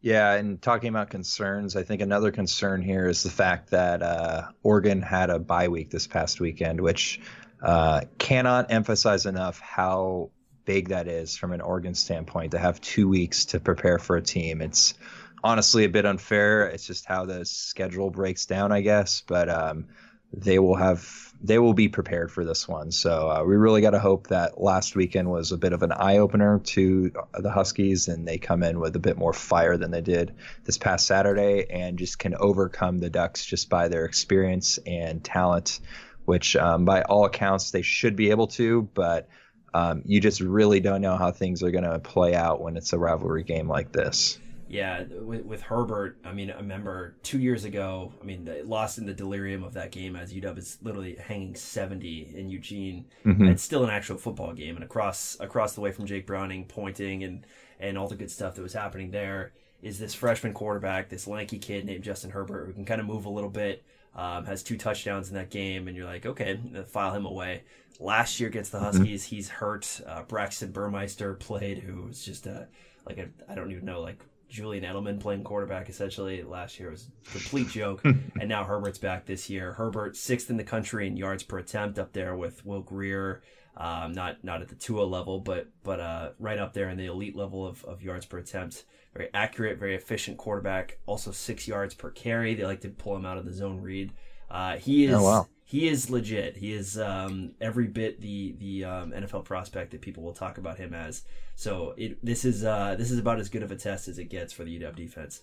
Yeah, 0.00 0.34
and 0.34 0.62
talking 0.62 0.90
about 0.90 1.11
concerns, 1.11 1.74
I 1.74 1.82
think 1.82 2.00
another 2.00 2.30
concern 2.30 2.82
here 2.82 3.08
is 3.08 3.24
the 3.24 3.30
fact 3.30 3.70
that 3.70 4.00
uh, 4.00 4.42
Oregon 4.62 5.02
had 5.02 5.28
a 5.28 5.40
bye 5.40 5.66
week 5.66 5.90
this 5.90 6.06
past 6.06 6.40
weekend, 6.40 6.80
which 6.80 7.20
uh, 7.61 8.02
cannot 8.16 8.70
emphasize 8.70 9.26
enough 9.26 9.58
how 9.58 10.30
big 10.64 10.90
that 10.90 11.08
is 11.08 11.37
from 11.37 11.52
an 11.52 11.61
Oregon 11.61 11.94
standpoint 11.94 12.52
to 12.52 12.58
have 12.58 12.80
two 12.80 13.08
weeks 13.08 13.46
to 13.46 13.58
prepare 13.58 13.98
for 13.98 14.16
a 14.16 14.22
team. 14.22 14.62
It's 14.62 14.94
honestly 15.42 15.85
a 15.85 15.88
bit 15.88 16.07
unfair. 16.07 16.66
It's 16.66 16.87
just 16.87 17.07
how 17.07 17.24
the 17.24 17.44
schedule 17.44 18.11
breaks 18.11 18.46
down, 18.46 18.72
I 18.72 18.81
guess. 18.81 19.22
But 19.27 19.48
um, 19.48 19.87
they 20.33 20.59
will 20.59 20.77
have 20.77 21.33
they 21.40 21.59
will 21.59 21.72
be 21.72 21.88
prepared 21.88 22.33
for 22.33 22.44
this 22.44 22.66
one. 22.66 22.90
So 22.90 23.31
uh, 23.31 23.44
we 23.44 23.55
really 23.55 23.81
got 23.81 23.90
to 23.90 24.01
hope 24.01 24.27
that 24.29 24.61
last 24.61 24.96
weekend 24.96 25.31
was 25.31 25.53
a 25.53 25.57
bit 25.57 25.72
of 25.72 25.83
an 25.83 25.92
eye 25.92 26.18
opener 26.18 26.59
to 26.59 27.12
the 27.38 27.51
Huskies, 27.51 28.09
and 28.09 28.27
they 28.27 28.38
come 28.38 28.62
in 28.62 28.81
with 28.81 28.96
a 28.96 28.98
bit 29.01 29.16
more 29.16 29.33
fire 29.33 29.77
than 29.77 29.92
they 29.92 30.01
did 30.01 30.35
this 30.64 30.79
past 30.79 31.07
Saturday, 31.07 31.66
and 31.70 31.98
just 31.98 32.18
can 32.18 32.35
overcome 32.35 32.98
the 32.98 33.09
Ducks 33.09 33.46
just 33.46 33.70
by 33.70 33.87
their 33.88 34.05
experience 34.05 34.79
and 34.85 35.22
talent, 35.22 35.79
which 36.24 36.57
um, 36.57 36.85
by 36.85 37.03
all 37.03 37.24
accounts 37.24 37.70
they 37.70 37.83
should 37.83 38.16
be 38.16 38.31
able 38.31 38.48
to, 38.48 38.83
but. 38.94 39.29
Um, 39.74 40.01
you 40.07 40.18
just 40.18 40.40
really 40.40 40.81
don't 40.81 41.03
know 41.03 41.18
how 41.18 41.31
things 41.31 41.62
are 41.62 41.70
going 41.70 41.85
to 41.85 41.98
play 41.98 42.35
out 42.35 42.62
when 42.62 42.79
it's 42.79 42.94
a 42.94 42.98
rivalry 42.98 43.44
game 43.44 43.68
like 43.68 43.92
this. 43.92 44.38
Yeah, 44.68 45.04
with, 45.04 45.44
with 45.44 45.62
Herbert, 45.62 46.18
I 46.24 46.33
mean, 46.33 46.50
I 46.50 46.57
remember 46.57 47.16
two 47.22 47.38
years 47.38 47.64
ago, 47.64 48.12
I 48.20 48.24
mean, 48.24 48.44
they 48.44 48.62
lost 48.62 48.98
in 48.98 49.07
the 49.07 49.14
delirium 49.14 49.64
of 49.64 49.72
that 49.74 49.90
game 49.90 50.14
as 50.14 50.33
UW 50.33 50.59
is 50.59 50.78
literally 50.83 51.16
hanging 51.16 51.54
70 51.54 52.35
in 52.37 52.50
Eugene. 52.50 53.07
Mm-hmm. 53.24 53.46
It's 53.46 53.62
still 53.62 53.85
an 53.85 53.90
actual 53.90 54.18
football 54.18 54.52
game, 54.52 54.74
and 54.76 54.85
across 54.85 55.37
across 55.40 55.74
the 55.74 55.81
way 55.81 55.90
from 55.90 56.07
Jake 56.07 56.26
Browning 56.26 56.66
pointing 56.66 57.24
and, 57.24 57.46
and 57.81 57.96
all 57.96 58.09
the 58.09 58.16
good 58.16 58.31
stuff 58.31 58.54
that 58.57 58.62
was 58.62 58.74
happening 58.74 59.11
there 59.11 59.52
is 59.83 59.98
this 59.98 60.14
freshman 60.14 60.52
quarterback, 60.52 61.09
this 61.09 61.26
lanky 61.26 61.59
kid 61.59 61.85
named 61.85 62.02
Justin 62.02 62.31
Herbert, 62.31 62.66
who 62.66 62.72
can 62.72 62.85
kind 62.85 63.00
of 63.00 63.07
move 63.07 63.26
a 63.26 63.31
little 63.31 63.50
bit, 63.50 63.85
um, 64.14 64.44
has 64.44 64.62
two 64.62 64.76
touchdowns 64.76 65.28
in 65.28 65.35
that 65.37 65.50
game, 65.50 65.87
and 65.87 65.96
you're 65.96 66.07
like, 66.07 66.26
okay, 66.26 66.59
file 66.88 67.14
him 67.14 67.24
away. 67.24 67.62
Last 68.00 68.40
year 68.40 68.48
against 68.48 68.72
the 68.72 68.78
mm-hmm. 68.78 68.87
Huskies, 68.87 69.24
mm-hmm. 69.24 69.37
he's 69.37 69.48
hurt. 69.48 70.00
Uh, 70.07 70.22
Braxton 70.22 70.72
Burmeister 70.72 71.35
played, 71.35 71.78
who 71.78 72.02
was 72.02 72.24
just 72.24 72.46
a 72.46 72.66
like 73.07 73.18
a 73.18 73.28
I 73.50 73.54
don't 73.54 73.70
even 73.70 73.85
know 73.85 74.00
like 74.00 74.18
Julian 74.48 74.84
Edelman 74.84 75.20
playing 75.20 75.44
quarterback 75.44 75.88
essentially 75.88 76.42
last 76.42 76.78
year 76.80 76.90
was 76.90 77.08
a 77.28 77.30
complete 77.30 77.68
joke. 77.68 78.02
and 78.04 78.48
now 78.48 78.64
Herbert's 78.64 78.98
back 78.98 79.26
this 79.26 79.48
year. 79.50 79.72
Herbert 79.72 80.16
sixth 80.16 80.50
in 80.50 80.56
the 80.56 80.64
country 80.64 81.06
in 81.06 81.16
yards 81.16 81.42
per 81.42 81.58
attempt, 81.58 81.98
up 81.98 82.12
there 82.12 82.37
with 82.37 82.64
Will 82.64 82.82
Grier. 82.82 83.42
Um, 83.76 84.12
not 84.12 84.42
not 84.42 84.62
at 84.62 84.68
the 84.68 84.74
Tua 84.74 85.04
level, 85.04 85.40
but 85.40 85.68
but 85.84 86.00
uh, 86.00 86.30
right 86.38 86.58
up 86.58 86.72
there 86.72 86.88
in 86.88 86.96
the 86.96 87.06
elite 87.06 87.37
level 87.37 87.66
of, 87.66 87.84
of 87.84 88.02
yards 88.02 88.26
per 88.26 88.38
attempt. 88.38 88.84
Very 89.14 89.30
accurate, 89.32 89.78
very 89.78 89.94
efficient 89.94 90.38
quarterback. 90.38 90.98
Also 91.06 91.30
six 91.30 91.68
yards 91.68 91.94
per 91.94 92.11
carry. 92.11 92.54
They 92.54 92.64
like 92.64 92.80
to 92.80 92.88
pull 92.88 93.16
him 93.16 93.24
out 93.24 93.38
of 93.38 93.44
the 93.44 93.52
zone 93.52 93.80
read. 93.80 94.12
Uh, 94.50 94.76
he 94.76 95.04
is. 95.04 95.14
Oh, 95.14 95.22
wow 95.22 95.48
he 95.68 95.87
is 95.87 96.09
legit. 96.09 96.57
He 96.57 96.72
is 96.72 96.98
um, 96.98 97.50
every 97.61 97.88
bit 97.88 98.22
the 98.22 98.54
the 98.59 98.87
um, 98.87 99.12
NFL 99.12 99.44
prospect 99.44 99.90
that 99.90 100.00
people 100.00 100.22
will 100.22 100.33
talk 100.33 100.57
about 100.57 100.78
him 100.78 100.94
as. 100.94 101.24
So 101.57 101.92
it, 101.98 102.24
this 102.24 102.46
is 102.46 102.64
uh, 102.64 102.94
this 102.96 103.11
is 103.11 103.18
about 103.18 103.38
as 103.38 103.50
good 103.50 103.62
of 103.62 103.70
a 103.70 103.76
test 103.76 104.09
as 104.09 104.18
it 104.18 104.31
gets 104.31 104.50
for 104.50 104.64
the 104.64 104.81
UW 104.81 104.96
defense. 104.96 105.42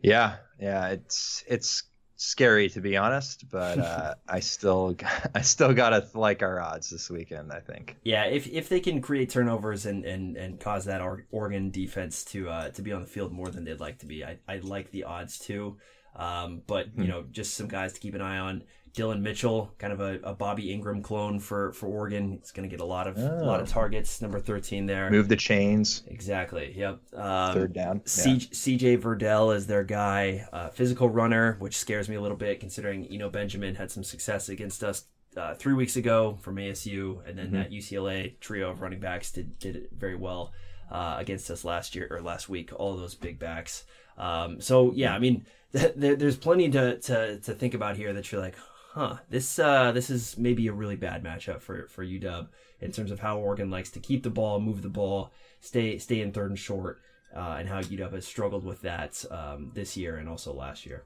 Yeah, 0.00 0.36
yeah, 0.60 0.90
it's 0.90 1.42
it's 1.48 1.82
scary 2.14 2.68
to 2.68 2.80
be 2.80 2.96
honest, 2.96 3.50
but 3.50 3.80
uh, 3.80 4.14
I 4.28 4.38
still 4.38 4.94
I 5.34 5.40
still 5.40 5.74
gotta 5.74 6.06
like 6.14 6.44
our 6.44 6.60
odds 6.60 6.88
this 6.88 7.10
weekend. 7.10 7.50
I 7.50 7.58
think. 7.58 7.96
Yeah, 8.04 8.26
if 8.26 8.46
if 8.46 8.68
they 8.68 8.78
can 8.78 9.00
create 9.00 9.28
turnovers 9.28 9.86
and 9.86 10.04
and, 10.04 10.36
and 10.36 10.60
cause 10.60 10.84
that 10.84 11.00
Oregon 11.32 11.72
defense 11.72 12.22
to 12.26 12.48
uh, 12.48 12.68
to 12.68 12.80
be 12.80 12.92
on 12.92 13.00
the 13.00 13.08
field 13.08 13.32
more 13.32 13.48
than 13.48 13.64
they'd 13.64 13.80
like 13.80 13.98
to 13.98 14.06
be, 14.06 14.24
I 14.24 14.38
I 14.46 14.58
like 14.58 14.92
the 14.92 15.02
odds 15.02 15.36
too. 15.36 15.78
Um, 16.16 16.62
but 16.66 16.86
you 16.96 17.04
hmm. 17.04 17.10
know, 17.10 17.24
just 17.30 17.54
some 17.54 17.68
guys 17.68 17.92
to 17.92 18.00
keep 18.00 18.14
an 18.14 18.20
eye 18.20 18.38
on. 18.38 18.64
Dillon 18.96 19.22
Mitchell, 19.22 19.74
kind 19.76 19.92
of 19.92 20.00
a, 20.00 20.18
a 20.24 20.32
Bobby 20.32 20.72
Ingram 20.72 21.02
clone 21.02 21.38
for, 21.38 21.72
for 21.72 21.86
Oregon. 21.86 22.38
He's 22.40 22.50
going 22.50 22.66
to 22.66 22.74
get 22.74 22.80
a 22.80 22.86
lot 22.86 23.06
of 23.06 23.18
oh. 23.18 23.20
a 23.20 23.44
lot 23.44 23.60
of 23.60 23.68
oh. 23.68 23.70
targets. 23.70 24.22
Number 24.22 24.40
thirteen 24.40 24.86
there. 24.86 25.10
Move 25.10 25.28
the 25.28 25.36
chains. 25.36 26.02
Exactly. 26.06 26.72
Yep. 26.74 27.00
Um, 27.14 27.54
Third 27.54 27.74
down. 27.74 28.00
C- 28.06 28.38
CJ 28.38 29.02
Verdell 29.02 29.54
is 29.54 29.66
their 29.66 29.84
guy. 29.84 30.48
Uh, 30.50 30.70
physical 30.70 31.10
runner, 31.10 31.56
which 31.58 31.76
scares 31.76 32.08
me 32.08 32.16
a 32.16 32.22
little 32.22 32.38
bit 32.38 32.58
considering 32.58 33.06
Eno 33.06 33.28
Benjamin 33.28 33.74
had 33.74 33.90
some 33.90 34.02
success 34.02 34.48
against 34.48 34.82
us 34.82 35.04
uh, 35.36 35.54
three 35.54 35.74
weeks 35.74 35.96
ago 35.96 36.38
from 36.40 36.56
ASU, 36.56 37.20
and 37.28 37.38
then 37.38 37.48
mm-hmm. 37.48 37.56
that 37.56 37.70
UCLA 37.70 38.40
trio 38.40 38.70
of 38.70 38.80
running 38.80 39.00
backs 39.00 39.30
did 39.30 39.58
did 39.58 39.76
it 39.76 39.90
very 39.92 40.16
well 40.16 40.52
uh, 40.90 41.16
against 41.18 41.50
us 41.50 41.64
last 41.64 41.94
year 41.94 42.08
or 42.10 42.22
last 42.22 42.48
week. 42.48 42.70
All 42.74 42.96
those 42.96 43.14
big 43.14 43.38
backs. 43.38 43.84
Um, 44.18 44.60
so 44.60 44.92
yeah, 44.94 45.14
I 45.14 45.18
mean 45.18 45.46
there's 45.72 46.36
plenty 46.36 46.70
to, 46.70 46.98
to, 46.98 47.38
to 47.40 47.54
think 47.54 47.74
about 47.74 47.96
here 47.96 48.12
that 48.12 48.30
you're 48.30 48.40
like, 48.40 48.56
huh, 48.94 49.16
this 49.28 49.58
uh, 49.58 49.92
this 49.92 50.10
is 50.10 50.38
maybe 50.38 50.66
a 50.68 50.72
really 50.72 50.96
bad 50.96 51.22
matchup 51.22 51.60
for 51.60 51.86
for 51.88 52.04
UW 52.04 52.48
in 52.80 52.92
terms 52.92 53.10
of 53.10 53.20
how 53.20 53.38
Oregon 53.38 53.70
likes 53.70 53.90
to 53.90 54.00
keep 54.00 54.22
the 54.22 54.30
ball, 54.30 54.60
move 54.60 54.82
the 54.82 54.88
ball, 54.88 55.32
stay 55.60 55.98
stay 55.98 56.20
in 56.20 56.32
third 56.32 56.50
and 56.50 56.58
short, 56.58 56.98
uh, 57.34 57.56
and 57.58 57.68
how 57.68 57.80
UW 57.80 58.12
has 58.12 58.26
struggled 58.26 58.64
with 58.64 58.82
that 58.82 59.24
um, 59.30 59.70
this 59.74 59.96
year 59.96 60.16
and 60.16 60.28
also 60.28 60.52
last 60.52 60.86
year. 60.86 61.04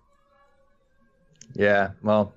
Yeah, 1.55 1.91
well, 2.03 2.33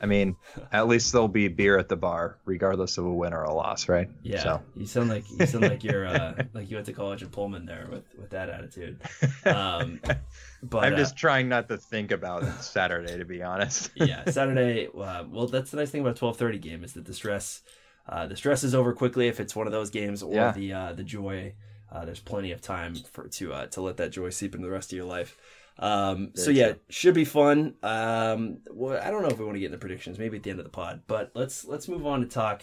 I 0.00 0.06
mean, 0.06 0.36
at 0.72 0.88
least 0.88 1.12
there'll 1.12 1.28
be 1.28 1.48
beer 1.48 1.78
at 1.78 1.88
the 1.88 1.96
bar, 1.96 2.38
regardless 2.46 2.96
of 2.96 3.04
a 3.04 3.12
win 3.12 3.34
or 3.34 3.42
a 3.42 3.52
loss, 3.52 3.88
right? 3.88 4.08
Yeah. 4.22 4.42
So. 4.42 4.62
You 4.74 4.86
sound 4.86 5.10
like 5.10 5.24
you 5.30 5.46
sound 5.46 5.64
like 5.64 5.84
you're 5.84 6.06
uh, 6.06 6.42
like 6.54 6.70
you 6.70 6.76
went 6.76 6.86
to 6.86 6.92
college 6.92 7.22
at 7.22 7.30
Pullman 7.32 7.66
there 7.66 7.86
with 7.90 8.04
with 8.18 8.30
that 8.30 8.48
attitude. 8.48 9.00
Um, 9.44 10.00
but 10.62 10.84
I'm 10.84 10.96
just 10.96 11.14
uh, 11.14 11.18
trying 11.18 11.48
not 11.48 11.68
to 11.68 11.76
think 11.76 12.12
about 12.12 12.44
Saturday, 12.62 13.18
to 13.18 13.24
be 13.24 13.42
honest. 13.42 13.90
yeah, 13.94 14.28
Saturday. 14.30 14.86
Uh, 14.86 15.24
well, 15.28 15.46
that's 15.46 15.70
the 15.70 15.76
nice 15.76 15.90
thing 15.90 16.00
about 16.00 16.20
a 16.20 16.24
12:30 16.24 16.60
game 16.60 16.84
is 16.84 16.94
that 16.94 17.04
the 17.04 17.14
stress 17.14 17.60
uh, 18.08 18.26
the 18.26 18.36
stress 18.36 18.64
is 18.64 18.74
over 18.74 18.94
quickly 18.94 19.28
if 19.28 19.38
it's 19.38 19.54
one 19.54 19.66
of 19.66 19.72
those 19.72 19.90
games, 19.90 20.22
or 20.22 20.34
yeah. 20.34 20.52
the 20.52 20.72
uh, 20.72 20.92
the 20.92 21.04
joy. 21.04 21.54
Uh, 21.92 22.04
there's 22.04 22.20
plenty 22.20 22.52
of 22.52 22.60
time 22.60 22.94
for 23.12 23.26
to 23.26 23.66
to 23.70 23.80
let 23.80 23.96
that 23.96 24.12
joy 24.12 24.30
seep 24.30 24.54
into 24.54 24.64
the 24.64 24.72
rest 24.72 24.92
of 24.92 24.96
your 24.96 25.06
life. 25.06 25.36
Um, 25.80 26.32
so 26.34 26.50
yeah, 26.50 26.72
true. 26.72 26.80
should 26.90 27.14
be 27.14 27.24
fun. 27.24 27.74
Um, 27.82 28.58
well, 28.70 29.00
I 29.02 29.10
don't 29.10 29.22
know 29.22 29.28
if 29.28 29.38
we 29.38 29.44
want 29.46 29.56
to 29.56 29.60
get 29.60 29.66
into 29.66 29.78
predictions. 29.78 30.18
Maybe 30.18 30.36
at 30.36 30.42
the 30.42 30.50
end 30.50 30.60
of 30.60 30.64
the 30.64 30.70
pod, 30.70 31.02
but 31.06 31.32
let's 31.34 31.64
let's 31.64 31.88
move 31.88 32.06
on 32.06 32.20
to 32.20 32.26
talk 32.26 32.62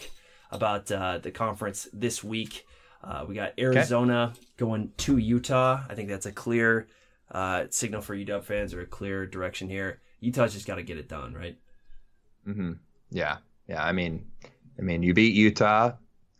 about 0.50 0.90
uh, 0.90 1.18
the 1.18 1.32
conference 1.32 1.88
this 1.92 2.22
week. 2.22 2.64
Uh, 3.02 3.24
we 3.28 3.34
got 3.34 3.52
Arizona 3.58 4.32
okay. 4.32 4.40
going 4.56 4.92
to 4.98 5.18
Utah. 5.18 5.82
I 5.88 5.94
think 5.94 6.08
that's 6.08 6.26
a 6.26 6.32
clear 6.32 6.88
uh, 7.30 7.64
signal 7.70 8.02
for 8.02 8.16
UW 8.16 8.42
fans 8.42 8.72
or 8.72 8.80
a 8.80 8.86
clear 8.86 9.26
direction 9.26 9.68
here. 9.68 10.00
Utah's 10.20 10.54
just 10.54 10.66
got 10.66 10.76
to 10.76 10.82
get 10.82 10.96
it 10.96 11.08
done, 11.08 11.34
right? 11.34 11.58
Mm-hmm. 12.46 12.72
Yeah, 13.10 13.38
yeah. 13.66 13.84
I 13.84 13.92
mean, 13.92 14.26
I 14.78 14.82
mean, 14.82 15.02
you 15.02 15.12
beat 15.12 15.34
Utah 15.34 15.92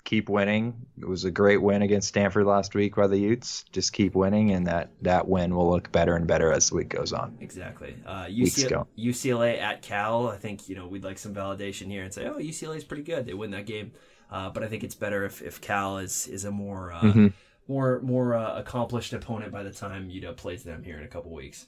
keep 0.09 0.31
winning. 0.31 0.75
It 0.99 1.07
was 1.07 1.25
a 1.25 1.31
great 1.31 1.61
win 1.61 1.83
against 1.83 2.09
Stanford 2.09 2.47
last 2.47 2.75
week 2.75 2.97
by 2.97 3.09
the 3.09 3.19
Utes. 3.19 3.67
Just 3.73 3.93
keep 3.93 4.15
winning, 4.15 4.53
and 4.53 4.67
that 4.67 4.91
that 5.03 5.29
win 5.29 5.55
will 5.55 5.69
look 5.69 5.93
better 5.93 6.17
and 6.17 6.27
better 6.27 6.51
as 6.51 6.71
the 6.71 6.77
week 6.77 6.89
goes 6.89 7.13
on. 7.13 7.37
Exactly. 7.43 7.95
Uh, 8.07 8.25
UCLA, 8.25 8.87
UCLA 8.99 9.61
at 9.61 9.83
Cal. 9.83 10.29
I 10.29 10.39
think 10.39 10.67
you 10.67 10.77
know 10.77 10.87
we'd 10.87 11.05
like 11.05 11.19
some 11.19 11.35
validation 11.35 11.89
here 11.89 12.05
and 12.05 12.15
say, 12.15 12.27
oh, 12.27 12.39
UCLA 12.39 12.79
is 12.79 12.85
pretty 12.85 13.03
good. 13.03 13.27
They 13.27 13.35
win 13.35 13.51
that 13.51 13.67
game, 13.67 13.93
uh, 14.31 14.49
but 14.49 14.63
I 14.63 14.69
think 14.69 14.83
it's 14.83 14.95
better 14.95 15.27
if, 15.27 15.43
if 15.43 15.61
Cal 15.61 15.99
is 15.99 16.27
is 16.27 16.47
a 16.47 16.51
more 16.51 16.91
uh, 16.91 17.01
mm-hmm. 17.03 17.27
more 17.69 18.01
more 18.01 18.35
uh, 18.35 18.59
accomplished 18.59 19.13
opponent 19.13 19.53
by 19.53 19.63
the 19.63 19.73
time 19.73 20.09
UW 20.09 20.35
plays 20.39 20.63
them 20.63 20.83
here 20.83 20.97
in 20.97 21.05
a 21.05 21.09
couple 21.09 21.33
weeks. 21.33 21.67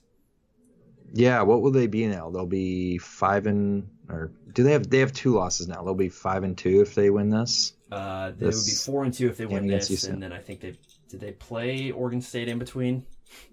Yeah, 1.13 1.43
what 1.43 1.61
will 1.61 1.73
they 1.73 1.89
be 1.89 2.07
now? 2.07 2.31
They'll 2.31 2.47
be 2.47 2.97
five 2.97 3.47
and 3.47 3.87
or 4.09 4.33
do 4.55 4.63
they 4.63 4.73
have 4.73 4.89
they 4.89 5.01
have 5.01 5.13
two 5.13 5.35
losses 5.35 5.69
now? 5.69 5.83
They'll 5.83 5.95
be 5.95 6.09
five 6.09 6.43
and 6.43 6.57
two 6.57 6.81
if 6.81 6.95
they 6.95 7.11
win 7.11 7.29
this. 7.29 7.75
Uh, 7.91 8.31
they 8.31 8.47
this 8.47 8.57
would 8.57 8.71
be 8.71 8.93
four 8.93 9.05
and 9.05 9.13
two 9.13 9.29
if 9.29 9.37
they 9.37 9.47
win 9.47 9.67
this, 9.67 10.05
and 10.05 10.23
then 10.23 10.33
I 10.33 10.39
think 10.39 10.61
they 10.61 10.77
did 11.09 11.21
they 11.21 11.33
play 11.33 11.91
Oregon 11.91 12.21
State 12.21 12.49
in 12.49 12.59
between. 12.59 13.05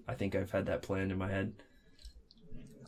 I 0.06 0.14
think 0.14 0.34
I've 0.34 0.50
had 0.50 0.66
that 0.66 0.82
planned 0.82 1.12
in 1.12 1.18
my 1.18 1.30
head. 1.30 1.52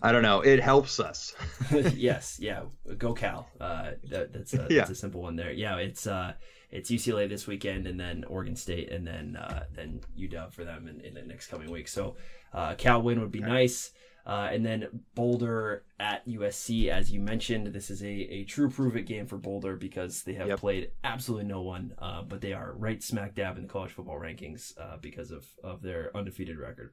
I 0.03 0.13
don't 0.13 0.23
know. 0.23 0.41
It 0.41 0.61
helps 0.61 0.99
us. 0.99 1.35
yes, 1.95 2.39
yeah. 2.41 2.63
Go 2.97 3.13
Cal. 3.13 3.49
Uh, 3.61 3.93
that, 4.09 4.33
that's 4.33 4.55
a, 4.55 4.67
yeah. 4.71 4.79
that's 4.79 4.91
a 4.91 4.95
simple 4.95 5.23
one 5.23 5.37
there. 5.37 5.53
Yeah, 5.53 5.77
it's 5.77 6.07
uh, 6.07 6.33
it's 6.71 6.91
UCLA 6.91 7.29
this 7.29 7.47
weekend, 7.47 7.87
and 7.87 7.99
then 7.99 8.25
Oregon 8.25 8.57
State, 8.57 8.91
and 8.91 9.07
then 9.07 9.37
uh, 9.37 9.65
then 9.75 10.01
UW 10.19 10.53
for 10.53 10.65
them 10.65 10.89
in, 10.89 11.01
in 11.01 11.15
the 11.15 11.23
next 11.23 11.49
coming 11.49 11.71
week. 11.71 11.89
So, 11.89 12.17
uh, 12.55 12.75
Cal 12.77 13.03
win 13.03 13.21
would 13.21 13.33
be 13.33 13.41
nice. 13.41 13.91
Uh, 14.31 14.49
and 14.53 14.65
then 14.65 14.87
Boulder 15.17 15.83
at 15.99 16.25
USC, 16.29 16.87
as 16.87 17.11
you 17.11 17.19
mentioned, 17.19 17.67
this 17.67 17.91
is 17.91 18.01
a, 18.01 18.09
a 18.09 18.45
true 18.45 18.71
prove 18.71 18.95
it 18.95 19.03
game 19.03 19.27
for 19.27 19.37
Boulder 19.37 19.75
because 19.75 20.23
they 20.23 20.35
have 20.35 20.47
yep. 20.47 20.61
played 20.61 20.93
absolutely 21.03 21.49
no 21.49 21.63
one, 21.63 21.95
uh, 21.99 22.23
but 22.23 22.41
they 22.41 22.53
are 22.53 22.73
right 22.77 23.03
smack 23.03 23.35
dab 23.35 23.57
in 23.57 23.65
the 23.65 23.69
college 23.69 23.91
football 23.91 24.21
rankings 24.21 24.79
uh, 24.79 24.99
because 25.01 25.33
of, 25.33 25.47
of 25.65 25.83
their 25.83 26.17
undefeated 26.17 26.61
record 26.61 26.93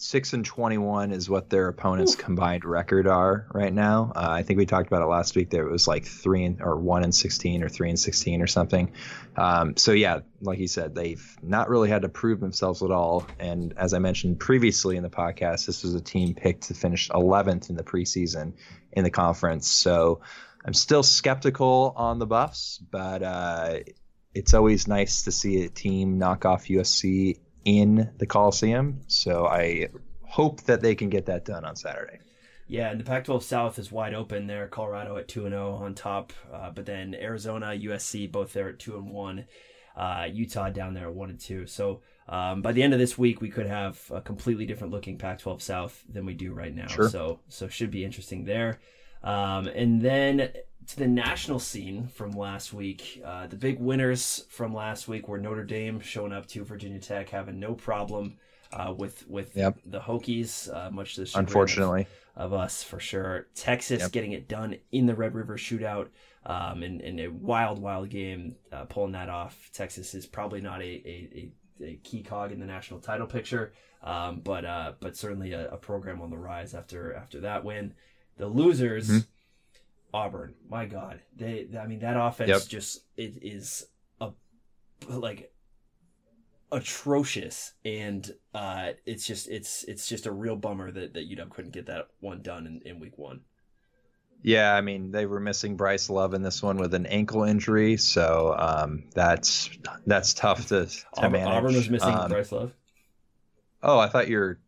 six 0.00 0.32
and 0.32 0.44
twenty-one 0.44 1.10
is 1.10 1.28
what 1.28 1.50
their 1.50 1.66
opponents' 1.68 2.14
Ooh. 2.14 2.18
combined 2.18 2.64
record 2.64 3.06
are 3.06 3.46
right 3.52 3.72
now. 3.72 4.12
Uh, 4.14 4.28
I 4.30 4.42
think 4.44 4.58
we 4.58 4.64
talked 4.64 4.86
about 4.86 5.02
it 5.02 5.06
last 5.06 5.36
week. 5.36 5.50
There 5.50 5.66
it 5.66 5.70
was 5.70 5.86
like 5.86 6.06
three 6.06 6.44
and 6.44 6.62
or 6.62 6.76
one 6.76 7.02
and 7.02 7.14
sixteen 7.14 7.62
or 7.62 7.68
three 7.68 7.90
and 7.90 7.98
sixteen 7.98 8.40
or 8.40 8.46
something. 8.46 8.92
Um, 9.36 9.76
so 9.76 9.92
yeah, 9.92 10.20
like 10.40 10.60
you 10.60 10.68
said, 10.68 10.94
they've 10.94 11.36
not 11.42 11.68
really 11.68 11.90
had 11.90 12.02
to 12.02 12.08
prove 12.08 12.40
themselves 12.40 12.82
at 12.82 12.90
all. 12.90 13.26
And 13.38 13.74
as 13.76 13.92
I 13.92 13.98
mentioned 13.98 14.38
previously 14.38 14.96
in 14.96 15.02
the 15.02 15.10
podcast, 15.10 15.66
this 15.66 15.82
was 15.82 15.94
a 15.94 16.00
team 16.00 16.34
picked 16.34 16.68
to 16.68 16.74
finish 16.74 17.10
eleventh 17.12 17.68
in 17.68 17.76
the 17.76 17.84
preseason 17.84 18.52
in 18.92 19.04
the 19.04 19.10
conference. 19.10 19.68
So 19.68 20.20
I'm 20.64 20.74
still 20.74 21.02
skeptical 21.02 21.92
on 21.96 22.20
the 22.20 22.26
Buffs, 22.26 22.78
but 22.78 23.22
uh, 23.22 23.78
it's 24.32 24.54
always 24.54 24.86
nice 24.86 25.22
to 25.22 25.32
see 25.32 25.64
a 25.64 25.68
team 25.68 26.18
knock 26.18 26.44
off 26.44 26.66
USC 26.66 27.40
in 27.68 28.10
the 28.16 28.24
Coliseum. 28.24 29.02
So 29.08 29.46
I 29.46 29.88
hope 30.22 30.62
that 30.62 30.80
they 30.80 30.94
can 30.94 31.10
get 31.10 31.26
that 31.26 31.44
done 31.44 31.66
on 31.66 31.76
Saturday. 31.76 32.18
Yeah, 32.66 32.90
and 32.90 32.98
the 32.98 33.04
Pac-12 33.04 33.42
South 33.42 33.78
is 33.78 33.92
wide 33.92 34.14
open 34.14 34.46
there. 34.46 34.66
Colorado 34.68 35.18
at 35.18 35.28
two 35.28 35.44
and 35.44 35.52
zero 35.52 35.76
oh 35.78 35.84
on 35.84 35.94
top, 35.94 36.32
uh, 36.52 36.70
but 36.70 36.86
then 36.86 37.14
Arizona, 37.14 37.66
USC, 37.68 38.30
both 38.32 38.54
there 38.54 38.70
at 38.70 38.78
two 38.78 38.96
and 38.96 39.10
one. 39.10 39.44
Uh, 39.94 40.28
Utah 40.30 40.70
down 40.70 40.94
there 40.94 41.08
at 41.08 41.14
one 41.14 41.28
and 41.28 41.40
two. 41.40 41.66
So 41.66 42.00
um, 42.28 42.62
by 42.62 42.72
the 42.72 42.82
end 42.82 42.94
of 42.94 42.98
this 42.98 43.18
week, 43.18 43.42
we 43.42 43.50
could 43.50 43.66
have 43.66 44.00
a 44.14 44.22
completely 44.22 44.64
different 44.64 44.92
looking 44.92 45.18
Pac-12 45.18 45.60
South 45.60 46.04
than 46.10 46.24
we 46.24 46.34
do 46.34 46.54
right 46.54 46.74
now. 46.74 46.86
Sure. 46.86 47.08
So 47.10 47.40
so 47.48 47.68
should 47.68 47.90
be 47.90 48.04
interesting 48.04 48.44
there. 48.44 48.80
Um, 49.22 49.66
and 49.68 50.00
then 50.00 50.50
to 50.88 50.96
the 50.96 51.06
national 51.06 51.58
scene 51.58 52.06
from 52.06 52.32
last 52.32 52.72
week. 52.72 53.22
Uh, 53.24 53.46
the 53.46 53.56
big 53.56 53.78
winners 53.78 54.44
from 54.48 54.74
last 54.74 55.06
week 55.06 55.28
were 55.28 55.38
Notre 55.38 55.64
Dame 55.64 56.00
showing 56.00 56.32
up 56.32 56.46
to 56.48 56.64
Virginia 56.64 56.98
Tech, 56.98 57.28
having 57.28 57.60
no 57.60 57.74
problem 57.74 58.38
uh, 58.72 58.94
with 58.96 59.28
with 59.28 59.56
yep. 59.56 59.78
the 59.84 60.00
Hokies, 60.00 60.74
uh, 60.74 60.90
much 60.90 61.14
to 61.14 61.24
the 61.24 61.38
unfortunately 61.38 62.06
of, 62.36 62.52
of, 62.52 62.58
us 62.58 62.82
for 62.82 62.98
sure. 63.00 63.46
Texas 63.54 64.00
yep. 64.00 64.12
getting 64.12 64.32
it 64.32 64.48
done 64.48 64.76
in 64.90 65.06
the 65.06 65.14
Red 65.14 65.34
River 65.34 65.56
Shootout. 65.56 66.08
Um, 66.46 66.82
in, 66.82 67.00
in 67.00 67.18
a 67.18 67.28
wild, 67.28 67.78
wild 67.78 68.08
game, 68.08 68.56
uh, 68.72 68.84
pulling 68.84 69.12
that 69.12 69.28
off. 69.28 69.70
Texas 69.74 70.14
is 70.14 70.24
probably 70.24 70.62
not 70.62 70.80
a, 70.80 70.84
a, 70.84 71.50
a, 71.82 71.84
a 71.84 71.94
key 71.96 72.22
cog 72.22 72.52
in 72.52 72.60
the 72.60 72.64
national 72.64 73.00
title 73.00 73.26
picture, 73.26 73.74
um, 74.02 74.40
but 74.40 74.64
uh, 74.64 74.92
but 75.00 75.14
certainly 75.14 75.52
a, 75.52 75.68
a, 75.70 75.76
program 75.76 76.22
on 76.22 76.30
the 76.30 76.38
rise 76.38 76.72
after 76.72 77.12
after 77.12 77.40
that 77.40 77.64
win. 77.64 77.92
The 78.38 78.46
losers. 78.46 79.08
Mm-hmm 79.08 79.18
Auburn. 80.12 80.54
My 80.68 80.86
God, 80.86 81.20
they. 81.36 81.68
I 81.80 81.86
mean, 81.86 82.00
that 82.00 82.18
offense 82.18 82.48
yep. 82.48 82.62
just 82.66 83.02
it 83.16 83.38
is 83.42 83.86
a 84.20 84.30
like 85.08 85.52
atrocious, 86.72 87.72
and 87.84 88.30
uh, 88.54 88.90
it's 89.06 89.26
just 89.26 89.48
it's 89.48 89.84
it's 89.84 90.08
just 90.08 90.26
a 90.26 90.32
real 90.32 90.56
bummer 90.56 90.90
that 90.90 91.14
that 91.14 91.30
UW 91.30 91.50
couldn't 91.50 91.72
get 91.72 91.86
that 91.86 92.08
one 92.20 92.42
done 92.42 92.66
in, 92.66 92.80
in 92.84 93.00
week 93.00 93.18
one. 93.18 93.40
Yeah, 94.42 94.74
I 94.74 94.80
mean 94.80 95.10
they 95.10 95.26
were 95.26 95.40
missing 95.40 95.76
Bryce 95.76 96.08
Love 96.08 96.32
in 96.32 96.42
this 96.42 96.62
one 96.62 96.78
with 96.78 96.94
an 96.94 97.06
ankle 97.06 97.42
injury, 97.44 97.96
so 97.96 98.54
um, 98.58 99.04
that's 99.14 99.68
that's 100.06 100.32
tough 100.32 100.68
to, 100.68 100.86
to 100.86 101.04
Auburn, 101.16 101.32
manage. 101.32 101.54
Auburn 101.54 101.74
was 101.74 101.90
missing 101.90 102.14
um, 102.14 102.30
Bryce 102.30 102.52
Love. 102.52 102.72
Oh, 103.82 103.98
I 103.98 104.08
thought 104.08 104.28
you 104.28 104.38
are 104.40 104.58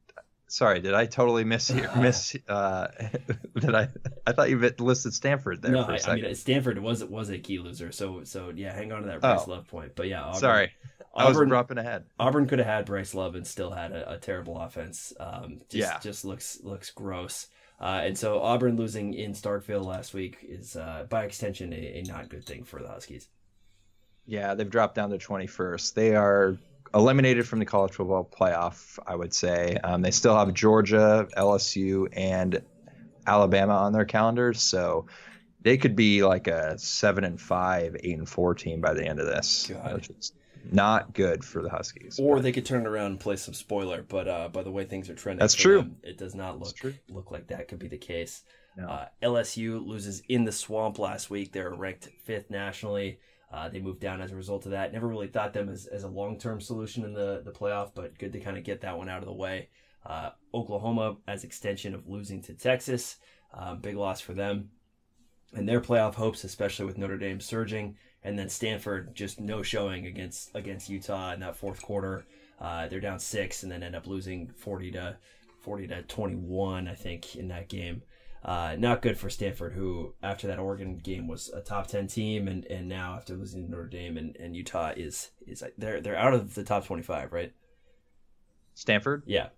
sorry, 0.50 0.80
did 0.80 0.94
I 0.94 1.06
totally 1.06 1.44
miss 1.44 1.70
you? 1.70 1.88
Miss? 1.96 2.36
Uh, 2.48 2.88
did 3.58 3.74
I? 3.74 3.88
I 4.26 4.32
thought 4.32 4.50
you 4.50 4.58
listed 4.78 5.14
Stanford 5.14 5.62
there. 5.62 5.72
No, 5.72 5.82
I, 5.82 5.98
I, 6.06 6.14
mean 6.16 6.34
Stanford 6.34 6.78
was 6.78 7.02
was 7.04 7.30
a 7.30 7.38
key 7.38 7.58
loser. 7.58 7.92
So 7.92 8.24
so 8.24 8.52
yeah, 8.54 8.74
hang 8.74 8.92
on 8.92 9.02
to 9.02 9.08
that 9.08 9.20
Bryce 9.20 9.42
oh. 9.46 9.50
Love 9.50 9.68
point. 9.68 9.92
But 9.94 10.08
yeah, 10.08 10.22
Auburn, 10.22 10.40
sorry, 10.40 10.72
I 11.14 11.24
Auburn, 11.24 11.40
was 11.40 11.48
dropping 11.48 11.78
ahead. 11.78 12.04
Auburn 12.18 12.46
could 12.46 12.58
have 12.58 12.68
had 12.68 12.86
Bryce 12.86 13.14
Love 13.14 13.34
and 13.34 13.46
still 13.46 13.70
had 13.70 13.92
a, 13.92 14.12
a 14.12 14.18
terrible 14.18 14.58
offense. 14.58 15.12
Um, 15.18 15.60
just, 15.68 15.74
yeah, 15.74 15.98
just 16.00 16.24
looks 16.24 16.60
looks 16.62 16.90
gross. 16.90 17.46
Uh, 17.80 18.02
and 18.04 18.18
so 18.18 18.42
Auburn 18.42 18.76
losing 18.76 19.14
in 19.14 19.32
Starkville 19.32 19.84
last 19.84 20.12
week 20.12 20.36
is, 20.42 20.76
uh, 20.76 21.06
by 21.08 21.24
extension, 21.24 21.72
a, 21.72 21.76
a 21.76 22.02
not 22.02 22.28
good 22.28 22.44
thing 22.44 22.62
for 22.62 22.82
the 22.82 22.88
Huskies. 22.88 23.26
Yeah, 24.26 24.54
they've 24.54 24.68
dropped 24.68 24.96
down 24.96 25.08
to 25.10 25.18
21st. 25.18 25.94
They 25.94 26.14
are 26.14 26.58
eliminated 26.94 27.46
from 27.46 27.58
the 27.58 27.64
college 27.64 27.92
football 27.92 28.28
playoff. 28.30 28.98
I 29.06 29.14
would 29.14 29.34
say 29.34 29.76
um, 29.82 30.02
they 30.02 30.10
still 30.10 30.36
have 30.36 30.52
Georgia, 30.54 31.28
LSU, 31.36 32.08
and 32.12 32.62
Alabama 33.26 33.74
on 33.74 33.92
their 33.92 34.04
calendars, 34.04 34.60
so 34.60 35.06
they 35.62 35.76
could 35.76 35.94
be 35.94 36.22
like 36.24 36.46
a 36.46 36.78
seven 36.78 37.24
and 37.24 37.40
five, 37.40 37.96
eight 38.02 38.18
and 38.18 38.28
four 38.28 38.54
team 38.54 38.80
by 38.80 38.94
the 38.94 39.04
end 39.04 39.20
of 39.20 39.26
this, 39.26 39.70
God. 39.72 39.94
which 39.94 40.10
is 40.10 40.32
not 40.70 41.14
good 41.14 41.44
for 41.44 41.62
the 41.62 41.70
Huskies. 41.70 42.18
Or 42.20 42.36
but. 42.36 42.42
they 42.42 42.52
could 42.52 42.66
turn 42.66 42.82
it 42.82 42.88
around 42.88 43.12
and 43.12 43.20
play 43.20 43.36
some 43.36 43.54
spoiler, 43.54 44.02
but 44.02 44.28
uh, 44.28 44.48
by 44.48 44.62
the 44.62 44.70
way 44.70 44.84
things 44.84 45.08
are 45.10 45.14
trending, 45.14 45.40
that's 45.40 45.54
true. 45.54 45.82
Them, 45.82 45.96
it 46.02 46.18
does 46.18 46.34
not 46.34 46.58
look 46.58 46.76
look 47.08 47.30
like 47.30 47.48
that 47.48 47.68
could 47.68 47.78
be 47.78 47.88
the 47.88 47.98
case. 47.98 48.42
No. 48.76 48.88
Uh, 48.88 49.06
LSU 49.22 49.84
loses 49.84 50.22
in 50.28 50.44
the 50.44 50.52
swamp 50.52 50.98
last 50.98 51.28
week. 51.28 51.52
They're 51.52 51.70
ranked 51.70 52.08
fifth 52.24 52.50
nationally. 52.50 53.18
Uh, 53.52 53.68
they 53.68 53.80
moved 53.80 54.00
down 54.00 54.20
as 54.20 54.32
a 54.32 54.36
result 54.36 54.64
of 54.64 54.70
that. 54.70 54.92
Never 54.92 55.08
really 55.08 55.26
thought 55.26 55.52
them 55.52 55.68
as, 55.68 55.86
as 55.86 56.04
a 56.04 56.08
long 56.08 56.38
term 56.38 56.60
solution 56.60 57.04
in 57.04 57.12
the, 57.12 57.42
the 57.44 57.50
playoff, 57.50 57.90
but 57.94 58.18
good 58.18 58.32
to 58.32 58.40
kind 58.40 58.56
of 58.56 58.64
get 58.64 58.80
that 58.82 58.96
one 58.96 59.08
out 59.08 59.22
of 59.22 59.26
the 59.26 59.32
way. 59.32 59.68
Uh, 60.06 60.30
Oklahoma, 60.54 61.16
as 61.26 61.44
extension 61.44 61.94
of 61.94 62.08
losing 62.08 62.40
to 62.42 62.54
Texas, 62.54 63.16
uh, 63.52 63.74
big 63.74 63.96
loss 63.96 64.20
for 64.20 64.34
them. 64.34 64.70
And 65.52 65.68
their 65.68 65.80
playoff 65.80 66.14
hopes, 66.14 66.44
especially 66.44 66.86
with 66.86 66.96
Notre 66.96 67.18
Dame 67.18 67.40
surging, 67.40 67.96
and 68.22 68.38
then 68.38 68.48
Stanford 68.48 69.14
just 69.14 69.40
no 69.40 69.62
showing 69.62 70.06
against 70.06 70.54
against 70.54 70.88
Utah 70.88 71.32
in 71.32 71.40
that 71.40 71.56
fourth 71.56 71.82
quarter. 71.82 72.24
Uh, 72.60 72.86
they're 72.86 73.00
down 73.00 73.18
six, 73.18 73.64
and 73.64 73.72
then 73.72 73.82
end 73.82 73.96
up 73.96 74.06
losing 74.06 74.48
forty 74.48 74.92
to 74.92 75.16
forty 75.60 75.88
to 75.88 76.02
twenty 76.02 76.36
one, 76.36 76.86
I 76.86 76.94
think, 76.94 77.34
in 77.34 77.48
that 77.48 77.68
game. 77.68 78.02
Uh, 78.42 78.74
not 78.78 79.02
good 79.02 79.18
for 79.18 79.28
Stanford, 79.28 79.74
who 79.74 80.14
after 80.22 80.46
that 80.46 80.58
Oregon 80.58 80.96
game 80.96 81.28
was 81.28 81.50
a 81.50 81.60
top 81.60 81.88
ten 81.88 82.06
team, 82.06 82.48
and, 82.48 82.64
and 82.66 82.88
now 82.88 83.14
after 83.14 83.34
losing 83.34 83.64
to 83.66 83.70
Notre 83.70 83.86
Dame 83.86 84.16
and, 84.16 84.34
and 84.36 84.56
Utah 84.56 84.92
is 84.96 85.30
is 85.46 85.62
they're 85.76 86.00
they're 86.00 86.16
out 86.16 86.32
of 86.32 86.54
the 86.54 86.64
top 86.64 86.86
twenty 86.86 87.02
five, 87.02 87.32
right? 87.32 87.52
Stanford, 88.74 89.24
yeah. 89.26 89.48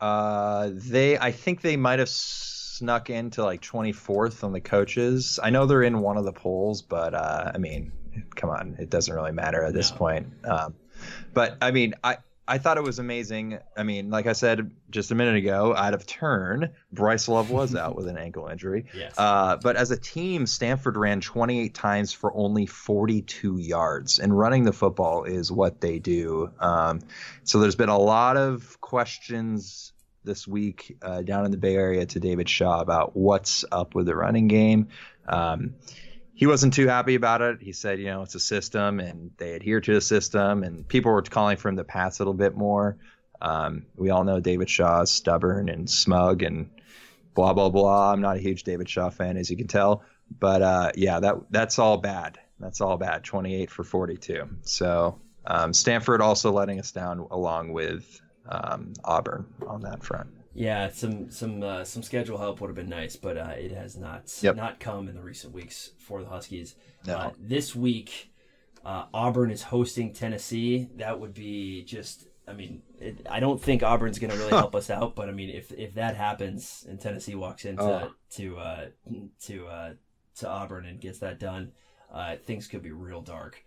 Uh, 0.00 0.70
they 0.72 1.18
I 1.18 1.30
think 1.30 1.60
they 1.60 1.76
might 1.76 1.98
have 1.98 2.08
snuck 2.08 3.10
into 3.10 3.44
like 3.44 3.60
twenty 3.60 3.92
fourth 3.92 4.44
on 4.44 4.52
the 4.52 4.62
coaches. 4.62 5.38
I 5.42 5.50
know 5.50 5.66
they're 5.66 5.82
in 5.82 6.00
one 6.00 6.16
of 6.16 6.24
the 6.24 6.32
polls, 6.32 6.80
but 6.80 7.12
uh, 7.12 7.52
I 7.54 7.58
mean, 7.58 7.92
come 8.34 8.48
on, 8.48 8.76
it 8.78 8.88
doesn't 8.88 9.14
really 9.14 9.32
matter 9.32 9.62
at 9.62 9.74
this 9.74 9.90
no. 9.90 9.96
point. 9.98 10.32
Um, 10.44 10.74
but 11.34 11.58
I 11.60 11.70
mean, 11.70 11.94
I 12.02 12.16
I 12.46 12.58
thought 12.58 12.76
it 12.76 12.82
was 12.82 12.98
amazing. 12.98 13.58
I 13.76 13.84
mean, 13.84 14.10
like 14.10 14.26
I 14.26 14.32
said 14.32 14.72
just 14.90 15.12
a 15.12 15.14
minute 15.14 15.36
ago, 15.36 15.74
out 15.76 15.94
of 15.94 16.06
turn, 16.06 16.70
Bryce 16.90 17.28
Love 17.28 17.50
was 17.50 17.74
out 17.76 17.94
with 17.94 18.08
an 18.08 18.18
ankle 18.18 18.48
injury. 18.48 18.86
Yes. 18.94 19.14
Uh, 19.16 19.56
but 19.62 19.76
as 19.76 19.90
a 19.90 19.96
team, 19.96 20.46
Stanford 20.46 20.96
ran 20.96 21.20
28 21.20 21.72
times 21.72 22.12
for 22.12 22.34
only 22.34 22.66
42 22.66 23.58
yards, 23.58 24.18
and 24.18 24.36
running 24.36 24.64
the 24.64 24.72
football 24.72 25.24
is 25.24 25.52
what 25.52 25.80
they 25.80 25.98
do. 25.98 26.50
Um, 26.58 27.00
so 27.44 27.60
there's 27.60 27.76
been 27.76 27.88
a 27.88 27.98
lot 27.98 28.36
of 28.36 28.80
questions 28.80 29.92
this 30.24 30.46
week 30.46 30.96
uh, 31.02 31.22
down 31.22 31.44
in 31.44 31.50
the 31.50 31.56
Bay 31.56 31.76
Area 31.76 32.06
to 32.06 32.20
David 32.20 32.48
Shaw 32.48 32.80
about 32.80 33.16
what's 33.16 33.64
up 33.70 33.94
with 33.94 34.06
the 34.06 34.16
running 34.16 34.48
game. 34.48 34.88
Um, 35.28 35.74
he 36.34 36.46
wasn't 36.46 36.74
too 36.74 36.86
happy 36.86 37.14
about 37.14 37.42
it. 37.42 37.60
He 37.60 37.72
said, 37.72 37.98
you 37.98 38.06
know, 38.06 38.22
it's 38.22 38.34
a 38.34 38.40
system 38.40 39.00
and 39.00 39.30
they 39.36 39.54
adhere 39.54 39.80
to 39.80 39.94
the 39.94 40.00
system, 40.00 40.62
and 40.62 40.86
people 40.86 41.12
were 41.12 41.22
calling 41.22 41.56
for 41.56 41.68
him 41.68 41.76
to 41.76 41.84
pass 41.84 42.18
a 42.18 42.22
little 42.22 42.34
bit 42.34 42.56
more. 42.56 42.96
Um, 43.40 43.86
we 43.96 44.10
all 44.10 44.24
know 44.24 44.40
David 44.40 44.70
Shaw 44.70 45.02
is 45.02 45.10
stubborn 45.10 45.68
and 45.68 45.90
smug 45.90 46.42
and 46.42 46.70
blah 47.34 47.52
blah 47.52 47.70
blah. 47.70 48.12
I'm 48.12 48.20
not 48.20 48.36
a 48.36 48.40
huge 48.40 48.62
David 48.62 48.88
Shaw 48.88 49.10
fan, 49.10 49.36
as 49.36 49.50
you 49.50 49.56
can 49.56 49.66
tell, 49.66 50.04
but 50.38 50.62
uh, 50.62 50.92
yeah, 50.94 51.20
that 51.20 51.36
that's 51.50 51.78
all 51.78 51.98
bad. 51.98 52.38
That's 52.60 52.80
all 52.80 52.96
bad. 52.96 53.24
28 53.24 53.70
for 53.70 53.82
42. 53.82 54.48
So 54.62 55.20
um, 55.44 55.72
Stanford 55.72 56.20
also 56.20 56.52
letting 56.52 56.78
us 56.78 56.92
down 56.92 57.26
along 57.30 57.72
with 57.72 58.20
um, 58.48 58.92
Auburn 59.04 59.46
on 59.66 59.82
that 59.82 60.04
front. 60.04 60.28
Yeah, 60.54 60.90
some 60.90 61.30
some 61.30 61.62
uh, 61.62 61.84
some 61.84 62.02
schedule 62.02 62.36
help 62.36 62.60
would 62.60 62.68
have 62.68 62.76
been 62.76 62.88
nice, 62.88 63.16
but 63.16 63.38
uh, 63.38 63.54
it 63.56 63.72
has 63.72 63.96
not 63.96 64.30
yep. 64.42 64.56
not 64.56 64.80
come 64.80 65.08
in 65.08 65.14
the 65.14 65.22
recent 65.22 65.54
weeks 65.54 65.90
for 65.98 66.22
the 66.22 66.28
Huskies. 66.28 66.74
No. 67.06 67.16
Uh, 67.16 67.30
this 67.38 67.74
week, 67.74 68.32
uh, 68.84 69.06
Auburn 69.14 69.50
is 69.50 69.62
hosting 69.62 70.12
Tennessee. 70.12 70.88
That 70.96 71.20
would 71.20 71.34
be 71.34 71.84
just. 71.84 72.26
I 72.46 72.54
mean, 72.54 72.82
it, 72.98 73.24
I 73.30 73.38
don't 73.38 73.62
think 73.62 73.82
Auburn's 73.82 74.18
going 74.18 74.32
to 74.32 74.36
really 74.36 74.50
help 74.50 74.74
us 74.74 74.90
out, 74.90 75.14
but 75.14 75.28
I 75.28 75.32
mean, 75.32 75.48
if 75.48 75.72
if 75.72 75.94
that 75.94 76.16
happens 76.16 76.84
and 76.88 77.00
Tennessee 77.00 77.34
walks 77.34 77.64
into 77.64 77.82
oh. 77.82 78.10
to 78.32 78.58
uh, 78.58 78.86
to 79.44 79.66
uh, 79.68 79.92
to 80.36 80.48
Auburn 80.48 80.84
and 80.84 81.00
gets 81.00 81.20
that 81.20 81.38
done, 81.38 81.72
things 82.44 82.66
could 82.66 82.82
be 82.82 82.92
real 82.92 83.22
dark. 83.22 83.64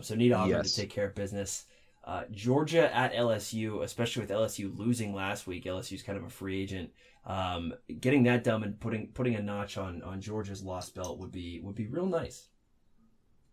so 0.00 0.16
need 0.16 0.32
Auburn 0.32 0.50
yes. 0.50 0.72
to 0.72 0.80
take 0.80 0.90
care 0.90 1.06
of 1.06 1.14
business. 1.14 1.66
Uh, 2.06 2.24
Georgia 2.30 2.94
at 2.94 3.14
LSU, 3.14 3.82
especially 3.82 4.20
with 4.20 4.30
LSU 4.30 4.76
losing 4.76 5.14
last 5.14 5.46
week, 5.46 5.64
LSU's 5.64 6.02
kind 6.02 6.18
of 6.18 6.24
a 6.24 6.30
free 6.30 6.60
agent. 6.60 6.90
Um, 7.26 7.72
getting 8.00 8.24
that 8.24 8.44
done 8.44 8.62
and 8.62 8.78
putting 8.78 9.08
putting 9.08 9.34
a 9.36 9.42
notch 9.42 9.78
on 9.78 10.02
on 10.02 10.20
Georgia's 10.20 10.62
lost 10.62 10.94
belt 10.94 11.18
would 11.18 11.32
be 11.32 11.60
would 11.60 11.74
be 11.74 11.86
real 11.86 12.06
nice. 12.06 12.48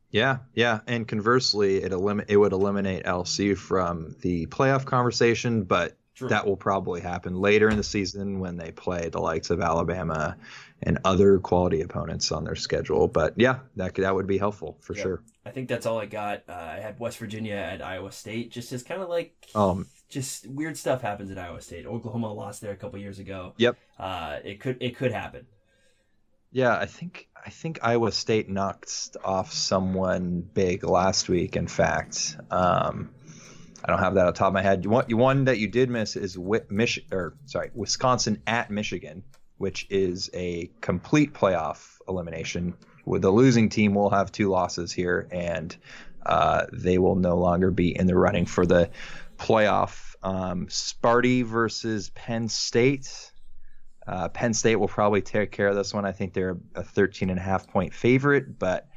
Yeah, 0.10 0.40
yeah, 0.54 0.82
and 0.88 1.08
conversely, 1.08 1.78
it 1.78 1.94
elim- 1.94 2.26
it 2.28 2.36
would 2.36 2.52
eliminate 2.52 3.06
LSU 3.06 3.58
from 3.58 4.14
the 4.20 4.46
playoff 4.48 4.84
conversation, 4.84 5.64
but 5.64 5.96
True. 6.16 6.28
that 6.28 6.46
will 6.46 6.58
probably 6.58 7.00
happen 7.00 7.38
later 7.38 7.70
in 7.70 7.78
the 7.78 7.84
season 7.84 8.42
when 8.42 8.58
they 8.58 8.72
play 8.72 9.08
the 9.08 9.22
likes 9.22 9.50
of 9.50 9.62
Alabama 9.62 10.36
and 10.84 11.00
other 11.06 11.40
quality 11.40 11.80
opponents 11.80 12.34
on 12.34 12.44
their 12.44 12.56
schedule. 12.56 13.08
But 13.08 13.36
yeah, 13.38 13.60
that 13.78 13.96
that 13.96 14.14
would 14.14 14.28
be 14.28 14.38
helpful 14.38 14.78
for 14.82 14.94
sure. 14.94 15.24
I 15.46 15.50
think 15.50 15.70
that's 15.70 15.86
all 15.86 16.00
I 16.00 16.06
got. 16.06 16.44
Uh, 16.48 16.54
I 16.54 16.80
had 16.80 17.00
West 17.00 17.18
Virginia 17.18 17.56
at 17.56 17.82
Iowa 17.82 18.12
State, 18.12 18.52
just 18.52 18.72
as 18.72 18.84
kind 18.84 19.02
of 19.02 19.10
like 19.10 19.34
um, 19.56 19.88
just 20.08 20.46
weird 20.48 20.78
stuff 20.78 21.02
happens 21.02 21.32
at 21.32 21.40
Iowa 21.40 21.62
State. 21.62 21.86
Oklahoma 21.88 22.32
lost 22.32 22.62
there 22.62 22.72
a 22.72 22.78
couple 22.78 23.00
years 23.00 23.18
ago. 23.18 23.54
Yep. 23.58 23.78
Uh, 23.98 24.38
it 24.44 24.60
could 24.60 24.78
it 24.82 24.96
could 24.96 25.12
happen. 25.12 25.48
Yeah, 26.52 26.78
I 26.78 26.86
think 26.86 27.28
I 27.44 27.50
think 27.50 27.80
Iowa 27.82 28.12
State 28.12 28.50
knocked 28.50 29.18
off 29.24 29.52
someone 29.52 30.42
big 30.42 30.84
last 30.84 31.28
week. 31.28 31.56
In 31.56 31.68
fact, 31.68 32.38
um, 32.52 33.10
I 33.84 33.88
don't 33.88 34.00
have 34.00 34.16
that 34.16 34.28
on 34.28 34.34
top 34.34 34.48
of 34.50 34.54
my 34.54 34.62
head. 34.62 34.84
You 34.84 34.92
want 34.92 35.10
you 35.10 35.18
one 35.18 35.46
that 35.46 35.58
you 35.58 35.68
did 35.68 35.90
miss 35.90 36.16
is 36.16 36.38
Mich- 36.38 37.06
or 37.12 37.36
sorry, 37.46 37.72
Wisconsin 37.74 38.44
at 38.46 38.70
Michigan, 38.70 39.24
which 39.58 39.88
is 39.90 40.30
a 40.34 40.70
complete 40.82 41.34
playoff 41.34 41.98
elimination 42.08 42.76
with 43.06 43.22
the 43.22 43.32
losing 43.32 43.70
team 43.70 43.94
will 43.94 44.10
have 44.10 44.32
two 44.32 44.50
losses 44.50 44.92
here, 44.92 45.28
and 45.32 45.76
uh, 46.26 46.66
they 46.72 46.98
will 46.98 47.16
no 47.16 47.38
longer 47.38 47.72
be 47.72 47.98
in 47.98 48.08
the 48.08 48.16
running 48.16 48.46
for 48.46 48.66
the 48.66 48.90
playoff. 49.38 50.16
Um, 50.24 50.68
Sparty 50.68 51.44
versus 51.44 52.10
Penn 52.12 52.48
State. 52.48 53.32
Uh, 54.06 54.30
Penn 54.30 54.54
State 54.54 54.76
will 54.76 54.88
probably 54.88 55.22
take 55.22 55.52
care 55.52 55.68
of 55.68 55.76
this 55.76 55.94
one. 55.94 56.06
I 56.06 56.12
think 56.12 56.34
they're 56.34 56.58
a 56.76 56.84
13 56.84 57.30
and 57.30 57.40
a 57.40 57.42
half 57.42 57.68
point 57.68 57.94
favorite, 57.94 58.60
but 58.60 58.88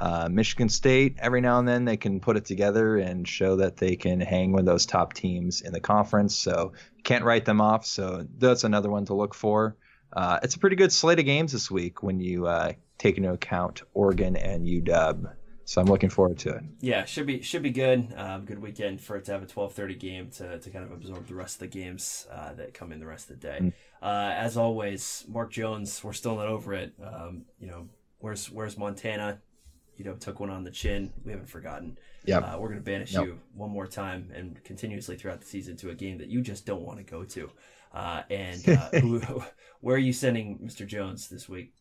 uh, 0.00 0.28
Michigan 0.30 0.68
State, 0.68 1.16
every 1.18 1.40
now 1.40 1.58
and 1.58 1.66
then 1.66 1.84
they 1.84 1.96
can 1.96 2.20
put 2.20 2.36
it 2.36 2.44
together 2.44 2.96
and 2.96 3.26
show 3.26 3.56
that 3.56 3.76
they 3.76 3.96
can 3.96 4.20
hang 4.20 4.52
with 4.52 4.64
those 4.64 4.86
top 4.86 5.12
teams 5.12 5.60
in 5.60 5.72
the 5.72 5.80
conference. 5.80 6.36
So 6.36 6.72
can't 7.02 7.24
write 7.24 7.44
them 7.44 7.60
off. 7.60 7.84
So 7.84 8.24
that's 8.38 8.64
another 8.64 8.90
one 8.90 9.06
to 9.06 9.14
look 9.14 9.34
for. 9.34 9.76
Uh, 10.12 10.38
it's 10.42 10.54
a 10.54 10.58
pretty 10.58 10.76
good 10.76 10.92
slate 10.92 11.18
of 11.18 11.24
games 11.24 11.52
this 11.52 11.70
week 11.70 12.02
when 12.02 12.20
you 12.20 12.46
uh, 12.46 12.72
take 12.98 13.16
into 13.16 13.32
account 13.32 13.82
Oregon 13.94 14.36
and 14.36 14.66
UW. 14.66 15.32
So 15.64 15.82
I'm 15.82 15.86
looking 15.86 16.08
forward 16.08 16.38
to 16.38 16.54
it. 16.54 16.62
Yeah, 16.80 17.04
should 17.04 17.26
be 17.26 17.42
should 17.42 17.62
be 17.62 17.70
good. 17.70 18.08
Um, 18.16 18.46
good 18.46 18.58
weekend 18.58 19.02
for 19.02 19.16
it 19.16 19.26
to 19.26 19.32
have 19.32 19.42
a 19.42 19.46
12:30 19.46 19.98
game 19.98 20.30
to, 20.30 20.58
to 20.58 20.70
kind 20.70 20.82
of 20.82 20.92
absorb 20.92 21.26
the 21.26 21.34
rest 21.34 21.56
of 21.56 21.60
the 21.60 21.66
games 21.66 22.26
uh, 22.32 22.54
that 22.54 22.72
come 22.72 22.90
in 22.90 23.00
the 23.00 23.06
rest 23.06 23.28
of 23.28 23.38
the 23.38 23.46
day. 23.46 23.58
Mm. 23.60 23.72
Uh, 24.00 24.32
as 24.34 24.56
always, 24.56 25.26
Mark 25.28 25.52
Jones, 25.52 26.02
we're 26.02 26.14
still 26.14 26.36
not 26.36 26.46
over 26.46 26.72
it. 26.72 26.94
Um, 27.04 27.42
you 27.60 27.66
know, 27.66 27.86
where's 28.20 28.50
where's 28.50 28.78
Montana? 28.78 29.42
You 29.98 30.06
know, 30.06 30.14
took 30.14 30.40
one 30.40 30.48
on 30.48 30.64
the 30.64 30.70
chin. 30.70 31.12
We 31.22 31.32
haven't 31.32 31.50
forgotten. 31.50 31.98
Yeah, 32.24 32.38
uh, 32.38 32.58
we're 32.58 32.68
going 32.68 32.80
to 32.80 32.84
banish 32.84 33.12
you 33.12 33.38
one 33.52 33.70
more 33.70 33.86
time 33.86 34.32
and 34.34 34.64
continuously 34.64 35.16
throughout 35.16 35.40
the 35.40 35.46
season 35.46 35.76
to 35.78 35.90
a 35.90 35.94
game 35.94 36.16
that 36.16 36.28
you 36.28 36.40
just 36.40 36.64
don't 36.64 36.82
want 36.82 36.96
to 36.98 37.04
go 37.04 37.24
to. 37.24 37.50
Uh, 37.92 38.22
and 38.30 38.68
uh, 38.68 38.88
who, 39.00 39.42
where 39.80 39.96
are 39.96 39.98
you 39.98 40.14
sending 40.14 40.58
Mr. 40.60 40.86
Jones 40.86 41.28
this 41.28 41.46
week? 41.46 41.74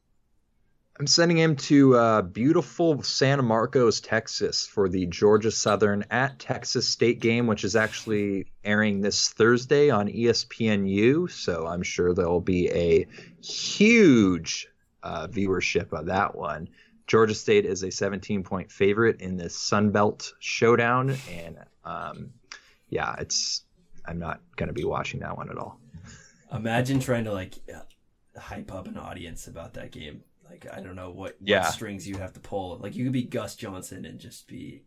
I'm 1.00 1.06
sending 1.06 1.38
him 1.38 1.56
to 1.58 1.96
uh, 1.96 2.22
beautiful 2.24 3.04
San 3.04 3.46
Marcos, 3.46 4.02
Texas, 4.02 4.66
for 4.66 4.90
the 4.90 5.06
Georgia 5.06 5.52
Southern 5.52 6.04
at 6.10 6.40
Texas 6.40 6.88
State 6.88 7.20
game, 7.20 7.46
which 7.46 7.64
is 7.64 7.76
actually 7.76 8.48
airing 8.64 9.02
this 9.02 9.30
Thursday 9.30 9.92
on 9.92 10.08
ESPNU. 10.08 11.30
So 11.30 11.68
I'm 11.68 11.84
sure 11.84 12.16
there'll 12.16 12.42
be 12.42 12.72
a 12.72 13.06
huge 13.44 14.68
uh, 15.04 15.28
viewership 15.28 15.94
of 15.94 16.08
that 16.08 16.34
one. 16.34 16.68
Georgia 17.06 17.36
State 17.36 17.66
is 17.66 17.84
a 17.84 17.92
17 17.92 18.44
point 18.44 18.72
favorite 18.72 19.22
in 19.22 19.38
this 19.38 19.56
Sun 19.56 19.92
Belt 19.92 20.34
showdown, 20.40 21.16
and 21.32 21.60
um, 21.86 22.32
yeah, 22.90 23.16
it's 23.20 23.64
I'm 24.04 24.18
not 24.18 24.42
going 24.56 24.68
to 24.68 24.74
be 24.74 24.84
watching 24.84 25.20
that 25.20 25.38
one 25.38 25.52
at 25.52 25.58
all. 25.60 25.80
Imagine 26.52 27.00
trying 27.00 27.26
to 27.26 27.34
like 27.34 27.54
hype 28.36 28.74
up 28.74 28.88
an 28.88 28.98
audience 28.98 29.48
about 29.48 29.76
that 29.76 29.92
game. 29.92 30.24
Like 30.50 30.68
I 30.72 30.82
don't 30.82 30.96
know 30.96 31.12
what, 31.12 31.36
yeah. 31.42 31.62
what 31.62 31.74
strings 31.74 32.08
you 32.08 32.18
have 32.18 32.34
to 32.34 32.40
pull. 32.40 32.78
Like 32.78 32.96
you 32.96 33.04
could 33.04 33.14
be 33.14 33.24
Gus 33.24 33.56
Johnson 33.56 34.06
and 34.06 34.20
just 34.20 34.48
be 34.48 34.84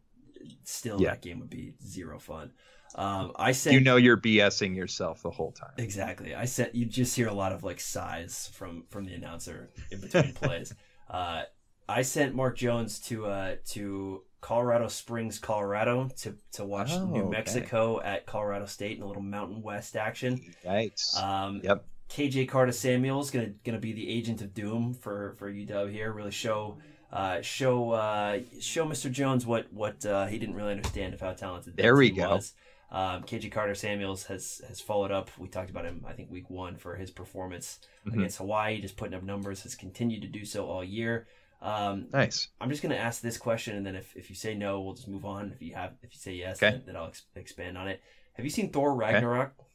still 0.65 1.01
yeah. 1.01 1.11
that 1.11 1.23
game 1.23 1.41
would 1.41 1.51
be 1.51 1.75
zero 1.85 2.19
fun. 2.19 2.53
Um, 2.95 3.33
I 3.37 3.53
said 3.53 3.73
you 3.73 3.81
know 3.81 3.97
you're 3.97 4.17
BSing 4.17 4.75
yourself 4.75 5.23
the 5.23 5.31
whole 5.31 5.53
time. 5.53 5.73
Exactly. 5.79 6.35
I 6.35 6.45
said 6.45 6.71
you 6.75 6.87
just 6.87 7.15
hear 7.15 7.29
a 7.29 7.35
lot 7.35 7.53
of 7.53 7.63
like 7.63 7.81
sighs 7.81 8.51
from 8.53 8.85
from 8.89 9.05
the 9.05 9.15
announcer 9.15 9.71
in 9.91 10.01
between 10.01 10.33
plays. 10.35 10.75
Uh, 11.09 11.43
I 11.89 12.03
sent 12.03 12.35
Mark 12.35 12.57
Jones 12.57 12.99
to 13.01 13.27
uh, 13.27 13.57
to 13.71 14.23
Colorado 14.41 14.89
Springs, 14.89 15.39
Colorado, 15.39 16.09
to 16.21 16.37
to 16.53 16.65
watch 16.65 16.91
oh, 16.93 17.07
New 17.07 17.29
Mexico 17.29 17.99
okay. 17.99 18.09
at 18.09 18.27
Colorado 18.27 18.67
State 18.67 18.97
in 18.97 19.03
a 19.03 19.07
little 19.07 19.23
Mountain 19.23 19.63
West 19.63 19.97
action. 19.97 20.41
Yikes! 20.65 21.21
Um, 21.21 21.61
yep. 21.63 21.85
KJ 22.11 22.49
Carta-Samuels 22.49 23.31
gonna 23.31 23.51
gonna 23.65 23.79
be 23.79 23.93
the 23.93 24.09
agent 24.09 24.43
of 24.43 24.53
doom 24.53 24.95
for 24.95 25.35
for 25.39 25.51
UW 25.51 25.91
here. 25.91 26.13
Really 26.13 26.33
show 26.33 26.79
uh, 27.13 27.41
show 27.41 27.93
uh, 27.93 28.41
show 28.61 28.85
Mr. 28.85 29.11
Jones 29.11 29.47
what 29.47 29.73
what 29.73 30.05
uh, 30.05 30.27
he 30.27 30.39
didn't 30.39 30.57
really 30.57 30.73
understand 30.73 31.15
of 31.15 31.21
how 31.21 31.33
talented 31.33 31.77
there 31.77 31.97
we 31.97 32.11
go. 32.11 32.31
was. 32.31 32.53
Um, 32.93 33.23
KJ 33.23 33.53
Carta-Samuels 33.53 34.25
has 34.25 34.61
has 34.67 34.81
followed 34.81 35.13
up. 35.13 35.31
We 35.39 35.47
talked 35.47 35.71
about 35.71 35.85
him, 35.85 36.05
I 36.07 36.13
think, 36.13 36.31
week 36.31 36.51
one 36.51 36.77
for 36.77 36.97
his 36.97 37.11
performance 37.13 37.79
mm-hmm. 38.05 38.19
against 38.19 38.39
Hawaii, 38.39 38.81
just 38.81 38.97
putting 38.97 39.15
up 39.15 39.23
numbers. 39.23 39.63
Has 39.63 39.77
continued 39.77 40.23
to 40.23 40.29
do 40.29 40.45
so 40.45 40.67
all 40.67 40.83
year. 40.83 41.29
Um, 41.63 42.07
nice. 42.13 42.49
I'm 42.61 42.71
just 42.71 42.83
going 42.83 42.95
to 42.95 42.99
ask 42.99 43.21
this 43.21 43.37
question, 43.37 43.77
and 43.77 43.87
then 43.87 43.95
if, 43.95 44.17
if 44.17 44.31
you 44.31 44.37
say 44.37 44.55
no, 44.55 44.81
we'll 44.81 44.95
just 44.95 45.09
move 45.09 45.27
on. 45.27 45.53
If 45.55 45.61
you 45.61 45.75
have, 45.75 45.93
if 46.03 46.15
you 46.15 46.19
say 46.19 46.33
yes, 46.33 46.57
okay. 46.57 46.71
then, 46.71 46.83
then, 46.87 46.97
I'll 46.97 47.09
ex- 47.09 47.27
expand 47.37 47.77
on 47.77 47.87
it. 47.87 48.01
Have 48.35 48.45
you 48.45 48.51
seen 48.51 48.71
Thor 48.71 48.95
Ragnarok? 48.95 49.53
Okay. 49.59 49.70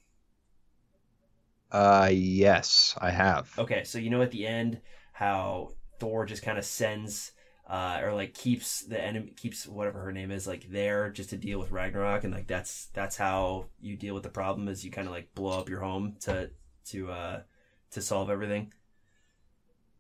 Uh, 1.72 2.09
yes, 2.11 2.95
I 2.99 3.11
have. 3.11 3.51
Okay, 3.57 3.84
so 3.84 3.97
you 3.97 4.09
know 4.09 4.22
at 4.22 4.32
the 4.32 4.45
end 4.47 4.82
how 5.13 5.72
Thor 5.99 6.26
just 6.26 6.43
kind 6.43 6.57
of 6.57 6.66
sends, 6.66 7.32
uh, 7.68 7.99
or 8.03 8.13
like 8.13 8.34
keeps 8.34 8.82
the 8.82 9.01
enemy, 9.01 9.32
keeps 9.36 9.68
whatever 9.68 10.01
her 10.01 10.11
name 10.11 10.32
is, 10.32 10.47
like 10.47 10.70
there 10.70 11.09
just 11.09 11.32
to 11.32 11.38
deal 11.38 11.59
with 11.59 11.72
Ragnarok, 11.72 12.24
and 12.24 12.34
like 12.34 12.47
that's 12.47 12.88
that's 12.93 13.18
how 13.18 13.66
you 13.82 13.95
deal 13.95 14.13
with 14.13 14.24
the 14.24 14.30
problem 14.30 14.68
is 14.68 14.86
you 14.86 14.91
kind 14.91 15.07
of 15.07 15.13
like 15.13 15.34
blow 15.36 15.59
up 15.59 15.70
your 15.70 15.80
home 15.82 16.16
to 16.22 16.49
to 16.86 17.11
uh 17.11 17.41
to 17.91 18.01
solve 18.01 18.30
everything. 18.30 18.72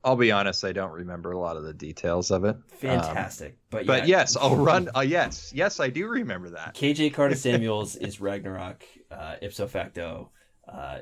I'll 0.03 0.15
be 0.15 0.31
honest, 0.31 0.63
I 0.63 0.71
don't 0.71 0.91
remember 0.91 1.31
a 1.31 1.39
lot 1.39 1.57
of 1.57 1.63
the 1.63 1.73
details 1.73 2.29
of 2.29 2.45
it. 2.45 2.55
Fantastic, 2.67 3.53
um, 3.53 3.57
but 3.71 3.87
but 3.87 4.07
yes, 4.07 4.37
I'll 4.37 4.55
run. 4.63 4.87
Uh, 4.95 4.99
yes, 4.99 5.51
yes, 5.53 5.79
I 5.79 5.89
do 5.89 6.07
remember 6.07 6.51
that. 6.51 6.75
KJ 6.75 7.13
Carta 7.13 7.35
Samuels 7.35 7.95
is 7.95 8.21
Ragnarok, 8.21 8.83
uh, 9.09 9.37
ipso 9.41 9.65
facto. 9.65 10.29
Uh, 10.67 10.99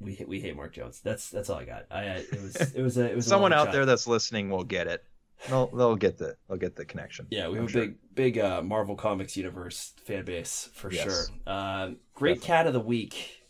we 0.00 0.22
we 0.26 0.40
hate 0.40 0.56
Mark 0.56 0.72
Jones. 0.72 1.00
That's 1.02 1.30
that's 1.30 1.50
all 1.50 1.58
I 1.58 1.64
got. 1.64 1.86
I 1.90 2.04
it 2.04 2.42
was 2.42 2.56
it 2.74 2.82
was 2.82 2.98
a 2.98 3.10
it 3.10 3.16
was 3.16 3.26
someone 3.26 3.52
out 3.52 3.66
shot. 3.66 3.72
there 3.72 3.86
that's 3.86 4.06
listening 4.06 4.50
will 4.50 4.64
get 4.64 4.86
it. 4.86 5.04
They'll 5.48 5.68
they'll 5.68 5.96
get 5.96 6.18
the 6.18 6.36
they'll 6.48 6.58
get 6.58 6.76
the 6.76 6.84
connection. 6.84 7.26
Yeah, 7.30 7.48
we 7.48 7.54
have 7.54 7.62
I'm 7.62 7.68
a 7.68 7.70
sure. 7.70 7.80
big 7.82 7.96
big 8.14 8.38
uh, 8.38 8.62
Marvel 8.62 8.96
Comics 8.96 9.36
universe 9.36 9.94
fan 10.04 10.24
base 10.24 10.70
for 10.74 10.92
yes. 10.92 11.04
sure. 11.04 11.24
Uh, 11.46 11.90
great 12.14 12.40
Definitely. 12.40 12.46
cat 12.46 12.66
of 12.66 12.72
the 12.72 12.80
week. 12.80 13.42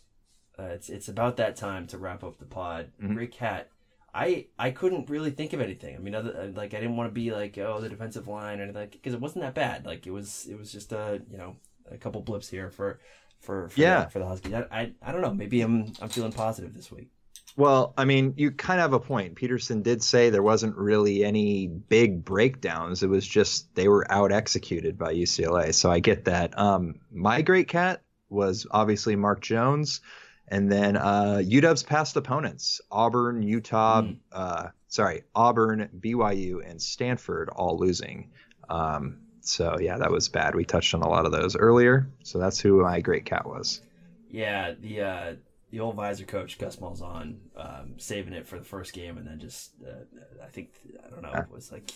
Uh, 0.59 0.63
it's 0.63 0.89
it's 0.89 1.07
about 1.07 1.37
that 1.37 1.55
time 1.55 1.87
to 1.87 1.97
wrap 1.97 2.23
up 2.23 2.39
the 2.39 2.45
pod. 2.45 2.91
Mm-hmm. 3.01 3.13
Great 3.15 3.31
cat. 3.31 3.69
I 4.13 4.47
I 4.57 4.71
couldn't 4.71 5.09
really 5.09 5.31
think 5.31 5.53
of 5.53 5.61
anything. 5.61 5.95
I 5.95 5.99
mean, 5.99 6.15
other, 6.15 6.51
like 6.55 6.73
I 6.73 6.79
didn't 6.79 6.97
want 6.97 7.09
to 7.09 7.13
be 7.13 7.31
like 7.31 7.57
oh 7.57 7.79
the 7.79 7.89
defensive 7.89 8.27
line 8.27 8.59
or 8.59 8.63
anything 8.63 8.89
because 8.91 9.13
it 9.13 9.21
wasn't 9.21 9.43
that 9.43 9.53
bad. 9.53 9.85
Like 9.85 10.07
it 10.07 10.11
was 10.11 10.47
it 10.49 10.57
was 10.57 10.71
just 10.71 10.91
a 10.91 11.21
you 11.29 11.37
know 11.37 11.55
a 11.91 11.97
couple 11.97 12.21
blips 12.21 12.49
here 12.49 12.69
for 12.69 12.99
for, 13.39 13.69
for 13.69 13.79
yeah 13.79 14.05
the, 14.05 14.09
for 14.09 14.19
the 14.19 14.25
Huskies. 14.25 14.53
I, 14.53 14.65
I 14.71 14.91
I 15.01 15.11
don't 15.11 15.21
know. 15.21 15.33
Maybe 15.33 15.61
I'm 15.61 15.93
I'm 16.01 16.09
feeling 16.09 16.31
positive 16.31 16.73
this 16.73 16.91
week. 16.91 17.09
Well, 17.55 17.95
I 17.97 18.05
mean, 18.05 18.35
you 18.37 18.51
kind 18.51 18.79
of 18.79 18.83
have 18.83 18.93
a 18.93 18.99
point. 18.99 19.35
Petersen 19.35 19.81
did 19.81 20.03
say 20.03 20.29
there 20.29 20.43
wasn't 20.43 20.75
really 20.77 21.25
any 21.25 21.67
big 21.67 22.23
breakdowns. 22.23 23.01
It 23.01 23.09
was 23.09 23.27
just 23.27 23.73
they 23.73 23.87
were 23.87 24.05
out 24.11 24.31
executed 24.31 24.97
by 24.97 25.15
UCLA. 25.15 25.73
So 25.73 25.91
I 25.91 25.99
get 25.99 26.25
that. 26.25 26.57
Um, 26.57 26.99
my 27.11 27.41
great 27.41 27.67
cat 27.67 28.03
was 28.29 28.67
obviously 28.69 29.15
Mark 29.15 29.41
Jones. 29.41 30.01
And 30.47 30.71
then 30.71 30.95
uh, 30.95 31.41
UW's 31.43 31.83
past 31.83 32.15
opponents 32.15 32.79
Auburn, 32.91 33.41
Utah, 33.41 34.03
mm. 34.03 34.17
uh, 34.31 34.67
sorry, 34.87 35.23
Auburn, 35.35 35.89
BYU, 35.99 36.67
and 36.69 36.81
Stanford 36.81 37.49
all 37.49 37.77
losing. 37.77 38.31
Um, 38.69 39.19
so 39.47 39.77
yeah, 39.79 39.97
that 39.97 40.11
was 40.11 40.29
bad. 40.29 40.55
We 40.55 40.65
touched 40.65 40.93
on 40.93 41.01
a 41.01 41.09
lot 41.09 41.25
of 41.25 41.31
those 41.31 41.55
earlier. 41.55 42.07
So 42.23 42.39
that's 42.39 42.59
who 42.59 42.81
my 42.81 42.99
great 42.99 43.25
cat 43.25 43.47
was. 43.47 43.81
Yeah, 44.29 44.73
the 44.79 45.01
uh, 45.01 45.33
the 45.71 45.79
old 45.79 45.95
visor 45.95 46.25
coach 46.25 46.57
Gus 46.57 46.77
Malzahn 46.77 47.37
um, 47.55 47.93
saving 47.97 48.33
it 48.33 48.47
for 48.47 48.59
the 48.59 48.65
first 48.65 48.93
game, 48.93 49.17
and 49.17 49.27
then 49.27 49.39
just 49.39 49.71
uh, 49.85 50.43
I 50.43 50.47
think 50.47 50.71
I 51.05 51.09
don't 51.09 51.21
know 51.21 51.31
it 51.31 51.51
was 51.51 51.71
like 51.71 51.91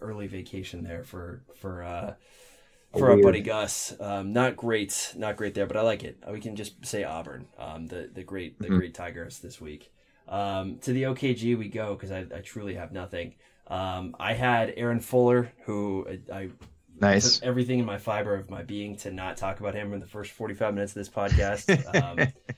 early 0.00 0.26
vacation 0.26 0.82
there 0.82 1.04
for 1.04 1.42
for 1.56 1.82
uh, 1.82 2.14
for 2.92 3.10
our 3.10 3.18
buddy 3.18 3.40
Gus. 3.40 3.94
Um, 4.00 4.32
not 4.32 4.56
great, 4.56 5.14
not 5.16 5.36
great 5.36 5.54
there, 5.54 5.66
but 5.66 5.76
I 5.76 5.82
like 5.82 6.04
it. 6.04 6.22
We 6.30 6.40
can 6.40 6.56
just 6.56 6.84
say 6.86 7.04
Auburn, 7.04 7.46
um, 7.58 7.86
the 7.86 8.10
the 8.12 8.22
great 8.22 8.58
the 8.58 8.66
mm-hmm. 8.66 8.78
great 8.78 8.94
Tigers 8.94 9.40
this 9.40 9.60
week. 9.60 9.90
Um, 10.26 10.78
to 10.78 10.92
the 10.92 11.02
OKG 11.02 11.58
we 11.58 11.68
go 11.68 11.94
because 11.94 12.10
I, 12.10 12.20
I 12.34 12.40
truly 12.40 12.74
have 12.74 12.92
nothing. 12.92 13.34
Um, 13.66 14.16
I 14.18 14.34
had 14.34 14.72
Aaron 14.76 15.00
Fuller, 15.00 15.52
who 15.64 16.06
I, 16.08 16.34
I 16.34 16.50
nice 17.00 17.42
everything 17.42 17.78
in 17.78 17.84
my 17.84 17.98
fiber 17.98 18.34
of 18.34 18.50
my 18.50 18.62
being 18.62 18.96
to 18.96 19.10
not 19.10 19.36
talk 19.36 19.60
about 19.60 19.74
him 19.74 19.92
in 19.92 20.00
the 20.00 20.06
first 20.06 20.30
forty 20.32 20.54
five 20.54 20.74
minutes 20.74 20.92
of 20.92 20.96
this 20.96 21.08
podcast. 21.08 21.94
Um, 22.02 22.32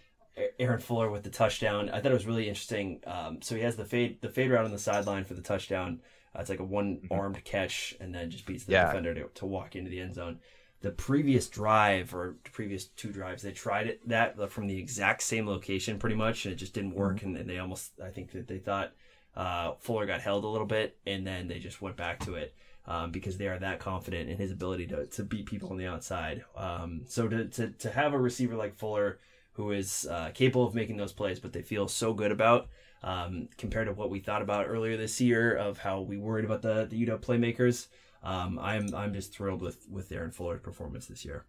Aaron 0.58 0.80
Fuller 0.80 1.10
with 1.10 1.22
the 1.22 1.30
touchdown. 1.30 1.88
I 1.88 2.00
thought 2.00 2.10
it 2.10 2.14
was 2.14 2.26
really 2.26 2.48
interesting. 2.48 3.00
Um, 3.06 3.40
so 3.40 3.54
he 3.54 3.62
has 3.62 3.76
the 3.76 3.84
fade 3.84 4.20
the 4.20 4.28
fade 4.28 4.50
route 4.50 4.64
on 4.64 4.70
the 4.70 4.78
sideline 4.78 5.24
for 5.24 5.34
the 5.34 5.42
touchdown. 5.42 6.00
Uh, 6.34 6.40
it's 6.40 6.50
like 6.50 6.60
a 6.60 6.64
one 6.64 7.00
armed 7.10 7.42
catch, 7.44 7.94
and 8.00 8.14
then 8.14 8.30
just 8.30 8.46
beats 8.46 8.64
the 8.64 8.72
yeah. 8.72 8.86
defender 8.86 9.14
to, 9.14 9.28
to 9.34 9.46
walk 9.46 9.76
into 9.76 9.90
the 9.90 10.00
end 10.00 10.14
zone. 10.14 10.38
The 10.82 10.90
previous 10.90 11.48
drive 11.48 12.14
or 12.14 12.36
previous 12.52 12.84
two 12.84 13.10
drives, 13.10 13.42
they 13.42 13.52
tried 13.52 13.86
it 13.86 14.08
that 14.08 14.50
from 14.50 14.66
the 14.66 14.78
exact 14.78 15.22
same 15.22 15.46
location, 15.46 15.98
pretty 15.98 16.16
much, 16.16 16.44
and 16.44 16.52
it 16.52 16.56
just 16.56 16.74
didn't 16.74 16.94
work. 16.94 17.16
Mm-hmm. 17.16 17.28
And, 17.28 17.36
and, 17.38 17.50
they 17.50 17.58
almost, 17.58 17.92
I 18.04 18.10
think 18.10 18.32
that 18.32 18.46
they 18.46 18.58
thought 18.58 18.92
uh, 19.34 19.72
Fuller 19.80 20.06
got 20.06 20.20
held 20.20 20.44
a 20.44 20.48
little 20.48 20.66
bit, 20.66 20.98
and 21.06 21.26
then 21.26 21.48
they 21.48 21.58
just 21.58 21.80
went 21.80 21.96
back 21.96 22.20
to 22.26 22.34
it. 22.34 22.54
Um, 22.88 23.10
because 23.10 23.36
they 23.36 23.48
are 23.48 23.58
that 23.58 23.80
confident 23.80 24.30
in 24.30 24.38
his 24.38 24.52
ability 24.52 24.86
to, 24.86 25.06
to 25.06 25.24
beat 25.24 25.46
people 25.46 25.70
on 25.70 25.76
the 25.76 25.88
outside. 25.88 26.44
Um, 26.56 27.00
so 27.08 27.26
to, 27.26 27.46
to, 27.46 27.70
to 27.70 27.90
have 27.90 28.12
a 28.12 28.18
receiver 28.18 28.54
like 28.54 28.76
Fuller 28.76 29.18
who 29.54 29.72
is 29.72 30.06
uh, 30.08 30.30
capable 30.34 30.66
of 30.66 30.74
making 30.74 30.96
those 30.96 31.12
plays, 31.12 31.40
but 31.40 31.52
they 31.52 31.62
feel 31.62 31.88
so 31.88 32.12
good 32.12 32.30
about 32.30 32.68
um, 33.02 33.48
compared 33.56 33.86
to 33.86 33.92
what 33.92 34.10
we 34.10 34.20
thought 34.20 34.42
about 34.42 34.66
earlier 34.68 34.96
this 34.96 35.20
year 35.20 35.54
of 35.54 35.78
how 35.78 36.00
we 36.00 36.18
worried 36.18 36.44
about 36.44 36.62
the 36.62 36.86
the 36.90 37.06
UW 37.06 37.20
playmakers. 37.20 37.86
Um, 38.22 38.58
I'm 38.58 38.94
I'm 38.94 39.14
just 39.14 39.32
thrilled 39.32 39.62
with 39.62 39.86
with 39.88 40.10
Aaron 40.12 40.30
Fuller's 40.30 40.60
performance 40.60 41.06
this 41.06 41.24
year. 41.24 41.46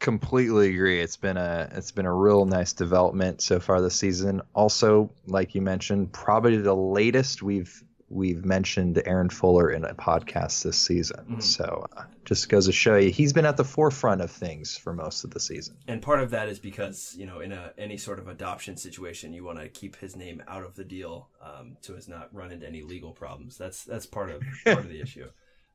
Completely 0.00 0.74
agree. 0.74 1.00
It's 1.00 1.16
been 1.16 1.36
a 1.36 1.70
it's 1.72 1.92
been 1.92 2.06
a 2.06 2.14
real 2.14 2.44
nice 2.44 2.72
development 2.72 3.40
so 3.40 3.60
far 3.60 3.80
this 3.80 3.94
season. 3.94 4.42
Also, 4.52 5.10
like 5.26 5.54
you 5.54 5.62
mentioned, 5.62 6.12
probably 6.12 6.56
the 6.56 6.74
latest 6.74 7.42
we've 7.42 7.84
we've 8.12 8.44
mentioned 8.44 9.02
Aaron 9.06 9.30
Fuller 9.30 9.70
in 9.70 9.84
a 9.84 9.94
podcast 9.94 10.62
this 10.62 10.76
season. 10.76 11.24
Mm-hmm. 11.24 11.40
So 11.40 11.86
uh, 11.96 12.04
just 12.24 12.48
goes 12.48 12.66
to 12.66 12.72
show 12.72 12.96
you 12.96 13.10
he's 13.10 13.32
been 13.32 13.46
at 13.46 13.56
the 13.56 13.64
forefront 13.64 14.20
of 14.20 14.30
things 14.30 14.76
for 14.76 14.92
most 14.92 15.24
of 15.24 15.30
the 15.30 15.40
season. 15.40 15.76
And 15.88 16.02
part 16.02 16.20
of 16.20 16.30
that 16.30 16.48
is 16.48 16.58
because 16.58 17.14
you 17.16 17.26
know 17.26 17.40
in 17.40 17.52
a 17.52 17.72
any 17.78 17.96
sort 17.96 18.18
of 18.18 18.28
adoption 18.28 18.76
situation, 18.76 19.32
you 19.32 19.44
want 19.44 19.58
to 19.58 19.68
keep 19.68 19.96
his 19.96 20.14
name 20.14 20.42
out 20.46 20.64
of 20.64 20.74
the 20.74 20.84
deal 20.84 21.28
um, 21.42 21.76
so 21.80 21.94
as 21.94 22.08
not 22.08 22.32
run 22.32 22.52
into 22.52 22.66
any 22.66 22.82
legal 22.82 23.12
problems. 23.12 23.56
That's 23.56 23.84
that's 23.84 24.06
part 24.06 24.30
of 24.30 24.42
part 24.64 24.78
of 24.78 24.88
the 24.88 25.00
issue. 25.00 25.28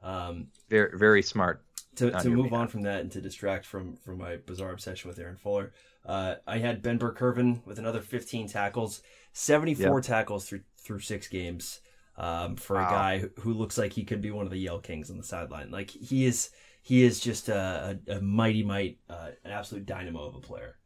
Um, 0.04 0.48
very 0.70 0.98
very 0.98 1.22
smart. 1.24 1.64
To, 1.96 2.12
to 2.12 2.30
move 2.30 2.54
on 2.54 2.68
from 2.68 2.84
that 2.84 3.02
and 3.02 3.12
to 3.14 3.22
distract 3.22 3.66
from 3.66 3.98
from 3.98 4.20
my 4.20 4.36
bizarre 4.36 4.72
obsession 4.72 5.08
with 5.08 5.18
Aaron 5.18 5.36
Fuller, 5.36 5.74
uh, 6.06 6.36
I 6.46 6.60
had 6.60 6.84
Ben 6.84 7.00
Burr-Kirven 7.00 7.66
with 7.66 7.80
another 7.80 8.02
15 8.02 8.48
tackles, 8.48 9.02
74 9.34 9.98
yep. 9.98 10.04
tackles 10.04 10.48
through 10.48 10.62
through 10.78 11.00
six 11.00 11.28
games 11.28 11.80
um, 12.18 12.56
for 12.56 12.76
wow. 12.76 12.88
a 12.88 12.90
guy 12.90 13.24
who 13.40 13.54
looks 13.54 13.78
like 13.78 13.94
he 13.94 14.04
could 14.04 14.22
be 14.22 14.32
one 14.32 14.46
of 14.46 14.52
the 14.52 14.58
Yale 14.58 14.80
Kings 14.80 15.10
on 15.10 15.18
the 15.18 15.24
sideline. 15.24 15.72
Like 15.72 15.90
he 15.90 16.26
is, 16.26 16.50
he 16.82 17.04
is 17.04 17.20
just 17.20 17.50
a, 17.50 18.00
a, 18.08 18.18
a 18.18 18.22
mighty 18.22 18.64
might, 18.64 18.98
uh, 19.10 19.30
an 19.44 19.52
absolute 19.52 19.86
dynamo 19.86 20.24
of 20.24 20.36
a 20.36 20.40
player. 20.40 20.78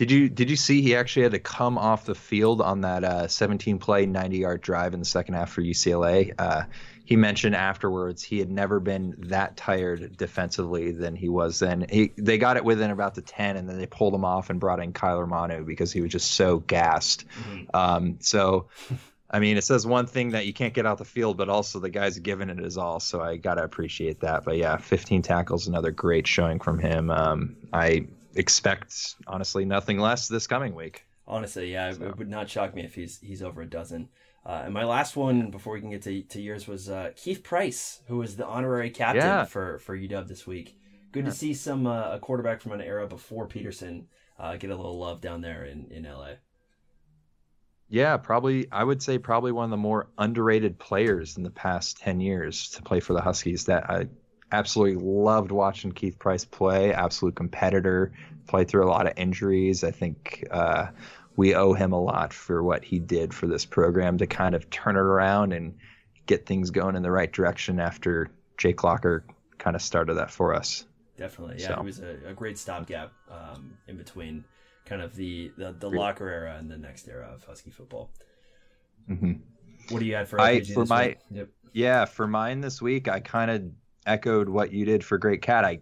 Did 0.00 0.10
you 0.10 0.30
did 0.30 0.48
you 0.48 0.56
see 0.56 0.80
he 0.80 0.96
actually 0.96 1.24
had 1.24 1.32
to 1.32 1.38
come 1.38 1.76
off 1.76 2.06
the 2.06 2.14
field 2.14 2.62
on 2.62 2.80
that 2.80 3.04
uh, 3.04 3.28
17 3.28 3.78
play 3.78 4.06
90 4.06 4.38
yard 4.38 4.62
drive 4.62 4.94
in 4.94 5.00
the 5.00 5.04
second 5.04 5.34
half 5.34 5.50
for 5.50 5.60
UCLA? 5.60 6.32
Uh, 6.38 6.62
he 7.04 7.16
mentioned 7.16 7.54
afterwards 7.54 8.22
he 8.22 8.38
had 8.38 8.50
never 8.50 8.80
been 8.80 9.14
that 9.18 9.58
tired 9.58 10.16
defensively 10.16 10.92
than 10.92 11.16
he 11.16 11.28
was 11.28 11.58
then. 11.58 11.84
He, 11.90 12.12
they 12.16 12.38
got 12.38 12.56
it 12.56 12.64
within 12.64 12.90
about 12.90 13.14
the 13.14 13.20
10, 13.20 13.56
and 13.58 13.68
then 13.68 13.76
they 13.76 13.86
pulled 13.86 14.14
him 14.14 14.24
off 14.24 14.48
and 14.48 14.58
brought 14.58 14.80
in 14.80 14.94
Kyler 14.94 15.28
Manu 15.28 15.64
because 15.64 15.92
he 15.92 16.00
was 16.00 16.12
just 16.12 16.30
so 16.30 16.60
gassed. 16.60 17.26
Mm-hmm. 17.28 17.64
Um, 17.74 18.16
so 18.20 18.68
I 19.32 19.38
mean, 19.38 19.56
it 19.56 19.62
says 19.62 19.86
one 19.86 20.06
thing 20.06 20.30
that 20.30 20.46
you 20.46 20.52
can't 20.52 20.74
get 20.74 20.86
out 20.86 20.98
the 20.98 21.04
field, 21.04 21.36
but 21.36 21.48
also 21.48 21.78
the 21.78 21.88
guy's 21.88 22.18
giving 22.18 22.50
it 22.50 22.58
his 22.58 22.76
all. 22.76 22.98
So 22.98 23.20
I 23.20 23.36
gotta 23.36 23.62
appreciate 23.62 24.20
that. 24.20 24.44
But 24.44 24.56
yeah, 24.56 24.76
15 24.76 25.22
tackles, 25.22 25.68
another 25.68 25.92
great 25.92 26.26
showing 26.26 26.58
from 26.58 26.80
him. 26.80 27.10
Um, 27.10 27.56
I 27.72 28.08
expect 28.34 29.14
honestly 29.28 29.64
nothing 29.64 29.98
less 29.98 30.26
this 30.26 30.48
coming 30.48 30.74
week. 30.74 31.06
Honestly, 31.28 31.72
yeah, 31.72 31.92
so. 31.92 32.06
it 32.06 32.18
would 32.18 32.28
not 32.28 32.50
shock 32.50 32.74
me 32.74 32.82
if 32.82 32.96
he's 32.96 33.20
he's 33.20 33.42
over 33.42 33.62
a 33.62 33.66
dozen. 33.66 34.08
Uh, 34.44 34.62
and 34.64 34.74
my 34.74 34.84
last 34.84 35.16
one 35.16 35.50
before 35.50 35.74
we 35.74 35.80
can 35.80 35.90
get 35.90 36.02
to, 36.02 36.22
to 36.22 36.40
yours 36.40 36.66
was 36.66 36.88
uh, 36.88 37.10
Keith 37.14 37.42
Price, 37.44 38.00
who 38.08 38.16
was 38.16 38.36
the 38.36 38.46
honorary 38.46 38.90
captain 38.90 39.22
yeah. 39.22 39.44
for 39.44 39.78
for 39.78 39.96
UW 39.96 40.26
this 40.26 40.46
week. 40.46 40.76
Good 41.12 41.24
yeah. 41.24 41.30
to 41.30 41.36
see 41.36 41.54
some 41.54 41.86
uh, 41.86 42.14
a 42.14 42.18
quarterback 42.18 42.60
from 42.60 42.72
an 42.72 42.80
era 42.80 43.06
before 43.06 43.46
Petersen 43.46 44.08
uh, 44.40 44.56
get 44.56 44.70
a 44.70 44.76
little 44.76 44.98
love 44.98 45.20
down 45.20 45.40
there 45.40 45.64
in 45.64 45.86
in 45.92 46.02
LA. 46.02 46.32
Yeah, 47.90 48.16
probably. 48.16 48.70
I 48.70 48.82
would 48.84 49.02
say 49.02 49.18
probably 49.18 49.52
one 49.52 49.64
of 49.64 49.70
the 49.70 49.76
more 49.76 50.06
underrated 50.16 50.78
players 50.78 51.36
in 51.36 51.42
the 51.42 51.50
past 51.50 51.98
ten 51.98 52.20
years 52.20 52.70
to 52.70 52.82
play 52.82 53.00
for 53.00 53.12
the 53.12 53.20
Huskies. 53.20 53.64
That 53.64 53.90
I 53.90 54.06
absolutely 54.52 55.04
loved 55.04 55.50
watching 55.50 55.90
Keith 55.90 56.18
Price 56.18 56.44
play. 56.44 56.94
Absolute 56.94 57.34
competitor. 57.34 58.12
Played 58.46 58.68
through 58.68 58.86
a 58.86 58.90
lot 58.90 59.06
of 59.06 59.14
injuries. 59.16 59.82
I 59.82 59.90
think 59.90 60.46
uh, 60.50 60.86
we 61.36 61.54
owe 61.54 61.72
him 61.72 61.92
a 61.92 62.00
lot 62.00 62.32
for 62.32 62.62
what 62.62 62.84
he 62.84 63.00
did 63.00 63.34
for 63.34 63.48
this 63.48 63.66
program 63.66 64.18
to 64.18 64.26
kind 64.26 64.54
of 64.54 64.70
turn 64.70 64.96
it 64.96 65.00
around 65.00 65.52
and 65.52 65.76
get 66.26 66.46
things 66.46 66.70
going 66.70 66.94
in 66.94 67.02
the 67.02 67.10
right 67.10 67.32
direction 67.32 67.80
after 67.80 68.30
Jake 68.56 68.84
Locker 68.84 69.24
kind 69.58 69.74
of 69.74 69.82
started 69.82 70.14
that 70.14 70.30
for 70.30 70.54
us. 70.54 70.84
Definitely, 71.16 71.56
yeah. 71.58 71.68
So. 71.68 71.74
It 71.74 71.84
was 71.84 71.98
a, 72.00 72.16
a 72.28 72.32
great 72.34 72.56
stopgap 72.56 73.12
um, 73.30 73.74
in 73.88 73.96
between 73.96 74.44
kind 74.90 75.00
of 75.00 75.14
the 75.14 75.52
the, 75.56 75.72
the 75.78 75.88
locker 75.88 76.28
era 76.28 76.56
and 76.58 76.68
the 76.68 76.76
next 76.76 77.08
era 77.08 77.30
of 77.32 77.44
Husky 77.44 77.70
football. 77.70 78.10
Mm-hmm. 79.08 79.34
What 79.88 80.00
do 80.00 80.04
you 80.04 80.14
add 80.16 80.28
for 80.28 80.40
I 80.40 80.60
for 80.62 80.84
my 80.84 81.16
yep. 81.30 81.48
yeah 81.72 82.04
for 82.04 82.26
mine 82.26 82.60
this 82.60 82.82
week? 82.82 83.08
I 83.08 83.20
kind 83.20 83.50
of 83.50 83.62
echoed 84.04 84.48
what 84.48 84.72
you 84.72 84.84
did 84.84 85.04
for 85.04 85.16
Great 85.16 85.42
Cat. 85.42 85.64
I 85.64 85.80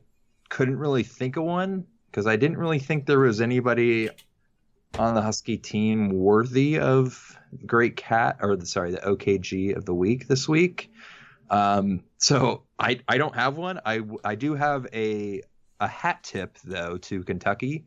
couldn't 0.50 0.78
really 0.78 1.02
think 1.02 1.36
of 1.36 1.44
one 1.44 1.86
because 2.10 2.26
I 2.26 2.36
didn't 2.36 2.58
really 2.58 2.78
think 2.78 3.06
there 3.06 3.18
was 3.18 3.40
anybody 3.40 4.10
on 4.98 5.14
the 5.14 5.22
Husky 5.22 5.56
team 5.56 6.10
worthy 6.10 6.78
of 6.78 7.38
Great 7.66 7.96
Cat 7.96 8.38
or 8.42 8.56
the 8.56 8.66
sorry 8.66 8.92
the 8.92 8.98
OKG 8.98 9.74
of 9.74 9.86
the 9.86 9.94
week 9.94 10.28
this 10.28 10.46
week. 10.46 10.92
Um, 11.48 12.02
so 12.18 12.64
I 12.78 13.00
I 13.08 13.16
don't 13.16 13.34
have 13.34 13.56
one. 13.56 13.80
I 13.86 14.02
I 14.22 14.34
do 14.34 14.54
have 14.54 14.86
a 14.92 15.40
a 15.80 15.88
hat 15.88 16.22
tip 16.24 16.58
though 16.62 16.98
to 16.98 17.24
Kentucky 17.24 17.86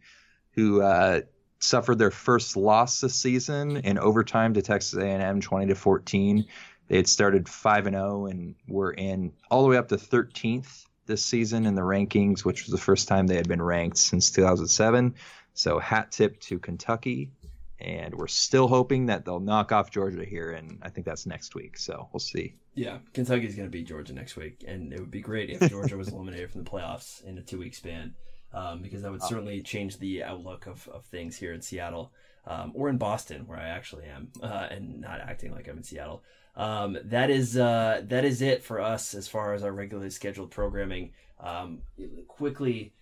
who 0.53 0.81
uh, 0.81 1.21
suffered 1.59 1.99
their 1.99 2.11
first 2.11 2.57
loss 2.57 3.01
this 3.01 3.15
season 3.15 3.77
in 3.77 3.97
overtime 3.97 4.53
to 4.53 4.61
Texas 4.61 4.99
A&M, 4.99 5.41
20 5.41 5.67
to 5.67 5.75
14. 5.75 6.45
They 6.87 6.97
had 6.97 7.07
started 7.07 7.47
five 7.47 7.87
and 7.87 7.95
zero 7.95 8.23
oh 8.23 8.25
and 8.25 8.55
were 8.67 8.91
in 8.91 9.31
all 9.49 9.63
the 9.63 9.69
way 9.69 9.77
up 9.77 9.87
to 9.89 9.97
13th 9.97 10.85
this 11.05 11.23
season 11.23 11.65
in 11.65 11.75
the 11.75 11.81
rankings, 11.81 12.43
which 12.43 12.65
was 12.65 12.71
the 12.71 12.77
first 12.77 13.07
time 13.07 13.27
they 13.27 13.35
had 13.35 13.47
been 13.47 13.61
ranked 13.61 13.97
since 13.97 14.31
2007. 14.31 15.15
So 15.53 15.79
hat 15.79 16.11
tip 16.11 16.39
to 16.41 16.59
Kentucky, 16.59 17.31
and 17.79 18.15
we're 18.15 18.27
still 18.27 18.67
hoping 18.67 19.07
that 19.07 19.25
they'll 19.25 19.39
knock 19.39 19.71
off 19.71 19.91
Georgia 19.91 20.25
here, 20.25 20.51
and 20.51 20.79
I 20.81 20.89
think 20.89 21.05
that's 21.05 21.25
next 21.25 21.55
week. 21.55 21.77
So 21.77 22.09
we'll 22.11 22.19
see. 22.19 22.55
Yeah, 22.73 22.99
Kentucky's 23.13 23.55
going 23.55 23.67
to 23.67 23.71
beat 23.71 23.87
Georgia 23.87 24.13
next 24.13 24.35
week, 24.35 24.63
and 24.67 24.93
it 24.93 24.99
would 24.99 25.11
be 25.11 25.21
great 25.21 25.49
if 25.49 25.69
Georgia 25.69 25.97
was 25.97 26.07
eliminated 26.13 26.51
from 26.51 26.63
the 26.63 26.69
playoffs 26.69 27.23
in 27.23 27.37
a 27.37 27.41
two-week 27.41 27.75
span 27.75 28.15
um, 28.53 28.81
because 28.81 29.01
that 29.01 29.11
would 29.11 29.23
certainly 29.23 29.61
change 29.61 29.97
the 29.97 30.23
outlook 30.23 30.67
of, 30.67 30.87
of 30.89 31.05
things 31.05 31.37
here 31.37 31.53
in 31.53 31.61
Seattle. 31.61 32.11
um, 32.45 32.71
or 32.75 32.89
in 32.89 32.97
Boston, 32.97 33.45
where 33.47 33.59
I 33.59 33.69
actually 33.69 34.05
am, 34.05 34.29
uh, 34.43 34.67
and 34.71 35.01
not 35.01 35.19
acting 35.19 35.51
like 35.51 35.67
I'm 35.67 35.77
in 35.77 35.83
Seattle. 35.83 36.23
Um, 36.55 36.97
that 37.05 37.29
is 37.29 37.55
uh, 37.57 38.01
that 38.05 38.25
is 38.25 38.41
it 38.41 38.63
for 38.63 38.81
us 38.81 39.13
as 39.13 39.27
far 39.27 39.53
as 39.53 39.63
our 39.63 39.71
regularly 39.71 40.09
scheduled 40.09 40.51
programming. 40.51 41.13
Um, 41.39 41.81
quickly, 42.27 42.93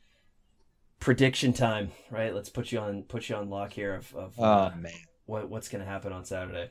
prediction 0.99 1.53
time, 1.53 1.91
right? 2.11 2.33
Let's 2.33 2.49
put 2.49 2.71
you 2.71 2.79
on 2.79 3.03
put 3.03 3.27
you 3.27 3.35
on 3.35 3.49
lock 3.49 3.73
here 3.73 3.95
of, 3.95 4.15
of 4.15 4.33
oh 4.37 4.43
uh, 4.43 4.73
man, 4.77 4.91
what 5.25 5.49
what's 5.49 5.67
going 5.67 5.83
to 5.83 5.89
happen 5.89 6.13
on 6.13 6.25
Saturday. 6.25 6.69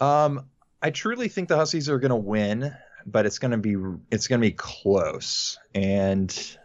Um, 0.00 0.46
I 0.80 0.90
truly 0.90 1.28
think 1.28 1.48
the 1.48 1.56
Huskies 1.56 1.88
are 1.88 1.98
going 1.98 2.10
to 2.10 2.16
win, 2.16 2.74
but 3.04 3.26
it's 3.26 3.38
going 3.38 3.50
to 3.50 3.58
be 3.58 3.74
it's 4.12 4.28
going 4.28 4.40
to 4.40 4.46
be 4.46 4.52
close, 4.52 5.58
and 5.74 6.56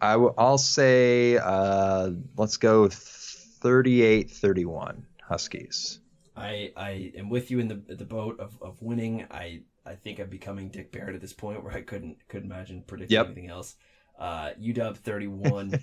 I 0.00 0.12
w- 0.12 0.34
I'll 0.38 0.58
say 0.58 1.36
uh, 1.36 2.10
let's 2.36 2.56
go 2.56 2.88
38-31 2.88 5.02
Huskies. 5.22 6.00
I 6.36 6.72
I 6.76 7.12
am 7.16 7.28
with 7.28 7.50
you 7.50 7.58
in 7.58 7.68
the 7.68 7.94
the 7.94 8.04
boat 8.04 8.40
of, 8.40 8.56
of 8.62 8.80
winning. 8.80 9.26
I 9.30 9.62
I 9.84 9.94
think 9.94 10.18
I'm 10.18 10.28
becoming 10.28 10.68
Dick 10.68 10.92
Barrett 10.92 11.14
at 11.14 11.20
this 11.20 11.32
point 11.32 11.62
where 11.62 11.72
I 11.72 11.82
couldn't 11.82 12.16
couldn't 12.28 12.50
imagine 12.50 12.82
predicting 12.86 13.14
yep. 13.14 13.26
anything 13.26 13.48
else. 13.48 13.76
Uh, 14.18 14.50
UW 14.60 14.96
31, 14.96 15.82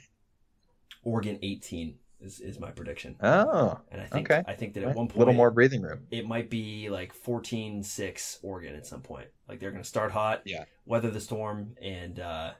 Oregon 1.04 1.40
18 1.42 1.96
is, 2.22 2.40
is 2.40 2.60
my 2.60 2.70
prediction. 2.70 3.16
Oh, 3.22 3.80
and 3.92 4.00
I 4.00 4.06
think 4.06 4.32
okay. 4.32 4.44
I 4.48 4.54
think 4.54 4.76
that 4.76 4.84
at 4.84 4.96
one 4.96 5.08
point 5.08 5.16
a 5.16 5.20
little 5.20 5.34
more 5.34 5.52
breathing 5.52 5.82
room. 5.82 6.06
It 6.12 6.28
might 6.28 6.50
be 6.50 6.90
like 6.90 7.16
14-6 7.16 8.38
Oregon 8.44 8.76
at 8.76 8.86
some 8.86 9.02
point. 9.02 9.28
Like 9.48 9.60
they're 9.60 9.72
going 9.72 9.84
to 9.84 9.90
start 9.90 10.12
hot, 10.12 10.42
yeah, 10.46 10.66
weather 10.86 11.10
the 11.10 11.22
storm, 11.22 11.76
and 11.82 12.20
uh, 12.20 12.52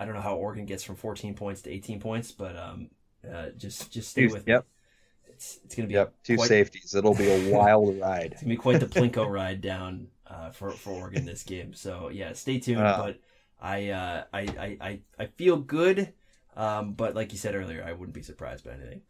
I 0.00 0.06
don't 0.06 0.14
know 0.14 0.22
how 0.22 0.34
Oregon 0.36 0.64
gets 0.64 0.82
from 0.82 0.96
14 0.96 1.34
points 1.34 1.60
to 1.62 1.70
18 1.70 2.00
points, 2.00 2.32
but 2.32 2.56
um, 2.56 2.88
uh, 3.30 3.50
just 3.58 3.92
just 3.92 4.08
stay 4.08 4.26
with 4.26 4.48
yep. 4.48 4.62
me. 4.62 5.32
It's 5.34 5.60
it's 5.62 5.74
going 5.74 5.86
to 5.86 5.92
be 5.92 5.94
yep. 5.94 6.14
two 6.24 6.36
quite, 6.36 6.48
safeties. 6.48 6.94
It'll 6.94 7.14
be 7.14 7.30
a 7.30 7.50
wild 7.54 8.00
ride. 8.00 8.32
It's 8.32 8.42
going 8.42 8.44
to 8.44 8.46
be 8.48 8.56
quite 8.56 8.80
the 8.80 8.86
plinko 8.86 9.30
ride 9.30 9.60
down 9.60 10.08
uh, 10.26 10.50
for 10.50 10.70
for 10.70 10.92
Oregon 10.92 11.26
this 11.26 11.42
game. 11.42 11.74
So 11.74 12.08
yeah, 12.08 12.32
stay 12.32 12.58
tuned. 12.58 12.80
Uh, 12.80 12.96
but 12.96 13.20
I, 13.60 13.90
uh, 13.90 14.24
I, 14.32 14.40
I, 14.40 14.76
I, 14.80 15.00
I 15.18 15.26
feel 15.26 15.58
good, 15.58 16.14
um, 16.56 16.94
but 16.94 17.14
like 17.14 17.32
you 17.32 17.38
said 17.38 17.54
earlier, 17.54 17.84
I 17.86 17.92
wouldn't 17.92 18.14
be 18.14 18.22
surprised 18.22 18.64
by 18.64 18.72
anything. 18.72 19.02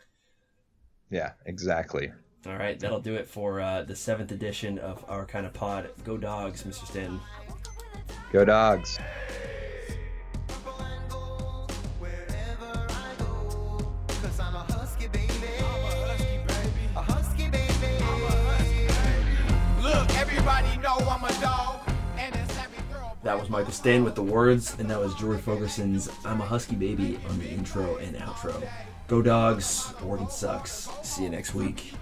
Yeah, 1.09 1.33
exactly. 1.47 2.11
All 2.47 2.57
right, 2.57 2.81
that'll 2.81 3.01
do 3.01 3.15
it 3.15 3.29
for 3.29 3.61
uh, 3.61 3.83
the 3.83 3.95
seventh 3.95 4.33
edition 4.33 4.79
of 4.79 5.05
our 5.09 5.25
kind 5.25 5.47
of 5.47 5.53
pod. 5.53 5.91
Go 6.05 6.17
dogs, 6.17 6.65
Mr. 6.65 6.85
Stanton. 6.87 7.21
Go 8.33 8.45
dogs. 8.45 8.99
That 23.23 23.39
was 23.39 23.51
Michael 23.51 23.73
Stan 23.73 24.03
with 24.03 24.15
the 24.15 24.23
words, 24.23 24.77
and 24.79 24.91
that 24.91 24.99
was 24.99 25.15
George 25.15 25.41
Fogerson's 25.41 26.09
I'm 26.25 26.41
a 26.41 26.45
Husky 26.45 26.75
Baby 26.75 27.19
on 27.29 27.39
the 27.39 27.51
intro 27.51 27.97
and 27.97 28.17
outro. 28.17 28.67
Go 29.09 29.21
Dogs, 29.21 29.93
Oregon 30.07 30.31
sucks. 30.31 30.89
See 31.03 31.25
you 31.25 31.29
next 31.29 31.55
week. 31.55 31.93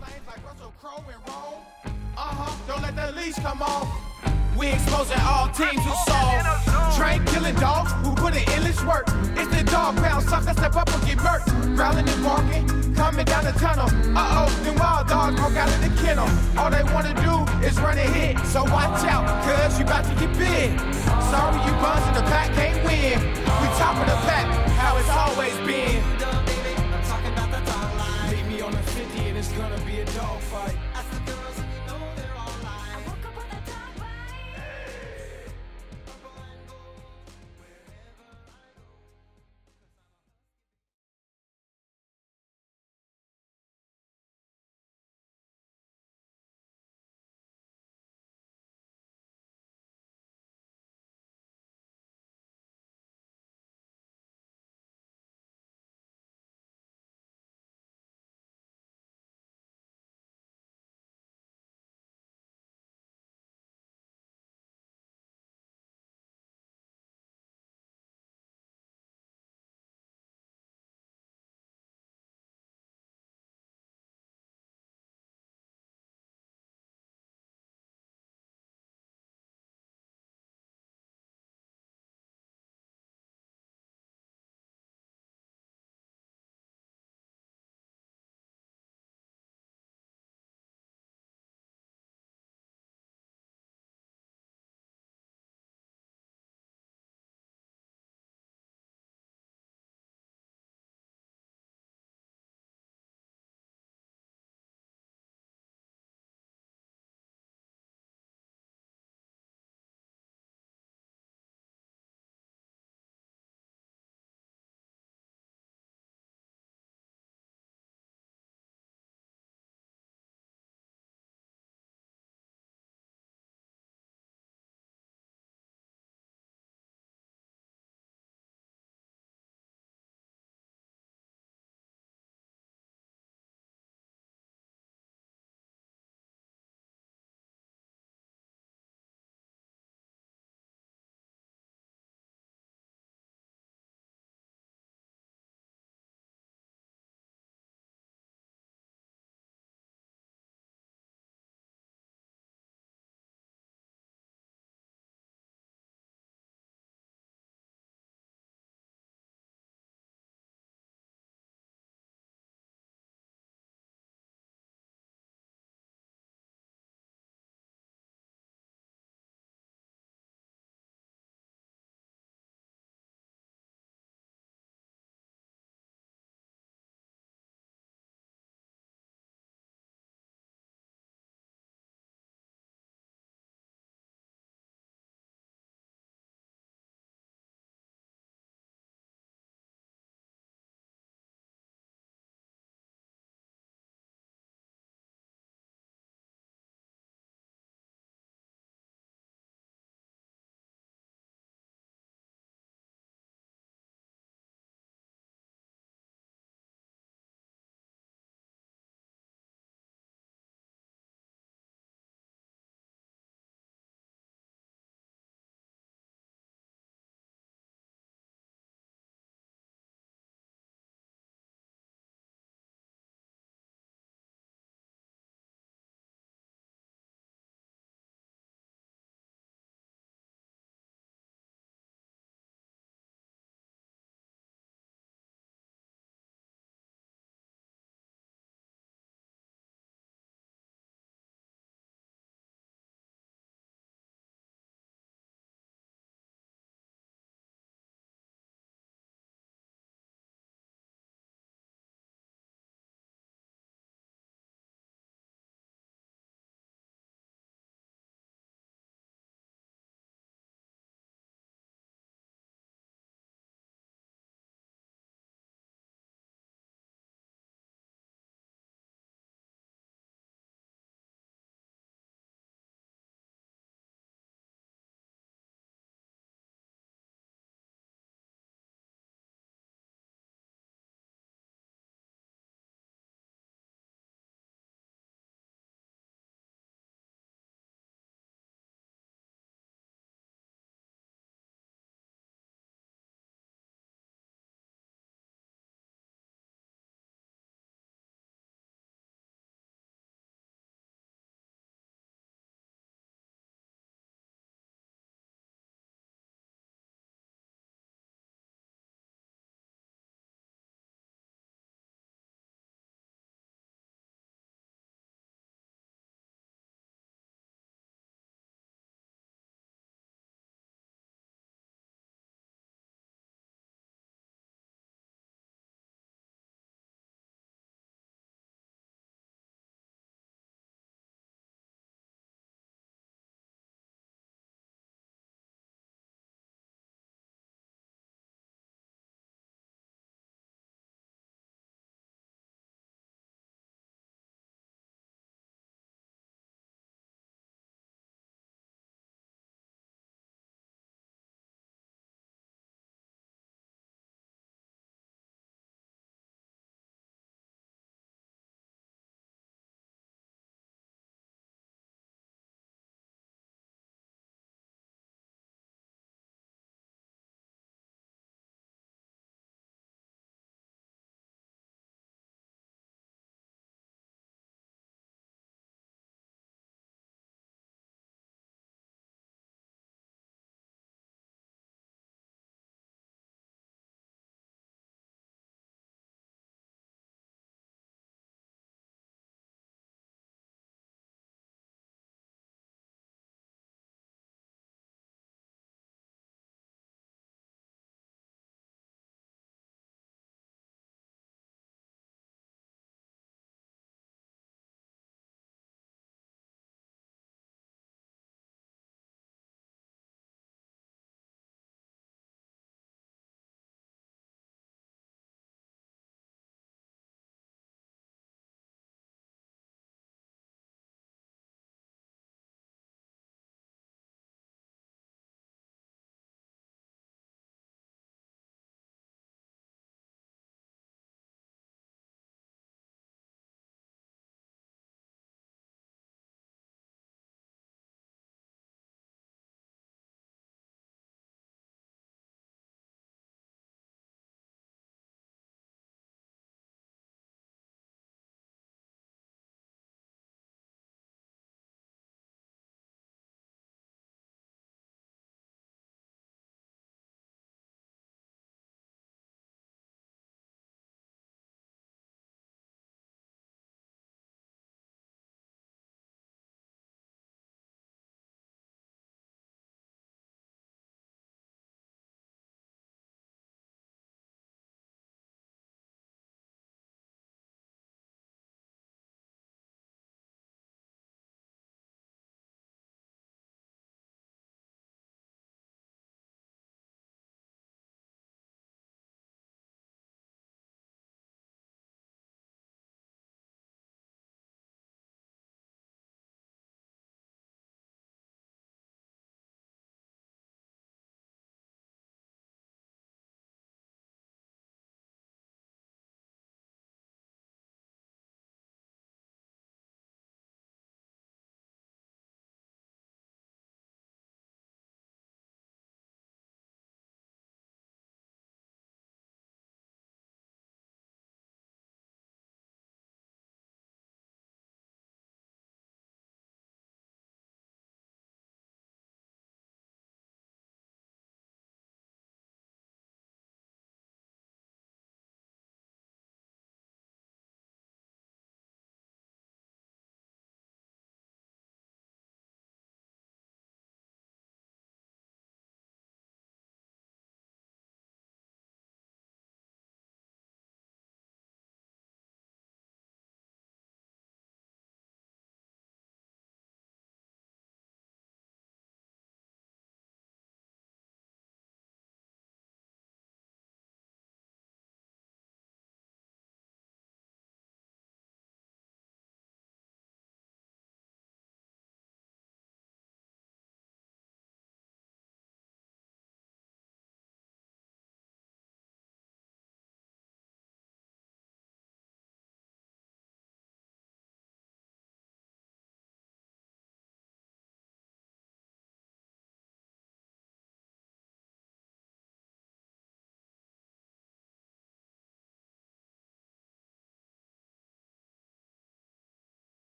Uh-huh, 2.16 2.57
don't 2.69 2.83
let 2.83 3.16
leash 3.16 3.35
come 3.35 3.62
off. 3.62 4.38
We 4.59 4.67
exposing 4.73 5.21
all 5.21 5.47
teams 5.51 5.85
who 5.85 5.95
soft. 6.11 6.97
Train 6.97 7.25
killing 7.27 7.55
dogs 7.57 7.93
who 8.03 8.13
put 8.17 8.35
in 8.35 8.43
endless 8.51 8.83
work. 8.83 9.07
It's 9.39 9.47
the 9.55 9.63
dog 9.71 9.97
pound 9.99 10.25
sucker, 10.25 10.53
step 10.53 10.75
up 10.75 10.93
and 10.93 11.07
get 11.07 11.19
murked. 11.19 11.77
Growling 11.77 12.09
and 12.09 12.25
barking, 12.25 12.95
coming 12.95 13.25
down 13.25 13.45
the 13.45 13.53
tunnel. 13.53 13.87
Uh 14.19 14.49
oh, 14.49 14.65
them 14.65 14.75
wild 14.75 15.07
dogs 15.07 15.39
broke 15.39 15.55
out 15.55 15.69
of 15.69 15.81
the 15.81 16.03
kennel. 16.03 16.29
All 16.59 16.71
they 16.71 16.83
wanna 16.93 17.15
do 17.23 17.47
is 17.65 17.79
run 17.79 17.99
and 17.99 18.13
hit. 18.13 18.45
So 18.47 18.65
watch 18.65 19.05
out, 19.05 19.27
cuz 19.47 19.79
you 19.79 19.85
about 19.85 20.05
to 20.07 20.15
get 20.19 20.37
big. 20.37 20.77
Sorry, 21.31 21.55
you 21.65 21.73
buns 21.79 22.05
in 22.09 22.15
the 22.15 22.27
pack 22.27 22.53
can't 22.55 22.85
win. 22.85 23.21
We 23.63 23.67
top 23.79 23.95
of 23.95 24.07
the 24.11 24.19
pack, 24.27 24.47
how 24.75 24.97
it's 24.97 25.11
always 25.11 25.55
been. 25.69 26.08